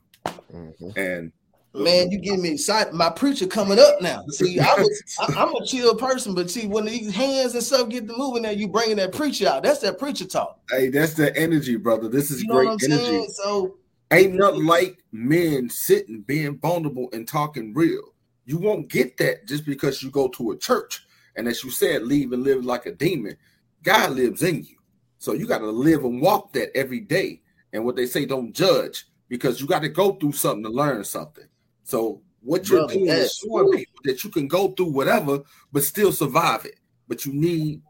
Mm-hmm. 0.53 0.91
And 0.97 1.33
man, 1.75 2.11
you 2.11 2.19
get 2.19 2.39
me 2.39 2.51
excited. 2.51 2.93
My 2.93 3.09
preacher 3.09 3.47
coming 3.47 3.79
up 3.79 4.03
now. 4.03 4.23
See, 4.29 4.61
I 4.61 4.75
was 4.75 5.03
I, 5.19 5.43
am 5.43 5.55
a 5.55 5.65
chill 5.65 5.95
person, 5.95 6.35
but 6.35 6.51
see, 6.51 6.67
when 6.67 6.85
these 6.85 7.15
hands 7.15 7.55
and 7.55 7.63
stuff 7.63 7.89
get 7.89 8.07
to 8.07 8.17
moving, 8.17 8.43
now 8.43 8.51
you 8.51 8.69
bringing 8.69 8.97
that 8.97 9.13
preacher 9.13 9.49
out. 9.49 9.63
That's 9.63 9.81
that 9.81 9.99
preacher 9.99 10.27
talk. 10.27 10.61
Hey, 10.71 10.89
that's 10.89 11.15
the 11.15 11.35
energy, 11.37 11.77
brother. 11.77 12.09
This 12.09 12.31
is 12.31 12.43
you 12.43 12.49
great 12.51 12.69
energy. 12.69 12.89
Saying? 12.89 13.29
So 13.31 13.77
ain't 14.11 14.35
nothing 14.35 14.67
like 14.67 14.99
men 15.13 15.71
sitting, 15.71 16.21
being 16.23 16.59
vulnerable, 16.59 17.09
and 17.15 17.27
talking 17.27 17.73
real. 17.73 18.03
You 18.45 18.59
won't 18.59 18.89
get 18.89 19.17
that 19.19 19.47
just 19.47 19.65
because 19.65 20.03
you 20.03 20.11
go 20.11 20.29
to 20.29 20.51
a 20.51 20.59
church 20.59 21.07
and 21.37 21.49
as 21.49 21.65
you 21.65 21.71
said, 21.71 22.03
leave 22.03 22.33
and 22.33 22.43
live 22.43 22.65
like 22.65 22.87
a 22.87 22.93
demon. 22.93 23.37
God 23.83 24.13
lives 24.13 24.43
in 24.43 24.65
you. 24.65 24.77
So 25.19 25.33
you 25.33 25.47
got 25.47 25.59
to 25.59 25.71
live 25.71 26.05
and 26.05 26.21
walk 26.21 26.53
that 26.53 26.77
every 26.77 27.01
day. 27.01 27.43
And 27.73 27.85
what 27.85 27.97
they 27.97 28.07
say, 28.07 28.27
don't 28.27 28.53
judge 28.53 29.07
because 29.29 29.61
you 29.61 29.67
got 29.67 29.83
to 29.83 29.89
go 29.89 30.13
through 30.13 30.33
something 30.33 30.65
to 30.65 30.69
learn 30.69 31.05
something. 31.05 31.47
So 31.85 32.21
what 32.43 32.69
you're 32.69 32.81
Brother, 32.81 32.95
doing 32.95 33.09
is 33.09 33.37
showing 33.39 33.71
people 33.71 34.01
that 34.05 34.25
you 34.25 34.31
can 34.31 34.49
go 34.49 34.69
through 34.73 34.93
whatever, 34.93 35.41
but 35.73 35.85
still 35.85 36.13
survive 36.13 36.65
it. 36.65 36.79
But 37.09 37.25
you 37.25 37.33
need 37.33 37.83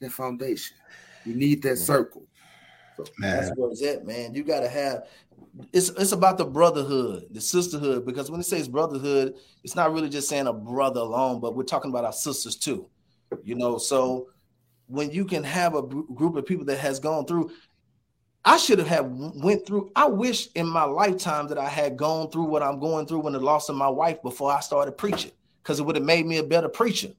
that 0.00 0.12
foundation. 0.12 0.76
You 1.24 1.34
need 1.34 1.62
that 1.62 1.74
mm-hmm. 1.74 1.84
circle. 1.84 2.26
So, 2.96 3.04
That's 3.18 3.50
what 3.56 3.72
it's 3.72 3.82
at, 3.82 4.06
man. 4.06 4.34
You 4.34 4.44
got 4.44 4.60
to 4.60 4.68
have. 4.68 5.06
It's 5.72 5.88
it's 5.90 6.12
about 6.12 6.38
the 6.38 6.44
brotherhood, 6.44 7.26
the 7.30 7.40
sisterhood. 7.40 8.06
Because 8.06 8.30
when 8.30 8.40
it 8.40 8.46
says 8.46 8.68
brotherhood, 8.68 9.34
it's 9.64 9.76
not 9.76 9.92
really 9.92 10.08
just 10.08 10.28
saying 10.28 10.46
a 10.46 10.52
brother 10.52 11.00
alone, 11.00 11.40
but 11.40 11.56
we're 11.56 11.64
talking 11.64 11.90
about 11.90 12.04
our 12.04 12.12
sisters 12.12 12.56
too. 12.56 12.88
You 13.42 13.54
know, 13.54 13.78
so 13.78 14.28
when 14.86 15.10
you 15.10 15.24
can 15.24 15.44
have 15.44 15.74
a 15.74 15.82
group 15.82 16.36
of 16.36 16.46
people 16.46 16.64
that 16.66 16.78
has 16.78 16.98
gone 16.98 17.24
through 17.26 17.50
I 18.44 18.56
should 18.56 18.78
have 18.78 18.88
had 18.88 19.04
went 19.06 19.66
through. 19.66 19.92
I 19.94 20.06
wish 20.06 20.48
in 20.54 20.66
my 20.66 20.84
lifetime 20.84 21.48
that 21.48 21.58
I 21.58 21.68
had 21.68 21.96
gone 21.96 22.30
through 22.30 22.44
what 22.44 22.62
I'm 22.62 22.80
going 22.80 23.06
through 23.06 23.20
when 23.20 23.34
the 23.34 23.40
loss 23.40 23.68
of 23.68 23.76
my 23.76 23.88
wife 23.88 24.22
before 24.22 24.50
I 24.50 24.60
started 24.60 24.92
preaching, 24.92 25.32
because 25.62 25.78
it 25.78 25.82
would 25.82 25.96
have 25.96 26.04
made 26.04 26.26
me 26.26 26.38
a 26.38 26.42
better 26.42 26.68
preacher. 26.68 27.12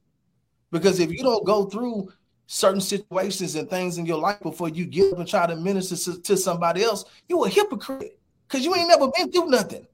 Because 0.72 1.00
if 1.00 1.12
you 1.12 1.20
don't 1.20 1.46
go 1.46 1.66
through 1.66 2.12
certain 2.48 2.82
situations 2.82 3.56
and 3.56 3.70
things 3.70 3.98
in 3.98 4.06
your 4.06 4.18
life 4.18 4.40
before 4.42 4.70
you 4.70 4.86
get 4.86 5.14
up 5.14 5.20
and 5.20 5.28
try 5.28 5.46
to 5.46 5.56
minister 5.56 6.18
to 6.18 6.38
somebody 6.38 6.84
else, 6.84 7.06
you're 7.30 7.46
a 7.46 7.50
hypocrite 7.50 8.20
because 8.52 8.66
you 8.66 8.76
ain't 8.76 8.90
never 8.90 9.08
been 9.16 9.32
through 9.32 9.50
nothing. 9.50 9.88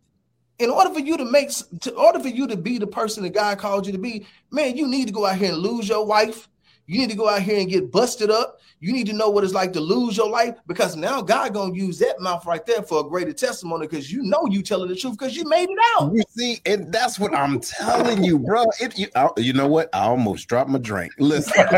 In 0.58 0.72
order 0.72 0.91
for 0.91 0.99
you 0.99 1.18
to 1.18 1.26
make, 1.26 1.51
to, 1.82 1.91
in 1.91 1.95
order 1.95 2.20
for 2.20 2.30
you 2.30 2.47
to 2.47 2.58
be 2.58 2.80
the 2.80 2.88
person 2.88 3.22
that 3.24 3.36
God 3.36 3.60
called 3.60 3.86
you 3.86 3.91
to 3.91 3.99
be, 3.99 4.26
man, 4.49 4.76
you 4.76 4.88
need 4.88 5.05
to 5.05 5.14
go 5.14 5.28
out 5.28 5.38
here 5.38 5.49
and 5.49 5.60
lose 5.60 5.88
your 5.88 6.03
wife. 6.03 6.49
You 6.88 6.98
need 7.00 7.10
to 7.10 7.18
go 7.18 7.28
out 7.28 7.42
here 7.42 7.60
and 7.60 7.70
get 7.70 7.92
busted 7.92 8.32
up. 8.32 8.62
You 8.80 8.94
need 8.94 9.08
to 9.08 9.14
know 9.14 9.30
what 9.30 9.44
it's 9.44 9.54
like 9.54 9.74
to 9.74 9.82
lose 9.82 10.16
your 10.16 10.30
life 10.30 10.56
because 10.68 10.96
now 10.96 11.22
God 11.22 11.54
gonna 11.54 11.74
use 11.74 12.00
that 12.00 12.22
mouth 12.22 12.46
right 12.46 12.66
there 12.66 12.82
for 12.82 13.02
a 13.02 13.04
greater 13.04 13.34
testimony 13.34 13.88
because 13.88 14.10
you 14.10 14.24
know 14.24 14.46
you 14.50 14.62
telling 14.62 14.88
the 14.88 14.96
truth 14.96 15.18
because 15.18 15.36
you 15.36 15.44
made 15.50 15.68
it 15.70 15.78
out. 15.98 16.14
You 16.14 16.24
see, 16.30 16.62
and 16.66 16.90
that's 16.94 17.20
what 17.20 17.36
I'm 17.36 17.60
telling 17.60 18.24
you, 18.24 18.40
bro. 18.40 18.64
It, 18.80 18.98
you, 18.98 19.08
I, 19.16 19.28
you 19.36 19.52
know 19.52 19.68
what? 19.68 19.90
I 19.94 20.06
almost 20.06 20.48
dropped 20.48 20.70
my 20.70 20.80
drink. 20.80 21.12
Listen, 21.20 21.66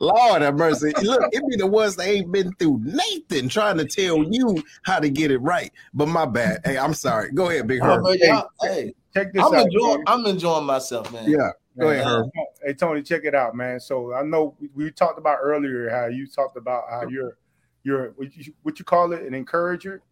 Lord 0.00 0.42
have 0.42 0.56
mercy. 0.56 0.92
Look, 1.00 1.22
it 1.32 1.42
be 1.48 1.56
the 1.56 1.66
ones 1.66 1.96
that 1.96 2.08
ain't 2.08 2.30
been 2.30 2.52
through 2.54 2.82
Nathan 2.82 3.48
trying 3.48 3.78
to 3.78 3.86
tell 3.86 4.22
you 4.30 4.62
how 4.82 4.98
to 4.98 5.08
get 5.08 5.30
it 5.30 5.38
right. 5.38 5.72
But 5.94 6.08
my 6.08 6.26
bad. 6.26 6.60
Hey, 6.64 6.76
I'm 6.76 6.92
sorry. 6.92 7.32
Go 7.32 7.48
ahead, 7.48 7.66
Big 7.66 7.80
Herb. 7.80 8.04
Oh, 8.04 8.12
hey, 8.20 8.42
hey, 8.60 8.94
check 9.14 9.32
this 9.32 9.42
I'm 9.42 9.54
out. 9.54 9.64
Enjoying, 9.64 10.04
I'm 10.06 10.26
enjoying 10.26 10.66
myself, 10.66 11.10
man. 11.10 11.30
Yeah. 11.30 11.50
Go 11.78 11.90
ahead, 11.90 12.06
Herb. 12.06 12.30
Hey 12.64 12.74
Tony, 12.74 13.02
check 13.02 13.24
it 13.24 13.34
out, 13.34 13.54
man. 13.54 13.78
So 13.78 14.12
I 14.12 14.22
know 14.22 14.56
we, 14.60 14.68
we 14.74 14.90
talked 14.90 15.18
about 15.18 15.38
earlier 15.42 15.88
how 15.90 16.06
you 16.06 16.26
talked 16.26 16.56
about 16.56 16.84
how 16.90 17.08
you're 17.08 17.38
you're 17.84 18.10
what 18.16 18.36
you, 18.36 18.52
what 18.62 18.78
you 18.78 18.84
call 18.84 19.12
it 19.12 19.22
an 19.22 19.34
encourager. 19.34 20.02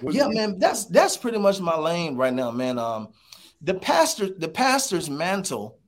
What 0.00 0.14
yeah, 0.14 0.28
man, 0.28 0.58
that's 0.58 0.84
that's 0.86 1.16
pretty 1.16 1.38
much 1.38 1.60
my 1.60 1.76
lane 1.76 2.16
right 2.16 2.32
now, 2.32 2.50
man. 2.50 2.78
Um, 2.78 3.08
the 3.62 3.74
pastor, 3.74 4.28
the 4.28 4.48
pastor's 4.48 5.08
mantle, 5.08 5.78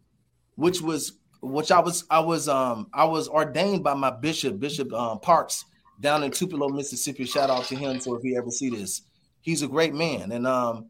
which 0.54 0.80
was 0.80 1.18
which 1.42 1.70
I 1.70 1.80
was 1.80 2.04
I 2.10 2.20
was 2.20 2.48
um 2.48 2.88
I 2.94 3.04
was 3.04 3.28
ordained 3.28 3.84
by 3.84 3.94
my 3.94 4.10
bishop, 4.10 4.58
Bishop 4.58 4.92
um, 4.92 5.20
Parks, 5.20 5.64
down 6.00 6.22
in 6.22 6.30
Tupelo, 6.30 6.68
Mississippi. 6.68 7.24
Shout 7.24 7.50
out 7.50 7.64
to 7.64 7.76
him. 7.76 8.00
So 8.00 8.14
if 8.14 8.22
he 8.22 8.36
ever 8.36 8.50
see 8.50 8.70
this, 8.70 9.02
he's 9.40 9.62
a 9.62 9.68
great 9.68 9.94
man, 9.94 10.32
and 10.32 10.46
um 10.46 10.86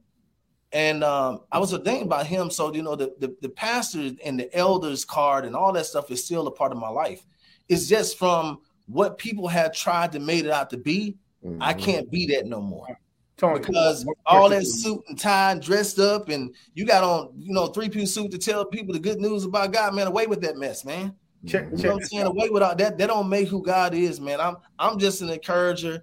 and 0.72 1.02
um, 1.02 1.40
I 1.50 1.58
was 1.58 1.72
ordained 1.72 2.08
by 2.08 2.24
him. 2.24 2.50
So 2.50 2.72
you 2.74 2.82
know, 2.82 2.96
the, 2.96 3.14
the 3.18 3.34
the 3.40 3.48
pastor 3.48 4.10
and 4.24 4.38
the 4.38 4.54
elders 4.56 5.04
card 5.04 5.44
and 5.44 5.56
all 5.56 5.72
that 5.72 5.86
stuff 5.86 6.10
is 6.10 6.24
still 6.24 6.46
a 6.46 6.50
part 6.50 6.72
of 6.72 6.78
my 6.78 6.88
life. 6.88 7.24
It's 7.68 7.86
just 7.86 8.18
from 8.18 8.60
what 8.86 9.18
people 9.18 9.48
had 9.48 9.74
tried 9.74 10.12
to 10.12 10.18
make 10.18 10.44
it 10.44 10.50
out 10.50 10.70
to 10.70 10.76
be. 10.76 11.16
Mm-hmm. 11.44 11.62
I 11.62 11.74
can't 11.74 12.10
be 12.10 12.26
that 12.34 12.46
no 12.46 12.60
more. 12.60 12.98
Tony, 13.36 13.60
because 13.60 14.04
all 14.26 14.48
that 14.48 14.66
suit 14.66 15.00
and 15.08 15.16
tie 15.16 15.52
and 15.52 15.62
dressed 15.62 16.00
up, 16.00 16.28
and 16.28 16.52
you 16.74 16.84
got 16.84 17.04
on, 17.04 17.30
you 17.38 17.54
know, 17.54 17.68
three 17.68 17.88
piece 17.88 18.12
suit 18.12 18.32
to 18.32 18.38
tell 18.38 18.64
people 18.64 18.92
the 18.92 18.98
good 18.98 19.20
news 19.20 19.44
about 19.44 19.72
God, 19.72 19.94
man. 19.94 20.08
Away 20.08 20.26
with 20.26 20.40
that 20.40 20.56
mess, 20.56 20.84
man. 20.84 21.14
Check, 21.46 21.66
you 21.66 21.70
know 21.70 21.76
check 21.76 21.92
what 21.92 22.02
I'm 22.02 22.08
saying? 22.08 22.26
Away 22.26 22.48
with 22.50 22.64
all 22.64 22.74
that. 22.74 22.98
That 22.98 23.06
don't 23.06 23.28
make 23.28 23.46
who 23.46 23.62
God 23.62 23.94
is, 23.94 24.20
man. 24.20 24.40
I'm 24.40 24.56
I'm 24.76 24.98
just 24.98 25.22
an 25.22 25.30
encourager 25.30 26.02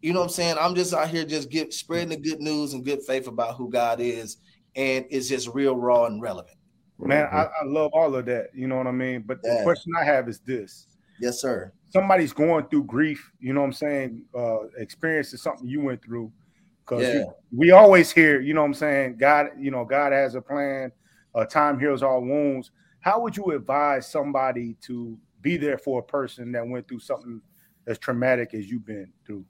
you 0.00 0.12
know 0.12 0.20
what 0.20 0.26
I'm 0.26 0.30
saying? 0.30 0.56
I'm 0.60 0.74
just 0.74 0.94
out 0.94 1.08
here 1.08 1.24
just 1.24 1.50
get 1.50 1.72
spreading 1.72 2.10
the 2.10 2.16
good 2.16 2.40
news 2.40 2.72
and 2.72 2.84
good 2.84 3.02
faith 3.02 3.26
about 3.26 3.56
who 3.56 3.70
God 3.70 4.00
is, 4.00 4.38
and 4.76 5.04
it's 5.10 5.28
just 5.28 5.48
real 5.48 5.76
raw 5.76 6.06
and 6.06 6.22
relevant. 6.22 6.56
Man, 7.00 7.28
I, 7.30 7.44
I 7.44 7.64
love 7.64 7.92
all 7.94 8.14
of 8.14 8.26
that. 8.26 8.48
You 8.54 8.66
know 8.66 8.76
what 8.76 8.86
I 8.86 8.92
mean? 8.92 9.22
But 9.24 9.38
yeah. 9.44 9.58
the 9.58 9.62
question 9.62 9.92
I 9.98 10.04
have 10.04 10.28
is 10.28 10.40
this. 10.40 10.86
Yes, 11.20 11.40
sir. 11.40 11.72
Somebody's 11.90 12.32
going 12.32 12.66
through 12.66 12.84
grief, 12.84 13.32
you 13.40 13.52
know 13.52 13.60
what 13.60 13.68
I'm 13.68 13.72
saying? 13.72 14.24
Uh 14.36 14.66
experiencing 14.78 15.38
something 15.38 15.66
you 15.66 15.80
went 15.80 16.02
through. 16.02 16.32
Because 16.84 17.02
yeah. 17.02 17.24
we 17.54 17.70
always 17.70 18.10
hear, 18.10 18.40
you 18.40 18.54
know 18.54 18.62
what 18.62 18.68
I'm 18.68 18.74
saying, 18.74 19.16
God, 19.18 19.48
you 19.58 19.70
know, 19.70 19.84
God 19.84 20.12
has 20.12 20.34
a 20.34 20.40
plan, 20.40 20.90
uh, 21.34 21.44
time 21.44 21.78
heals 21.78 22.02
all 22.02 22.22
wounds. 22.22 22.70
How 23.00 23.20
would 23.20 23.36
you 23.36 23.50
advise 23.52 24.10
somebody 24.10 24.74
to 24.82 25.18
be 25.42 25.56
there 25.56 25.76
for 25.76 26.00
a 26.00 26.02
person 26.02 26.50
that 26.52 26.66
went 26.66 26.88
through 26.88 27.00
something 27.00 27.42
as 27.86 27.98
traumatic 27.98 28.54
as 28.54 28.70
you've 28.70 28.86
been 28.86 29.12
through? 29.26 29.44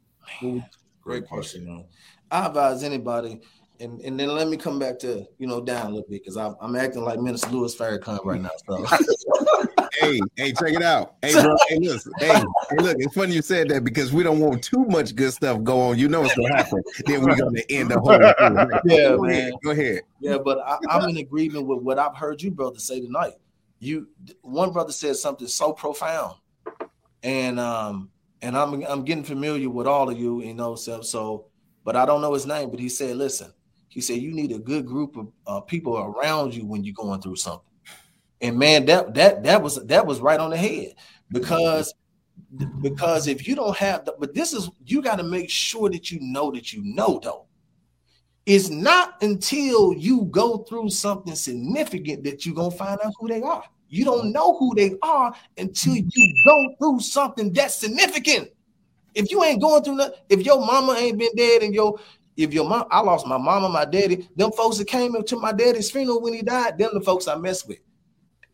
Great 1.02 1.26
question, 1.26 1.64
man. 1.64 1.84
I 2.30 2.46
advise 2.46 2.82
anybody, 2.82 3.40
and, 3.80 4.00
and 4.02 4.20
then 4.20 4.28
let 4.28 4.48
me 4.48 4.56
come 4.56 4.78
back 4.78 4.98
to 5.00 5.26
you 5.38 5.46
know 5.46 5.60
down 5.60 5.86
a 5.86 5.88
little 5.88 6.08
bit 6.08 6.22
because 6.22 6.36
I'm, 6.36 6.54
I'm 6.60 6.76
acting 6.76 7.02
like 7.02 7.18
Minister 7.18 7.50
Louis 7.50 7.74
Farrakhan 7.74 8.22
right 8.24 8.40
now. 8.40 8.50
So. 8.68 8.84
hey, 10.00 10.20
hey, 10.36 10.52
check 10.52 10.74
it 10.74 10.82
out. 10.82 11.14
Hey, 11.22 11.32
bro. 11.32 11.56
Hey, 11.68 11.78
listen. 11.80 12.12
Hey, 12.18 12.34
hey, 12.34 12.76
look. 12.76 12.96
It's 12.98 13.14
funny 13.14 13.34
you 13.34 13.42
said 13.42 13.68
that 13.70 13.84
because 13.84 14.12
we 14.12 14.22
don't 14.22 14.40
want 14.40 14.62
too 14.62 14.84
much 14.86 15.14
good 15.14 15.32
stuff 15.32 15.62
go 15.62 15.80
on. 15.80 15.98
You 15.98 16.08
know 16.08 16.20
what's 16.20 16.36
gonna 16.36 16.56
happen. 16.56 16.82
then 17.06 17.22
we're 17.22 17.36
gonna 17.36 17.62
end 17.70 17.90
the 17.90 18.00
whole 18.00 18.18
thing. 18.18 18.80
Yeah, 18.84 19.08
go 19.10 19.22
man. 19.22 19.32
Ahead, 19.32 19.52
go 19.64 19.70
ahead. 19.70 20.00
Yeah, 20.20 20.38
but 20.38 20.58
I, 20.58 20.78
I'm 20.90 21.08
in 21.08 21.16
agreement 21.18 21.66
with 21.66 21.80
what 21.80 21.98
I've 21.98 22.16
heard 22.16 22.42
you, 22.42 22.50
brother, 22.50 22.78
say 22.78 23.00
tonight. 23.00 23.34
You, 23.78 24.08
one 24.42 24.72
brother 24.72 24.92
said 24.92 25.16
something 25.16 25.46
so 25.46 25.72
profound, 25.72 26.36
and 27.22 27.60
um, 27.60 28.10
and 28.43 28.57
I'm 28.57 28.82
I'm 28.84 29.05
getting 29.05 29.24
familiar 29.24 29.70
with 29.70 29.86
all 29.86 30.09
of 30.11 30.18
you, 30.18 30.43
you 30.43 30.55
know, 30.55 30.74
so, 30.74 31.01
so 31.01 31.47
but 31.84 31.97
I 31.97 32.05
don't 32.05 32.20
know 32.20 32.34
his 32.34 32.47
name, 32.47 32.70
but 32.70 32.80
he 32.80 32.89
said, 32.89 33.16
listen, 33.16 33.53
he 33.89 34.01
said 34.01 34.18
you 34.18 34.32
need 34.32 34.53
a 34.53 34.59
good 34.59 34.86
group 34.86 35.16
of 35.16 35.28
uh, 35.47 35.61
people 35.61 35.97
around 35.97 36.55
you 36.55 36.64
when 36.66 36.84
you're 36.84 36.95
going 36.95 37.20
through 37.20 37.36
something. 37.36 37.64
And 38.41 38.59
man, 38.59 38.86
that 38.86 39.14
that 39.14 39.43
that 39.43 39.62
was 39.62 39.84
that 39.86 40.07
was 40.07 40.20
right 40.20 40.39
on 40.39 40.51
the 40.51 40.57
head 40.57 40.95
because 41.30 41.93
because 42.80 43.26
if 43.26 43.49
you 43.49 43.57
don't 43.57 43.76
have 43.76 44.05
the, 44.05 44.14
but 44.18 44.34
this 44.34 44.53
is 44.53 44.70
you 44.84 45.03
got 45.03 45.16
to 45.16 45.24
make 45.24 45.51
sure 45.51 45.91
that 45.91 46.11
you 46.11 46.18
know 46.20 46.53
that 46.53 46.72
you 46.72 46.82
know 46.84 47.20
though. 47.22 47.47
It's 48.47 48.70
not 48.70 49.22
until 49.22 49.93
you 49.93 50.22
go 50.30 50.59
through 50.59 50.89
something 50.89 51.34
significant 51.34 52.24
that 52.24 52.47
you're 52.47 52.55
gonna 52.55 52.70
find 52.70 52.99
out 53.05 53.12
who 53.18 53.28
they 53.28 53.43
are. 53.43 53.64
You 53.89 54.05
don't 54.05 54.32
know 54.32 54.57
who 54.59 54.74
they 54.74 54.97
are 55.03 55.34
until 55.57 55.97
you 55.97 56.34
go 56.45 56.74
through 56.78 57.01
something 57.01 57.53
that's 57.53 57.74
significant. 57.74 58.51
If 59.14 59.30
you 59.30 59.43
ain't 59.43 59.61
going 59.61 59.82
through 59.82 59.97
nothing, 59.97 60.18
if 60.28 60.45
your 60.45 60.64
mama 60.64 60.93
ain't 60.93 61.18
been 61.18 61.34
dead 61.34 61.62
and 61.62 61.74
your 61.74 61.99
if 62.36 62.55
your 62.55 62.68
mom, 62.68 62.86
I 62.93 63.01
lost 63.01 63.26
my 63.26 63.36
mama, 63.36 63.68
my 63.68 63.84
daddy, 63.84 64.28
them 64.36 64.53
folks 64.53 64.78
that 64.78 64.86
came 64.86 65.16
into 65.16 65.36
my 65.36 65.53
daddy's 65.53 65.91
funeral 65.91 66.22
when 66.22 66.34
he 66.34 66.43
died, 66.43 66.78
them 66.78 66.91
the 66.93 67.01
folks 67.01 67.26
I 67.26 67.34
mess 67.34 67.66
with. 67.66 67.80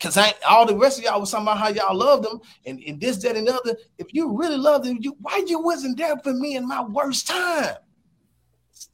Cause 0.01 0.16
I 0.16 0.32
all 0.49 0.66
the 0.66 0.76
rest 0.76 0.99
of 0.99 1.05
y'all 1.05 1.20
was 1.20 1.30
talking 1.30 1.45
about 1.45 1.59
how 1.59 1.68
y'all 1.68 1.95
loved 1.95 2.24
them 2.24 2.41
and, 2.66 2.82
and 2.87 3.01
this, 3.01 3.18
that, 3.18 3.37
and 3.37 3.49
other. 3.49 3.76
If 3.99 4.09
you 4.12 4.37
really 4.37 4.57
loved 4.57 4.87
them, 4.87 4.99
you 5.01 5.16
why 5.20 5.45
you 5.47 5.61
wasn't 5.61 5.99
there 5.99 6.16
for 6.18 6.32
me 6.32 6.57
in 6.57 6.66
my 6.66 6.82
worst 6.82 7.26
time? 7.26 7.76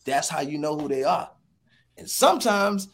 That's 0.05 0.29
how 0.29 0.41
you 0.41 0.59
know 0.59 0.77
who 0.77 0.89
they 0.89 1.05
are. 1.05 1.31
And 1.97 2.09
sometimes 2.09 2.89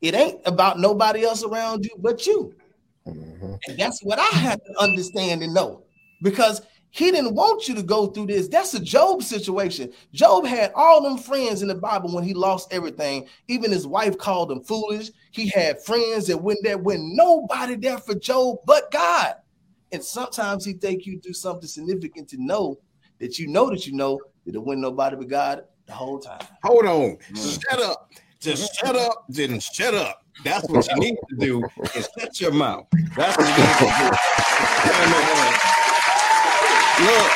it 0.00 0.14
ain't 0.14 0.40
about 0.44 0.78
nobody 0.78 1.24
else 1.24 1.44
around 1.44 1.84
you 1.84 1.90
but 1.98 2.26
you. 2.26 2.54
Mm-hmm. 3.06 3.54
And 3.68 3.78
that's 3.78 4.02
what 4.02 4.18
I 4.18 4.28
had 4.36 4.60
to 4.64 4.82
understand 4.82 5.42
and 5.42 5.54
know 5.54 5.84
because 6.22 6.62
he 6.90 7.10
didn't 7.10 7.34
want 7.34 7.68
you 7.68 7.74
to 7.74 7.82
go 7.82 8.06
through 8.06 8.26
this. 8.26 8.48
That's 8.48 8.74
a 8.74 8.80
Job 8.80 9.22
situation. 9.22 9.92
Job 10.12 10.44
had 10.44 10.72
all 10.74 11.02
them 11.02 11.16
friends 11.16 11.62
in 11.62 11.68
the 11.68 11.74
Bible 11.74 12.14
when 12.14 12.22
he 12.22 12.34
lost 12.34 12.70
everything. 12.70 13.26
Even 13.48 13.72
his 13.72 13.86
wife 13.86 14.18
called 14.18 14.52
him 14.52 14.60
foolish. 14.62 15.10
He 15.30 15.48
had 15.48 15.82
friends 15.82 16.26
that 16.26 16.36
went 16.36 16.58
there 16.62 16.76
when 16.76 17.16
nobody 17.16 17.76
there 17.76 17.96
for 17.96 18.14
Job 18.14 18.58
but 18.66 18.90
God. 18.92 19.36
And 19.90 20.04
sometimes 20.04 20.66
he 20.66 20.74
take 20.74 21.06
you 21.06 21.18
through 21.18 21.32
something 21.32 21.66
significant 21.66 22.28
to 22.28 22.36
know 22.38 22.78
that 23.20 23.38
you 23.38 23.48
know 23.48 23.70
that 23.70 23.86
you 23.86 23.94
know 23.94 24.20
that 24.44 24.54
it 24.54 24.58
wasn't 24.58 24.82
nobody 24.82 25.16
but 25.16 25.28
God 25.28 25.64
the 25.86 25.92
whole 25.94 26.18
time. 26.18 26.40
Hold 26.62 26.84
on. 26.84 27.16
Mm-hmm. 27.16 27.36
Shut 27.36 27.82
up. 27.82 28.10
Just 28.38 28.74
shut 28.74 28.96
up. 28.96 29.24
Didn't 29.30 29.62
shut 29.62 29.94
up. 29.94 30.21
That's 30.44 30.68
what 30.68 30.88
you 30.88 30.96
need 30.96 31.16
to 31.30 31.36
do 31.36 31.64
is 31.94 32.08
shut 32.18 32.40
your 32.40 32.52
mouth. 32.52 32.86
That's 33.16 33.36
what 33.36 33.46
you 33.46 33.64
need 33.64 33.78
to 33.78 33.84
do. 33.86 34.12
Look, 37.04 37.32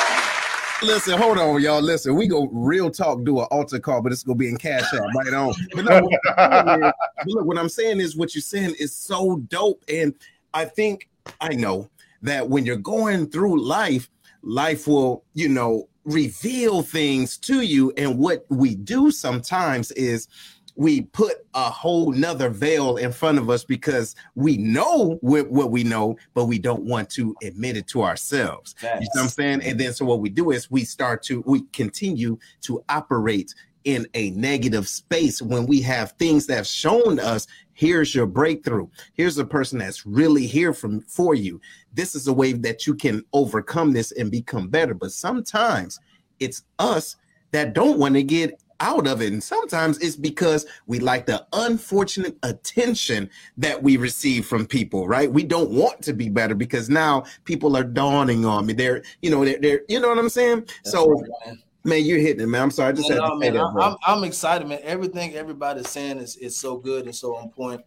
listen, 0.82 1.18
hold 1.18 1.38
on, 1.38 1.60
y'all. 1.62 1.80
Listen, 1.80 2.14
we 2.14 2.26
go 2.26 2.48
real 2.52 2.90
talk, 2.90 3.24
do 3.24 3.40
an 3.40 3.46
altar 3.50 3.78
call, 3.78 4.02
but 4.02 4.12
it's 4.12 4.22
gonna 4.22 4.36
be 4.36 4.48
in 4.48 4.56
cash 4.56 4.92
out 4.94 5.08
right 5.16 5.34
on. 5.34 5.54
But, 5.74 5.84
no, 5.84 6.92
look, 7.26 7.46
what 7.46 7.58
I'm 7.58 7.68
saying 7.68 8.00
is 8.00 8.16
what 8.16 8.34
you're 8.34 8.42
saying 8.42 8.74
is 8.78 8.94
so 8.94 9.36
dope. 9.48 9.84
And 9.88 10.14
I 10.54 10.64
think 10.64 11.08
I 11.40 11.54
know 11.54 11.88
that 12.22 12.48
when 12.48 12.66
you're 12.66 12.76
going 12.76 13.28
through 13.28 13.60
life, 13.62 14.08
life 14.42 14.86
will, 14.86 15.24
you 15.34 15.48
know, 15.48 15.88
reveal 16.04 16.82
things 16.82 17.36
to 17.38 17.60
you. 17.62 17.92
And 17.96 18.18
what 18.18 18.46
we 18.48 18.74
do 18.74 19.10
sometimes 19.10 19.90
is 19.92 20.28
we 20.76 21.02
put 21.02 21.46
a 21.54 21.70
whole 21.70 22.12
nother 22.12 22.50
veil 22.50 22.98
in 22.98 23.10
front 23.10 23.38
of 23.38 23.48
us 23.50 23.64
because 23.64 24.14
we 24.34 24.58
know 24.58 25.18
what, 25.22 25.50
what 25.50 25.70
we 25.70 25.82
know, 25.82 26.16
but 26.34 26.44
we 26.44 26.58
don't 26.58 26.84
want 26.84 27.08
to 27.10 27.34
admit 27.42 27.76
it 27.76 27.86
to 27.88 28.02
ourselves. 28.02 28.74
Yes. 28.82 29.00
You 29.00 29.08
know 29.14 29.20
what 29.20 29.22
I'm 29.24 29.28
saying? 29.30 29.62
And 29.62 29.80
then 29.80 29.92
so 29.92 30.04
what 30.04 30.20
we 30.20 30.28
do 30.28 30.50
is 30.50 30.70
we 30.70 30.84
start 30.84 31.22
to 31.24 31.42
we 31.46 31.62
continue 31.72 32.38
to 32.62 32.84
operate 32.88 33.54
in 33.84 34.06
a 34.14 34.30
negative 34.30 34.88
space 34.88 35.40
when 35.40 35.64
we 35.64 35.80
have 35.80 36.12
things 36.12 36.46
that 36.46 36.56
have 36.56 36.66
shown 36.66 37.20
us 37.20 37.46
here's 37.72 38.16
your 38.16 38.26
breakthrough 38.26 38.88
here's 39.14 39.38
a 39.38 39.44
person 39.44 39.78
that's 39.78 40.04
really 40.04 40.44
here 40.44 40.72
from 40.72 41.00
for 41.02 41.36
you 41.36 41.60
this 41.92 42.16
is 42.16 42.26
a 42.26 42.32
way 42.32 42.52
that 42.52 42.84
you 42.84 42.96
can 42.96 43.22
overcome 43.32 43.92
this 43.92 44.10
and 44.10 44.28
become 44.28 44.66
better 44.66 44.92
but 44.92 45.12
sometimes 45.12 46.00
it's 46.40 46.64
us 46.80 47.14
that 47.52 47.74
don't 47.74 47.96
want 47.96 48.14
to 48.14 48.24
get 48.24 48.60
out 48.80 49.06
of 49.06 49.22
it. 49.22 49.32
And 49.32 49.42
sometimes 49.42 49.98
it's 49.98 50.16
because 50.16 50.66
we 50.86 50.98
like 50.98 51.26
the 51.26 51.46
unfortunate 51.52 52.36
attention 52.42 53.30
that 53.56 53.82
we 53.82 53.96
receive 53.96 54.46
from 54.46 54.66
people, 54.66 55.08
right? 55.08 55.30
We 55.30 55.44
don't 55.44 55.70
want 55.70 56.02
to 56.02 56.12
be 56.12 56.28
better 56.28 56.54
because 56.54 56.88
now 56.88 57.24
people 57.44 57.76
are 57.76 57.84
dawning 57.84 58.44
on 58.44 58.66
me. 58.66 58.72
They're, 58.72 59.02
you 59.22 59.30
know, 59.30 59.44
they're, 59.44 59.58
they're 59.58 59.80
you 59.88 60.00
know 60.00 60.08
what 60.08 60.18
I'm 60.18 60.28
saying? 60.28 60.60
That's 60.84 60.92
so 60.92 61.10
right, 61.10 61.30
man. 61.46 61.62
man. 61.84 62.04
you're 62.04 62.18
hitting 62.18 62.42
it, 62.42 62.46
man. 62.46 62.62
I'm 62.62 62.70
sorry. 62.70 62.90
I 62.90 62.92
just 62.92 63.08
man, 63.08 63.20
had 63.20 63.28
to 63.28 63.38
say 63.40 63.50
that, 63.50 63.64
I'm, 63.64 63.96
I'm, 64.06 64.24
excited, 64.24 64.68
man. 64.68 64.80
Everything 64.82 65.34
everybody's 65.34 65.88
saying 65.88 66.18
is, 66.18 66.36
is 66.36 66.56
so 66.56 66.76
good 66.76 67.06
and 67.06 67.14
so 67.14 67.36
on 67.36 67.50
point. 67.50 67.82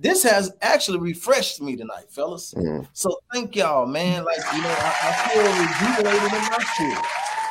This 0.00 0.22
has 0.22 0.52
actually 0.62 1.00
refreshed 1.00 1.60
me 1.60 1.74
tonight, 1.74 2.04
fellas. 2.08 2.54
Mm. 2.54 2.86
So 2.92 3.18
thank 3.32 3.56
y'all, 3.56 3.84
man. 3.84 4.24
Like, 4.24 4.38
you 4.54 4.62
know, 4.62 4.76
I, 4.78 4.94
I 5.02 5.28
feel 5.28 6.04
rejuvenated 6.04 6.32
in 6.32 6.42
my 6.42 6.64
spirit. 6.74 7.04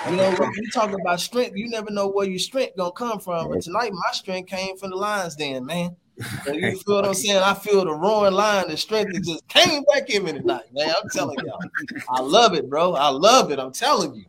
You 0.05 0.15
know, 0.15 0.31
when 0.31 0.51
you 0.53 0.69
talk 0.71 0.93
about 0.93 1.19
strength, 1.19 1.57
you 1.57 1.69
never 1.69 1.91
know 1.91 2.07
where 2.07 2.27
your 2.27 2.39
strength 2.39 2.77
gonna 2.77 2.91
come 2.91 3.19
from. 3.19 3.49
But 3.49 3.61
tonight, 3.61 3.91
my 3.91 4.11
strength 4.13 4.49
came 4.49 4.77
from 4.77 4.91
the 4.91 4.95
Lions 4.95 5.35
Den, 5.35 5.65
man. 5.65 5.95
So 6.45 6.53
you 6.53 6.77
feel 6.85 6.95
what 6.95 7.05
I'm 7.05 7.13
saying? 7.13 7.41
I 7.43 7.53
feel 7.53 7.83
the 7.83 7.93
roaring 7.93 8.33
lion, 8.33 8.69
the 8.69 8.77
strength 8.77 9.13
that 9.13 9.23
just 9.23 9.47
came 9.47 9.83
back 9.83 10.09
in 10.09 10.23
me 10.23 10.33
tonight, 10.33 10.65
man. 10.71 10.89
I'm 10.89 11.09
telling 11.09 11.37
y'all. 11.45 11.59
I 12.09 12.21
love 12.21 12.53
it, 12.53 12.69
bro. 12.69 12.93
I 12.93 13.09
love 13.09 13.51
it. 13.51 13.59
I'm 13.59 13.73
telling 13.73 14.15
you. 14.15 14.25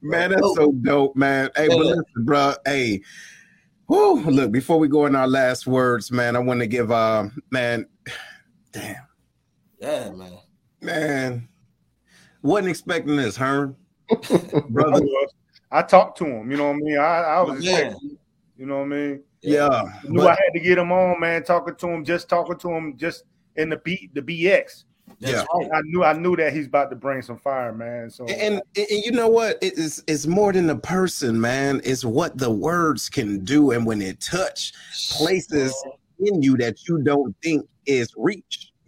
Man, 0.00 0.30
that's 0.30 0.54
so 0.54 0.72
dope, 0.72 1.16
man. 1.16 1.50
Hey, 1.56 1.68
but 1.68 1.78
listen, 1.78 2.04
bro. 2.18 2.54
Hey, 2.64 3.02
whoo, 3.88 4.22
look, 4.22 4.52
before 4.52 4.78
we 4.78 4.88
go 4.88 5.06
in 5.06 5.16
our 5.16 5.28
last 5.28 5.66
words, 5.66 6.10
man, 6.10 6.36
I 6.36 6.38
want 6.38 6.60
to 6.60 6.66
give 6.66 6.90
uh 6.90 7.28
man, 7.50 7.86
damn. 8.72 8.96
Yeah, 9.80 10.10
man. 10.10 10.38
Man, 10.80 11.48
wasn't 12.42 12.68
expecting 12.68 13.16
this, 13.16 13.36
Hearn. 13.36 13.76
Brother. 14.68 15.04
I 15.70 15.82
talked 15.82 16.18
to 16.18 16.24
him. 16.24 16.50
You 16.50 16.56
know 16.56 16.68
what 16.68 16.76
I 16.76 16.78
mean? 16.78 16.98
I, 16.98 17.02
I 17.02 17.42
was, 17.42 17.58
oh, 17.58 17.60
yeah. 17.60 17.94
you 18.56 18.66
know 18.66 18.78
what 18.78 18.84
I 18.84 18.86
mean? 18.86 19.22
Yeah, 19.42 19.68
I 19.68 20.08
knew 20.08 20.20
but, 20.20 20.28
I 20.28 20.42
had 20.42 20.52
to 20.54 20.60
get 20.60 20.78
him 20.78 20.92
on, 20.92 21.20
man. 21.20 21.42
Talking 21.42 21.74
to 21.74 21.88
him, 21.88 22.04
just 22.04 22.28
talking 22.28 22.56
to 22.58 22.70
him, 22.70 22.96
just 22.96 23.24
in 23.56 23.68
the 23.68 23.76
beat, 23.78 24.14
the 24.14 24.22
BX. 24.22 24.84
That's 25.20 25.32
yeah, 25.32 25.44
right. 25.54 25.68
I 25.74 25.80
knew 25.82 26.02
I 26.02 26.12
knew 26.14 26.34
that 26.36 26.54
he's 26.54 26.66
about 26.66 26.90
to 26.90 26.96
bring 26.96 27.22
some 27.22 27.38
fire, 27.38 27.72
man. 27.72 28.08
So 28.10 28.24
and, 28.26 28.62
and 28.76 28.86
you 28.88 29.12
know 29.12 29.28
what? 29.28 29.58
It 29.62 29.74
is 29.74 30.02
it's 30.06 30.26
more 30.26 30.52
than 30.52 30.70
a 30.70 30.76
person, 30.76 31.40
man. 31.40 31.80
It's 31.84 32.04
what 32.04 32.38
the 32.38 32.50
words 32.50 33.10
can 33.10 33.44
do, 33.44 33.72
and 33.72 33.84
when 33.84 34.00
it 34.00 34.20
touch 34.20 34.72
places 35.10 35.74
in 36.20 36.42
you 36.42 36.56
that 36.56 36.88
you 36.88 37.02
don't 37.02 37.34
think 37.42 37.66
is 37.86 38.14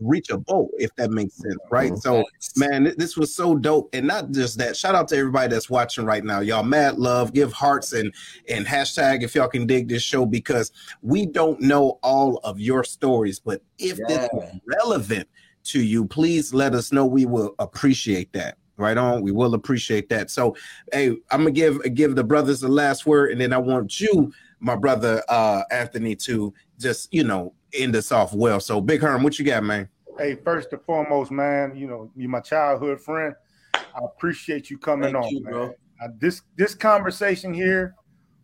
reach 0.00 0.30
a 0.30 0.38
boat, 0.38 0.70
if 0.78 0.94
that 0.96 1.10
makes 1.10 1.34
sense, 1.34 1.56
right? 1.70 1.92
Mm-hmm. 1.92 2.00
So, 2.00 2.24
man, 2.56 2.94
this 2.96 3.16
was 3.16 3.34
so 3.34 3.56
dope, 3.56 3.90
and 3.92 4.06
not 4.06 4.30
just 4.30 4.58
that. 4.58 4.76
Shout 4.76 4.94
out 4.94 5.08
to 5.08 5.16
everybody 5.16 5.48
that's 5.48 5.70
watching 5.70 6.04
right 6.04 6.24
now, 6.24 6.40
y'all. 6.40 6.62
Mad 6.62 6.98
love, 6.98 7.32
give 7.32 7.52
hearts 7.52 7.92
and 7.92 8.12
and 8.48 8.66
hashtag 8.66 9.22
if 9.22 9.34
y'all 9.34 9.48
can 9.48 9.66
dig 9.66 9.88
this 9.88 10.02
show 10.02 10.26
because 10.26 10.72
we 11.02 11.26
don't 11.26 11.60
know 11.60 11.98
all 12.02 12.38
of 12.38 12.60
your 12.60 12.84
stories, 12.84 13.38
but 13.38 13.62
if 13.78 13.98
yeah. 13.98 14.06
this 14.08 14.28
is 14.32 14.60
relevant 14.66 15.28
to 15.64 15.82
you, 15.82 16.06
please 16.06 16.54
let 16.54 16.74
us 16.74 16.92
know. 16.92 17.06
We 17.06 17.26
will 17.26 17.54
appreciate 17.58 18.32
that. 18.32 18.56
Right 18.78 18.98
on, 18.98 19.22
we 19.22 19.32
will 19.32 19.54
appreciate 19.54 20.10
that. 20.10 20.30
So, 20.30 20.54
hey, 20.92 21.08
I'm 21.30 21.40
gonna 21.40 21.50
give 21.50 21.94
give 21.94 22.14
the 22.14 22.24
brothers 22.24 22.60
the 22.60 22.68
last 22.68 23.06
word, 23.06 23.30
and 23.30 23.40
then 23.40 23.54
I 23.54 23.58
want 23.58 24.00
you, 24.00 24.32
my 24.60 24.76
brother 24.76 25.22
uh 25.30 25.62
Anthony, 25.70 26.14
to 26.16 26.52
just 26.78 27.12
you 27.12 27.24
know 27.24 27.54
end 27.72 27.96
us 27.96 28.12
off 28.12 28.34
well. 28.34 28.60
So, 28.60 28.80
Big 28.80 29.00
Herm, 29.00 29.22
what 29.22 29.38
you 29.38 29.44
got, 29.44 29.64
man? 29.64 29.88
Hey, 30.18 30.34
first 30.34 30.72
and 30.72 30.80
foremost, 30.82 31.30
man, 31.30 31.76
you 31.76 31.86
know, 31.86 32.10
you're 32.16 32.30
my 32.30 32.40
childhood 32.40 33.00
friend. 33.00 33.34
I 33.74 34.00
appreciate 34.04 34.70
you 34.70 34.78
coming 34.78 35.12
Thank 35.12 35.24
on, 35.24 35.30
you, 35.30 35.44
man. 35.44 35.74
I, 36.00 36.06
this 36.18 36.42
this 36.56 36.74
conversation 36.74 37.52
here 37.52 37.94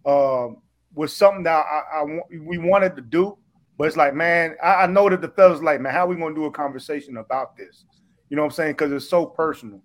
uh, 0.05 0.49
was 0.95 1.14
something 1.14 1.45
that 1.45 1.64
I, 1.64 2.01
I, 2.01 2.20
we 2.47 2.59
wanted 2.59 2.97
to 2.97 3.03
do, 3.03 3.39
but 3.79 3.87
it's 3.87 3.97
like, 3.97 4.14
man, 4.14 4.57
I, 4.62 4.75
I 4.75 4.87
know 4.87 5.09
that 5.09 5.20
the 5.20 5.29
fellas 5.29 5.62
like, 5.62 5.81
man, 5.81 5.93
how 5.93 6.07
we 6.07 6.16
gonna 6.16 6.35
do 6.35 6.47
a 6.47 6.51
conversation 6.51 7.18
about 7.18 7.57
this? 7.57 7.85
You 8.29 8.37
know 8.37 8.43
what 8.43 8.53
I'm 8.53 8.55
saying? 8.55 8.73
Because 8.73 8.93
it's 8.93 9.09
so 9.09 9.27
personal, 9.27 9.83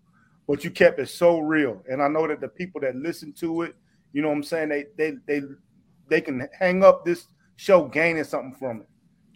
but 0.48 0.64
you 0.64 0.72
kept 0.72 1.00
it 1.00 1.10
so 1.10 1.40
real, 1.40 1.82
and 1.90 2.02
I 2.02 2.08
know 2.08 2.28
that 2.28 2.42
the 2.42 2.48
people 2.48 2.82
that 2.82 2.96
listen 2.96 3.34
to 3.40 3.64
it, 3.64 3.76
you 4.14 4.22
know 4.22 4.30
what 4.30 4.36
I'm 4.36 4.44
saying, 4.44 4.70
they 4.70 4.86
they 4.98 5.14
they 5.26 5.42
they 6.10 6.22
can 6.22 6.48
hang 6.58 6.84
up 6.84 7.06
this 7.06 7.28
show 7.58 7.86
gaining 7.86 8.24
something 8.24 8.56
from 8.58 8.82
it. 8.82 8.88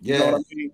Yeah, 0.02 0.18
you 0.18 0.32
know 0.32 0.38
I 0.38 0.56
mean? 0.56 0.72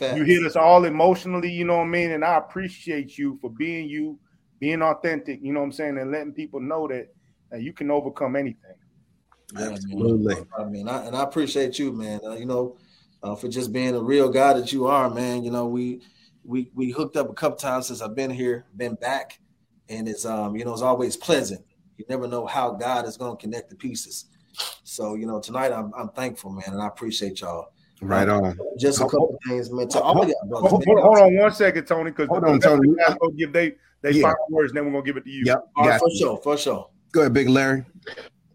yeah. 0.00 0.14
You 0.16 0.24
hit 0.24 0.44
us 0.44 0.56
all 0.56 0.84
emotionally, 0.84 1.50
you 1.50 1.64
know 1.64 1.76
what 1.76 1.84
I 1.84 1.88
mean, 1.88 2.12
and 2.12 2.24
I 2.24 2.38
appreciate 2.38 3.18
you 3.18 3.38
for 3.40 3.50
being 3.50 3.88
you, 3.88 4.18
being 4.60 4.80
authentic. 4.80 5.40
You 5.42 5.52
know 5.52 5.60
what 5.60 5.66
I'm 5.66 5.72
saying, 5.72 5.98
and 5.98 6.10
letting 6.10 6.32
people 6.32 6.58
know 6.58 6.88
that, 6.88 7.08
that 7.50 7.62
you 7.62 7.74
can 7.74 7.90
overcome 7.90 8.34
anything. 8.34 8.74
Absolutely. 9.58 10.36
I 10.58 10.64
mean, 10.64 10.88
I, 10.88 11.04
and 11.04 11.14
I 11.14 11.22
appreciate 11.22 11.78
you, 11.78 11.92
man. 11.92 12.20
Uh, 12.24 12.32
you 12.32 12.46
know, 12.46 12.78
uh, 13.22 13.34
for 13.34 13.48
just 13.48 13.72
being 13.72 13.94
a 13.94 14.02
real 14.02 14.30
guy 14.30 14.54
that 14.54 14.72
you 14.72 14.86
are, 14.86 15.10
man. 15.10 15.44
You 15.44 15.50
know, 15.50 15.66
we 15.66 16.00
we 16.42 16.70
we 16.74 16.90
hooked 16.90 17.16
up 17.16 17.28
a 17.28 17.34
couple 17.34 17.58
times 17.58 17.88
since 17.88 18.00
I've 18.00 18.16
been 18.16 18.30
here, 18.30 18.64
been 18.74 18.94
back, 18.94 19.38
and 19.90 20.08
it's 20.08 20.24
um, 20.24 20.56
you 20.56 20.64
know, 20.64 20.72
it's 20.72 20.82
always 20.82 21.16
pleasant. 21.16 21.62
You 21.98 22.06
never 22.08 22.26
know 22.26 22.46
how 22.46 22.70
God 22.70 23.06
is 23.06 23.18
going 23.18 23.36
to 23.36 23.40
connect 23.40 23.68
the 23.68 23.76
pieces. 23.76 24.26
So, 24.82 25.14
you 25.14 25.26
know, 25.26 25.40
tonight 25.40 25.72
I'm 25.72 25.92
I'm 25.94 26.08
thankful, 26.08 26.50
man, 26.50 26.64
and 26.68 26.80
I 26.80 26.86
appreciate 26.86 27.40
y'all. 27.40 27.71
Right 28.02 28.28
uh, 28.28 28.40
on. 28.40 28.58
Just 28.78 29.00
a 29.00 29.04
couple 29.04 29.38
things, 29.46 29.70
man. 29.70 29.88
hold, 29.92 30.32
hold, 30.50 30.84
hold, 30.84 31.18
on 31.18 31.36
one 31.36 31.52
second, 31.52 31.86
Tony, 31.86 32.10
because 32.10 32.28
hold 32.28 32.44
on, 32.44 32.58
Tony. 32.58 32.88
I'm 33.06 33.16
gonna 33.20 33.32
give 33.36 33.52
they 33.52 33.76
they 34.02 34.10
yeah. 34.12 34.22
final 34.22 34.46
words, 34.50 34.72
and 34.72 34.78
then 34.78 34.86
we're 34.86 34.92
gonna 34.92 35.04
give 35.04 35.16
it 35.16 35.24
to 35.24 35.30
you. 35.30 35.44
Yep. 35.46 35.64
All 35.76 35.88
right, 35.88 36.00
for 36.00 36.10
sure, 36.18 36.36
for 36.42 36.58
sure. 36.58 36.90
Go 37.12 37.20
ahead, 37.20 37.32
Big 37.32 37.48
Larry. 37.48 37.84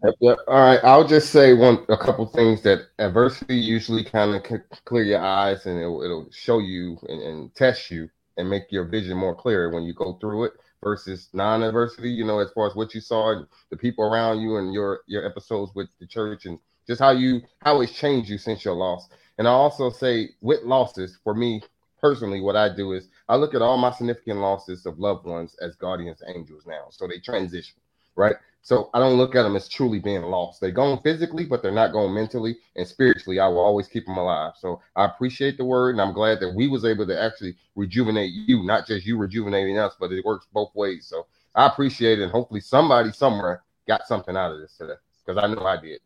Yep, 0.04 0.14
yep. 0.20 0.38
All 0.46 0.60
right, 0.60 0.80
I'll 0.84 1.06
just 1.06 1.30
say 1.30 1.54
one 1.54 1.84
a 1.88 1.96
couple 1.96 2.26
things 2.26 2.62
that 2.62 2.88
adversity 2.98 3.56
usually 3.56 4.04
kind 4.04 4.34
of 4.34 4.46
c- 4.46 4.78
clear 4.84 5.02
your 5.02 5.20
eyes 5.20 5.66
and 5.66 5.78
it'll, 5.80 6.02
it'll 6.02 6.30
show 6.30 6.58
you 6.60 6.98
and, 7.08 7.20
and, 7.20 7.54
test 7.56 7.90
you 7.90 8.08
and 8.36 8.48
make 8.48 8.70
your 8.70 8.84
vision 8.84 9.16
more 9.16 9.34
clear 9.34 9.70
when 9.70 9.82
you 9.82 9.94
go 9.94 10.12
through 10.20 10.44
it 10.44 10.52
versus 10.84 11.28
non-adversity. 11.32 12.10
You 12.10 12.24
know, 12.24 12.38
as 12.38 12.50
far 12.52 12.68
as 12.68 12.76
what 12.76 12.94
you 12.94 13.00
saw, 13.00 13.42
the 13.70 13.76
people 13.76 14.04
around 14.04 14.40
you, 14.40 14.58
and 14.58 14.72
your 14.72 15.00
your 15.06 15.26
episodes 15.26 15.72
with 15.74 15.88
the 15.98 16.06
church, 16.06 16.46
and 16.46 16.58
just 16.86 17.00
how 17.00 17.10
you 17.10 17.40
how 17.62 17.80
it's 17.80 17.92
changed 17.92 18.30
you 18.30 18.38
since 18.38 18.64
your 18.64 18.74
loss. 18.74 19.08
And 19.38 19.46
I 19.46 19.52
also 19.52 19.90
say 19.90 20.30
with 20.40 20.62
losses, 20.62 21.18
for 21.22 21.34
me 21.34 21.62
personally, 22.00 22.40
what 22.40 22.56
I 22.56 22.74
do 22.74 22.92
is 22.92 23.08
I 23.28 23.36
look 23.36 23.54
at 23.54 23.62
all 23.62 23.76
my 23.76 23.92
significant 23.92 24.40
losses 24.40 24.86
of 24.86 24.98
loved 24.98 25.26
ones 25.26 25.56
as 25.60 25.76
guardians 25.76 26.22
angels 26.34 26.64
now. 26.66 26.86
So 26.90 27.06
they 27.06 27.18
transition, 27.18 27.76
right? 28.16 28.36
So 28.62 28.90
I 28.92 28.98
don't 28.98 29.16
look 29.16 29.34
at 29.34 29.44
them 29.44 29.56
as 29.56 29.68
truly 29.68 29.98
being 30.00 30.22
lost. 30.22 30.60
They're 30.60 30.70
gone 30.70 31.00
physically, 31.02 31.46
but 31.46 31.62
they're 31.62 31.70
not 31.70 31.92
going 31.92 32.12
mentally 32.12 32.58
and 32.76 32.86
spiritually. 32.86 33.38
I 33.40 33.48
will 33.48 33.60
always 33.60 33.88
keep 33.88 34.04
them 34.06 34.18
alive. 34.18 34.54
So 34.58 34.82
I 34.96 35.04
appreciate 35.04 35.56
the 35.56 35.64
word, 35.64 35.90
and 35.90 36.00
I'm 36.00 36.12
glad 36.12 36.40
that 36.40 36.54
we 36.54 36.68
was 36.68 36.84
able 36.84 37.06
to 37.06 37.20
actually 37.20 37.56
rejuvenate 37.76 38.32
you, 38.32 38.64
not 38.64 38.86
just 38.86 39.06
you 39.06 39.16
rejuvenating 39.16 39.78
us, 39.78 39.94
but 39.98 40.12
it 40.12 40.24
works 40.24 40.46
both 40.52 40.74
ways. 40.74 41.06
So 41.06 41.26
I 41.54 41.66
appreciate 41.66 42.18
it, 42.18 42.24
and 42.24 42.32
hopefully 42.32 42.60
somebody 42.60 43.12
somewhere 43.12 43.62
got 43.86 44.06
something 44.06 44.36
out 44.36 44.52
of 44.52 44.60
this 44.60 44.76
today 44.76 44.94
because 45.24 45.42
I 45.42 45.46
know 45.46 45.64
I 45.64 45.80
did. 45.80 46.00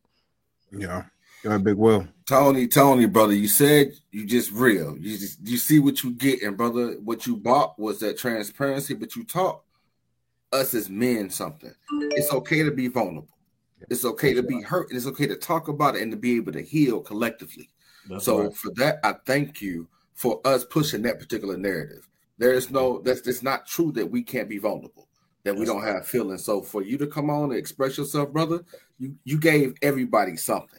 Yeah. 0.70 1.04
Go 1.42 1.50
ahead, 1.50 1.64
Big 1.64 1.76
Will. 1.76 2.06
Tony, 2.28 2.68
Tony, 2.68 3.06
brother, 3.06 3.34
you 3.34 3.48
said 3.48 3.94
you 4.12 4.24
just 4.24 4.52
real. 4.52 4.96
You 4.96 5.18
just 5.18 5.40
you 5.46 5.56
see 5.56 5.80
what 5.80 6.04
you 6.04 6.12
get, 6.12 6.42
and 6.42 6.56
brother, 6.56 6.92
what 7.02 7.26
you 7.26 7.36
bought 7.36 7.76
was 7.80 7.98
that 7.98 8.16
transparency, 8.16 8.94
but 8.94 9.16
you 9.16 9.24
taught 9.24 9.62
us 10.52 10.72
as 10.72 10.88
men 10.88 11.30
something. 11.30 11.74
It's 12.12 12.32
okay 12.32 12.62
to 12.62 12.70
be 12.70 12.86
vulnerable. 12.86 13.36
It's 13.90 14.04
okay 14.04 14.34
to 14.34 14.42
be 14.42 14.62
hurt, 14.62 14.88
and 14.88 14.96
it's 14.96 15.08
okay 15.08 15.26
to 15.26 15.34
talk 15.34 15.66
about 15.66 15.96
it 15.96 16.02
and 16.02 16.12
to 16.12 16.16
be 16.16 16.36
able 16.36 16.52
to 16.52 16.62
heal 16.62 17.00
collectively. 17.00 17.68
That's 18.08 18.24
so 18.24 18.44
right. 18.44 18.54
for 18.54 18.70
that, 18.76 19.00
I 19.02 19.14
thank 19.26 19.60
you 19.60 19.88
for 20.14 20.40
us 20.44 20.64
pushing 20.64 21.02
that 21.02 21.18
particular 21.18 21.56
narrative. 21.56 22.08
There 22.38 22.52
is 22.52 22.70
no 22.70 23.00
that's 23.00 23.26
it's 23.26 23.42
not 23.42 23.66
true 23.66 23.90
that 23.92 24.08
we 24.08 24.22
can't 24.22 24.48
be 24.48 24.58
vulnerable, 24.58 25.08
that 25.42 25.56
we 25.56 25.64
don't 25.64 25.82
have 25.82 26.06
feelings. 26.06 26.44
So 26.44 26.62
for 26.62 26.82
you 26.82 26.98
to 26.98 27.06
come 27.08 27.30
on 27.30 27.50
and 27.50 27.58
express 27.58 27.98
yourself, 27.98 28.32
brother, 28.32 28.60
you 29.00 29.16
you 29.24 29.40
gave 29.40 29.74
everybody 29.82 30.36
something 30.36 30.78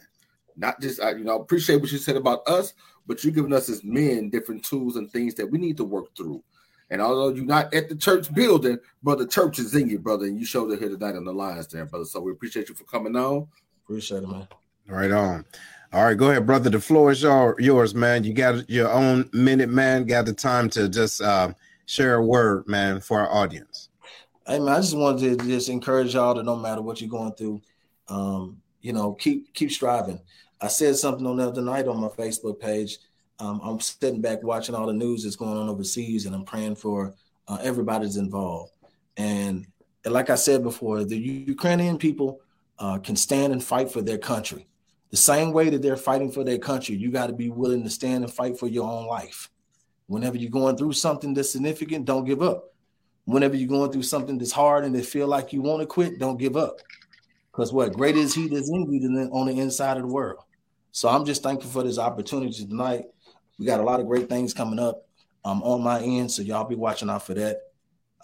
not 0.56 0.80
just 0.80 1.00
I, 1.00 1.12
you 1.12 1.24
know 1.24 1.40
appreciate 1.40 1.80
what 1.80 1.92
you 1.92 1.98
said 1.98 2.16
about 2.16 2.46
us, 2.48 2.74
but 3.06 3.22
you're 3.22 3.32
giving 3.32 3.52
us 3.52 3.68
as 3.68 3.84
men 3.84 4.30
different 4.30 4.64
tools 4.64 4.96
and 4.96 5.10
things 5.10 5.34
that 5.34 5.50
we 5.50 5.58
need 5.58 5.76
to 5.78 5.84
work 5.84 6.14
through. 6.16 6.42
And 6.90 7.00
although 7.00 7.34
you're 7.34 7.44
not 7.44 7.72
at 7.72 7.88
the 7.88 7.96
church 7.96 8.32
building, 8.34 8.78
brother, 9.02 9.26
church 9.26 9.58
is 9.58 9.74
in 9.74 9.88
you, 9.88 9.98
brother, 9.98 10.26
and 10.26 10.38
you 10.38 10.44
showed 10.44 10.70
it 10.70 10.78
here 10.78 10.90
tonight 10.90 11.16
on 11.16 11.24
the 11.24 11.32
Lions 11.32 11.66
Den, 11.66 11.86
brother. 11.86 12.04
So 12.04 12.20
we 12.20 12.32
appreciate 12.32 12.68
you 12.68 12.74
for 12.74 12.84
coming 12.84 13.16
on. 13.16 13.48
Appreciate 13.84 14.22
it, 14.22 14.28
man. 14.28 14.46
Right 14.86 15.10
on. 15.10 15.44
All 15.92 16.04
right, 16.04 16.16
go 16.16 16.30
ahead, 16.30 16.46
brother. 16.46 16.70
The 16.70 16.80
floor 16.80 17.12
is 17.12 17.22
your, 17.22 17.56
yours, 17.58 17.94
man. 17.94 18.24
You 18.24 18.34
got 18.34 18.68
your 18.68 18.90
own 18.90 19.30
minute, 19.32 19.70
man. 19.70 20.04
Got 20.06 20.26
the 20.26 20.32
time 20.32 20.68
to 20.70 20.88
just 20.88 21.22
uh, 21.22 21.52
share 21.86 22.16
a 22.16 22.24
word, 22.24 22.66
man, 22.66 23.00
for 23.00 23.20
our 23.20 23.32
audience. 23.32 23.88
Hey, 24.46 24.58
man, 24.58 24.74
I 24.74 24.80
just 24.80 24.96
wanted 24.96 25.38
to 25.38 25.46
just 25.46 25.68
encourage 25.68 26.14
y'all 26.14 26.34
to 26.34 26.42
no 26.42 26.56
matter 26.56 26.82
what 26.82 27.00
you're 27.00 27.08
going 27.08 27.32
through, 27.34 27.62
um, 28.08 28.60
you 28.84 28.92
know, 28.92 29.14
keep 29.14 29.52
keep 29.54 29.72
striving. 29.72 30.20
I 30.60 30.68
said 30.68 30.96
something 30.96 31.26
on 31.26 31.38
the 31.38 31.48
other 31.48 31.62
night 31.62 31.88
on 31.88 32.00
my 32.00 32.08
Facebook 32.08 32.60
page. 32.60 32.98
Um, 33.40 33.58
I'm 33.64 33.80
sitting 33.80 34.20
back 34.20 34.42
watching 34.42 34.74
all 34.74 34.86
the 34.86 34.92
news 34.92 35.24
that's 35.24 35.36
going 35.36 35.56
on 35.56 35.70
overseas, 35.70 36.26
and 36.26 36.34
I'm 36.34 36.44
praying 36.44 36.76
for 36.76 37.14
uh, 37.48 37.58
everybody's 37.62 38.18
involved. 38.18 38.72
And, 39.16 39.66
and 40.04 40.12
like 40.12 40.28
I 40.28 40.34
said 40.34 40.62
before, 40.62 41.02
the 41.02 41.16
Ukrainian 41.16 41.96
people 41.96 42.40
uh, 42.78 42.98
can 42.98 43.16
stand 43.16 43.54
and 43.54 43.64
fight 43.64 43.90
for 43.90 44.02
their 44.02 44.18
country. 44.18 44.68
The 45.10 45.16
same 45.16 45.52
way 45.52 45.70
that 45.70 45.80
they're 45.80 45.96
fighting 45.96 46.30
for 46.30 46.44
their 46.44 46.58
country, 46.58 46.94
you 46.94 47.10
got 47.10 47.28
to 47.28 47.32
be 47.32 47.48
willing 47.48 47.84
to 47.84 47.90
stand 47.90 48.22
and 48.22 48.32
fight 48.32 48.58
for 48.58 48.66
your 48.66 48.88
own 48.88 49.06
life. 49.06 49.50
Whenever 50.08 50.36
you're 50.36 50.50
going 50.50 50.76
through 50.76 50.92
something 50.92 51.32
that's 51.32 51.50
significant, 51.50 52.04
don't 52.04 52.26
give 52.26 52.42
up. 52.42 52.74
Whenever 53.24 53.56
you're 53.56 53.68
going 53.68 53.90
through 53.90 54.02
something 54.02 54.36
that's 54.36 54.52
hard 54.52 54.84
and 54.84 54.94
they 54.94 55.02
feel 55.02 55.26
like 55.26 55.54
you 55.54 55.62
want 55.62 55.80
to 55.80 55.86
quit, 55.86 56.18
don't 56.18 56.36
give 56.36 56.58
up. 56.58 56.80
Because 57.54 57.72
what 57.72 57.92
greater 57.92 58.18
is 58.18 58.34
He 58.34 58.48
that's 58.48 58.68
in 58.68 58.90
you 58.90 59.30
on 59.32 59.46
the 59.46 59.60
inside 59.60 59.96
of 59.96 60.02
the 60.02 60.08
world. 60.08 60.42
So 60.90 61.08
I'm 61.08 61.24
just 61.24 61.42
thankful 61.42 61.70
for 61.70 61.84
this 61.84 61.98
opportunity 61.98 62.66
tonight. 62.66 63.04
We 63.58 63.66
got 63.66 63.80
a 63.80 63.84
lot 63.84 64.00
of 64.00 64.06
great 64.06 64.28
things 64.28 64.52
coming 64.52 64.80
up 64.80 65.06
um, 65.44 65.62
on 65.62 65.82
my 65.82 66.00
end, 66.00 66.32
so 66.32 66.42
y'all 66.42 66.64
be 66.64 66.74
watching 66.74 67.10
out 67.10 67.24
for 67.24 67.34
that. 67.34 67.58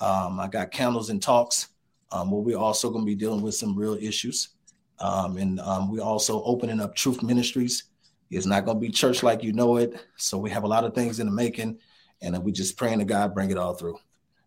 Um, 0.01 0.41
I 0.41 0.49
got 0.49 0.72
candles 0.72 1.11
and 1.11 1.22
talks 1.22 1.68
um, 2.11 2.31
where 2.31 2.41
we're 2.41 2.59
also 2.59 2.91
going 2.91 3.05
to 3.05 3.07
be 3.07 3.14
dealing 3.14 3.43
with 3.43 3.55
some 3.55 3.76
real 3.76 3.95
issues. 3.95 4.51
Um, 4.99 5.37
and 5.37 5.61
um, 5.61 5.93
we're 5.93 6.03
also 6.03 6.43
opening 6.43 6.81
up 6.81 6.97
Truth 6.97 7.22
Ministries. 7.22 7.85
It's 8.31 8.47
not 8.47 8.64
going 8.64 8.78
to 8.78 8.81
be 8.81 8.91
church 8.91 9.22
like 9.22 9.45
you 9.45 9.53
know 9.53 9.76
it. 9.76 9.95
So 10.16 10.39
we 10.39 10.51
have 10.51 10.64
a 10.64 10.68
lot 10.68 10.85
of 10.85 10.95
things 10.95 11.20
in 11.20 11.26
the 11.26 11.33
making, 11.33 11.78
and 12.20 12.37
we 12.43 12.51
just 12.51 12.76
praying 12.76 12.99
to 12.99 13.05
God 13.05 13.35
bring 13.35 13.51
it 13.51 13.59
all 13.59 13.74
through. 13.74 13.99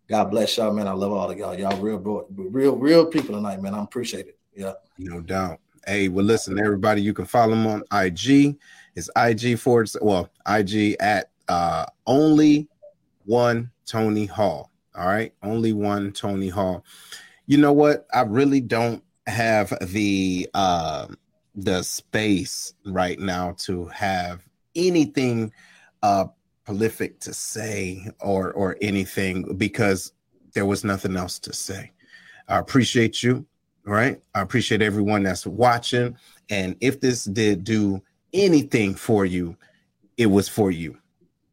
God 0.09 0.25
bless 0.25 0.57
y'all, 0.57 0.73
man. 0.73 0.88
I 0.88 0.91
love 0.91 1.13
all 1.13 1.31
of 1.31 1.38
y'all. 1.38 1.57
Y'all 1.57 1.79
real, 1.79 2.27
real, 2.29 2.75
real 2.75 3.05
people 3.05 3.36
tonight, 3.36 3.61
man. 3.61 3.73
I 3.73 3.81
appreciate 3.81 4.27
it. 4.27 4.38
Yeah, 4.55 4.73
no 4.97 5.21
doubt. 5.21 5.59
Hey, 5.85 6.07
well, 6.07 6.25
listen, 6.25 6.59
everybody, 6.59 7.01
you 7.01 7.13
can 7.13 7.25
follow 7.25 7.53
him 7.53 7.67
on 7.67 7.83
IG. 7.91 8.57
It's 8.95 9.09
IG 9.15 9.57
forward, 9.57 9.89
well, 10.01 10.29
IG 10.47 10.95
at 10.99 11.31
uh, 11.47 11.85
only 12.05 12.67
one 13.25 13.71
Tony 13.85 14.25
Hall. 14.25 14.71
All 14.95 15.07
right, 15.07 15.33
only 15.41 15.73
one 15.73 16.11
Tony 16.11 16.49
Hall. 16.49 16.85
You 17.47 17.57
know 17.57 17.73
what? 17.73 18.05
I 18.13 18.21
really 18.21 18.61
don't 18.61 19.03
have 19.25 19.73
the 19.81 20.47
uh, 20.53 21.07
the 21.55 21.81
space 21.83 22.73
right 22.85 23.19
now 23.19 23.55
to 23.59 23.85
have 23.87 24.47
anything 24.75 25.51
uh, 26.03 26.25
prolific 26.65 27.19
to 27.21 27.33
say 27.33 28.07
or 28.21 28.53
or 28.53 28.77
anything 28.81 29.57
because 29.57 30.13
there 30.53 30.65
was 30.65 30.83
nothing 30.83 31.17
else 31.17 31.39
to 31.39 31.53
say. 31.53 31.91
I 32.47 32.59
appreciate 32.59 33.23
you, 33.23 33.45
right? 33.86 34.21
I 34.34 34.41
appreciate 34.41 34.81
everyone 34.81 35.23
that's 35.23 35.45
watching, 35.45 36.17
and 36.49 36.75
if 36.81 36.99
this 36.99 37.25
did 37.25 37.63
do 37.63 38.01
anything 38.34 38.95
for 38.95 39.25
you, 39.25 39.55
it 40.17 40.27
was 40.27 40.49
for 40.49 40.71
you. 40.71 40.97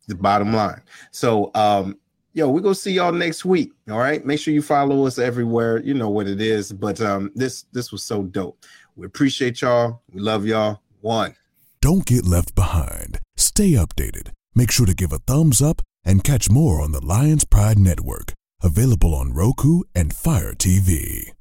The 0.08 0.14
bottom 0.14 0.52
line. 0.52 0.82
So, 1.12 1.50
um, 1.54 1.96
yo, 2.32 2.48
we're 2.48 2.60
gonna 2.60 2.74
see 2.74 2.92
y'all 2.92 3.12
next 3.12 3.44
week. 3.44 3.72
All 3.88 3.98
right. 3.98 4.24
Make 4.24 4.40
sure 4.40 4.52
you 4.52 4.62
follow 4.62 5.06
us 5.06 5.18
everywhere. 5.18 5.80
You 5.82 5.94
know 5.94 6.10
what 6.10 6.26
it 6.26 6.40
is. 6.40 6.72
But 6.72 7.00
um, 7.00 7.30
this 7.34 7.64
this 7.72 7.92
was 7.92 8.02
so 8.02 8.22
dope. 8.24 8.64
We 8.96 9.06
appreciate 9.06 9.60
y'all. 9.62 10.02
We 10.12 10.20
love 10.20 10.46
y'all. 10.46 10.80
One. 11.00 11.36
Don't 11.80 12.04
get 12.04 12.26
left 12.26 12.54
behind. 12.54 13.18
Stay 13.36 13.70
updated. 13.70 14.32
Make 14.54 14.70
sure 14.70 14.86
to 14.86 14.94
give 14.94 15.12
a 15.12 15.18
thumbs 15.18 15.62
up 15.62 15.80
and 16.04 16.24
catch 16.24 16.50
more 16.50 16.80
on 16.82 16.92
the 16.92 17.04
Lions 17.04 17.44
Pride 17.44 17.78
Network. 17.78 18.34
Available 18.62 19.14
on 19.14 19.32
Roku 19.32 19.82
and 19.94 20.12
Fire 20.12 20.52
TV. 20.52 21.32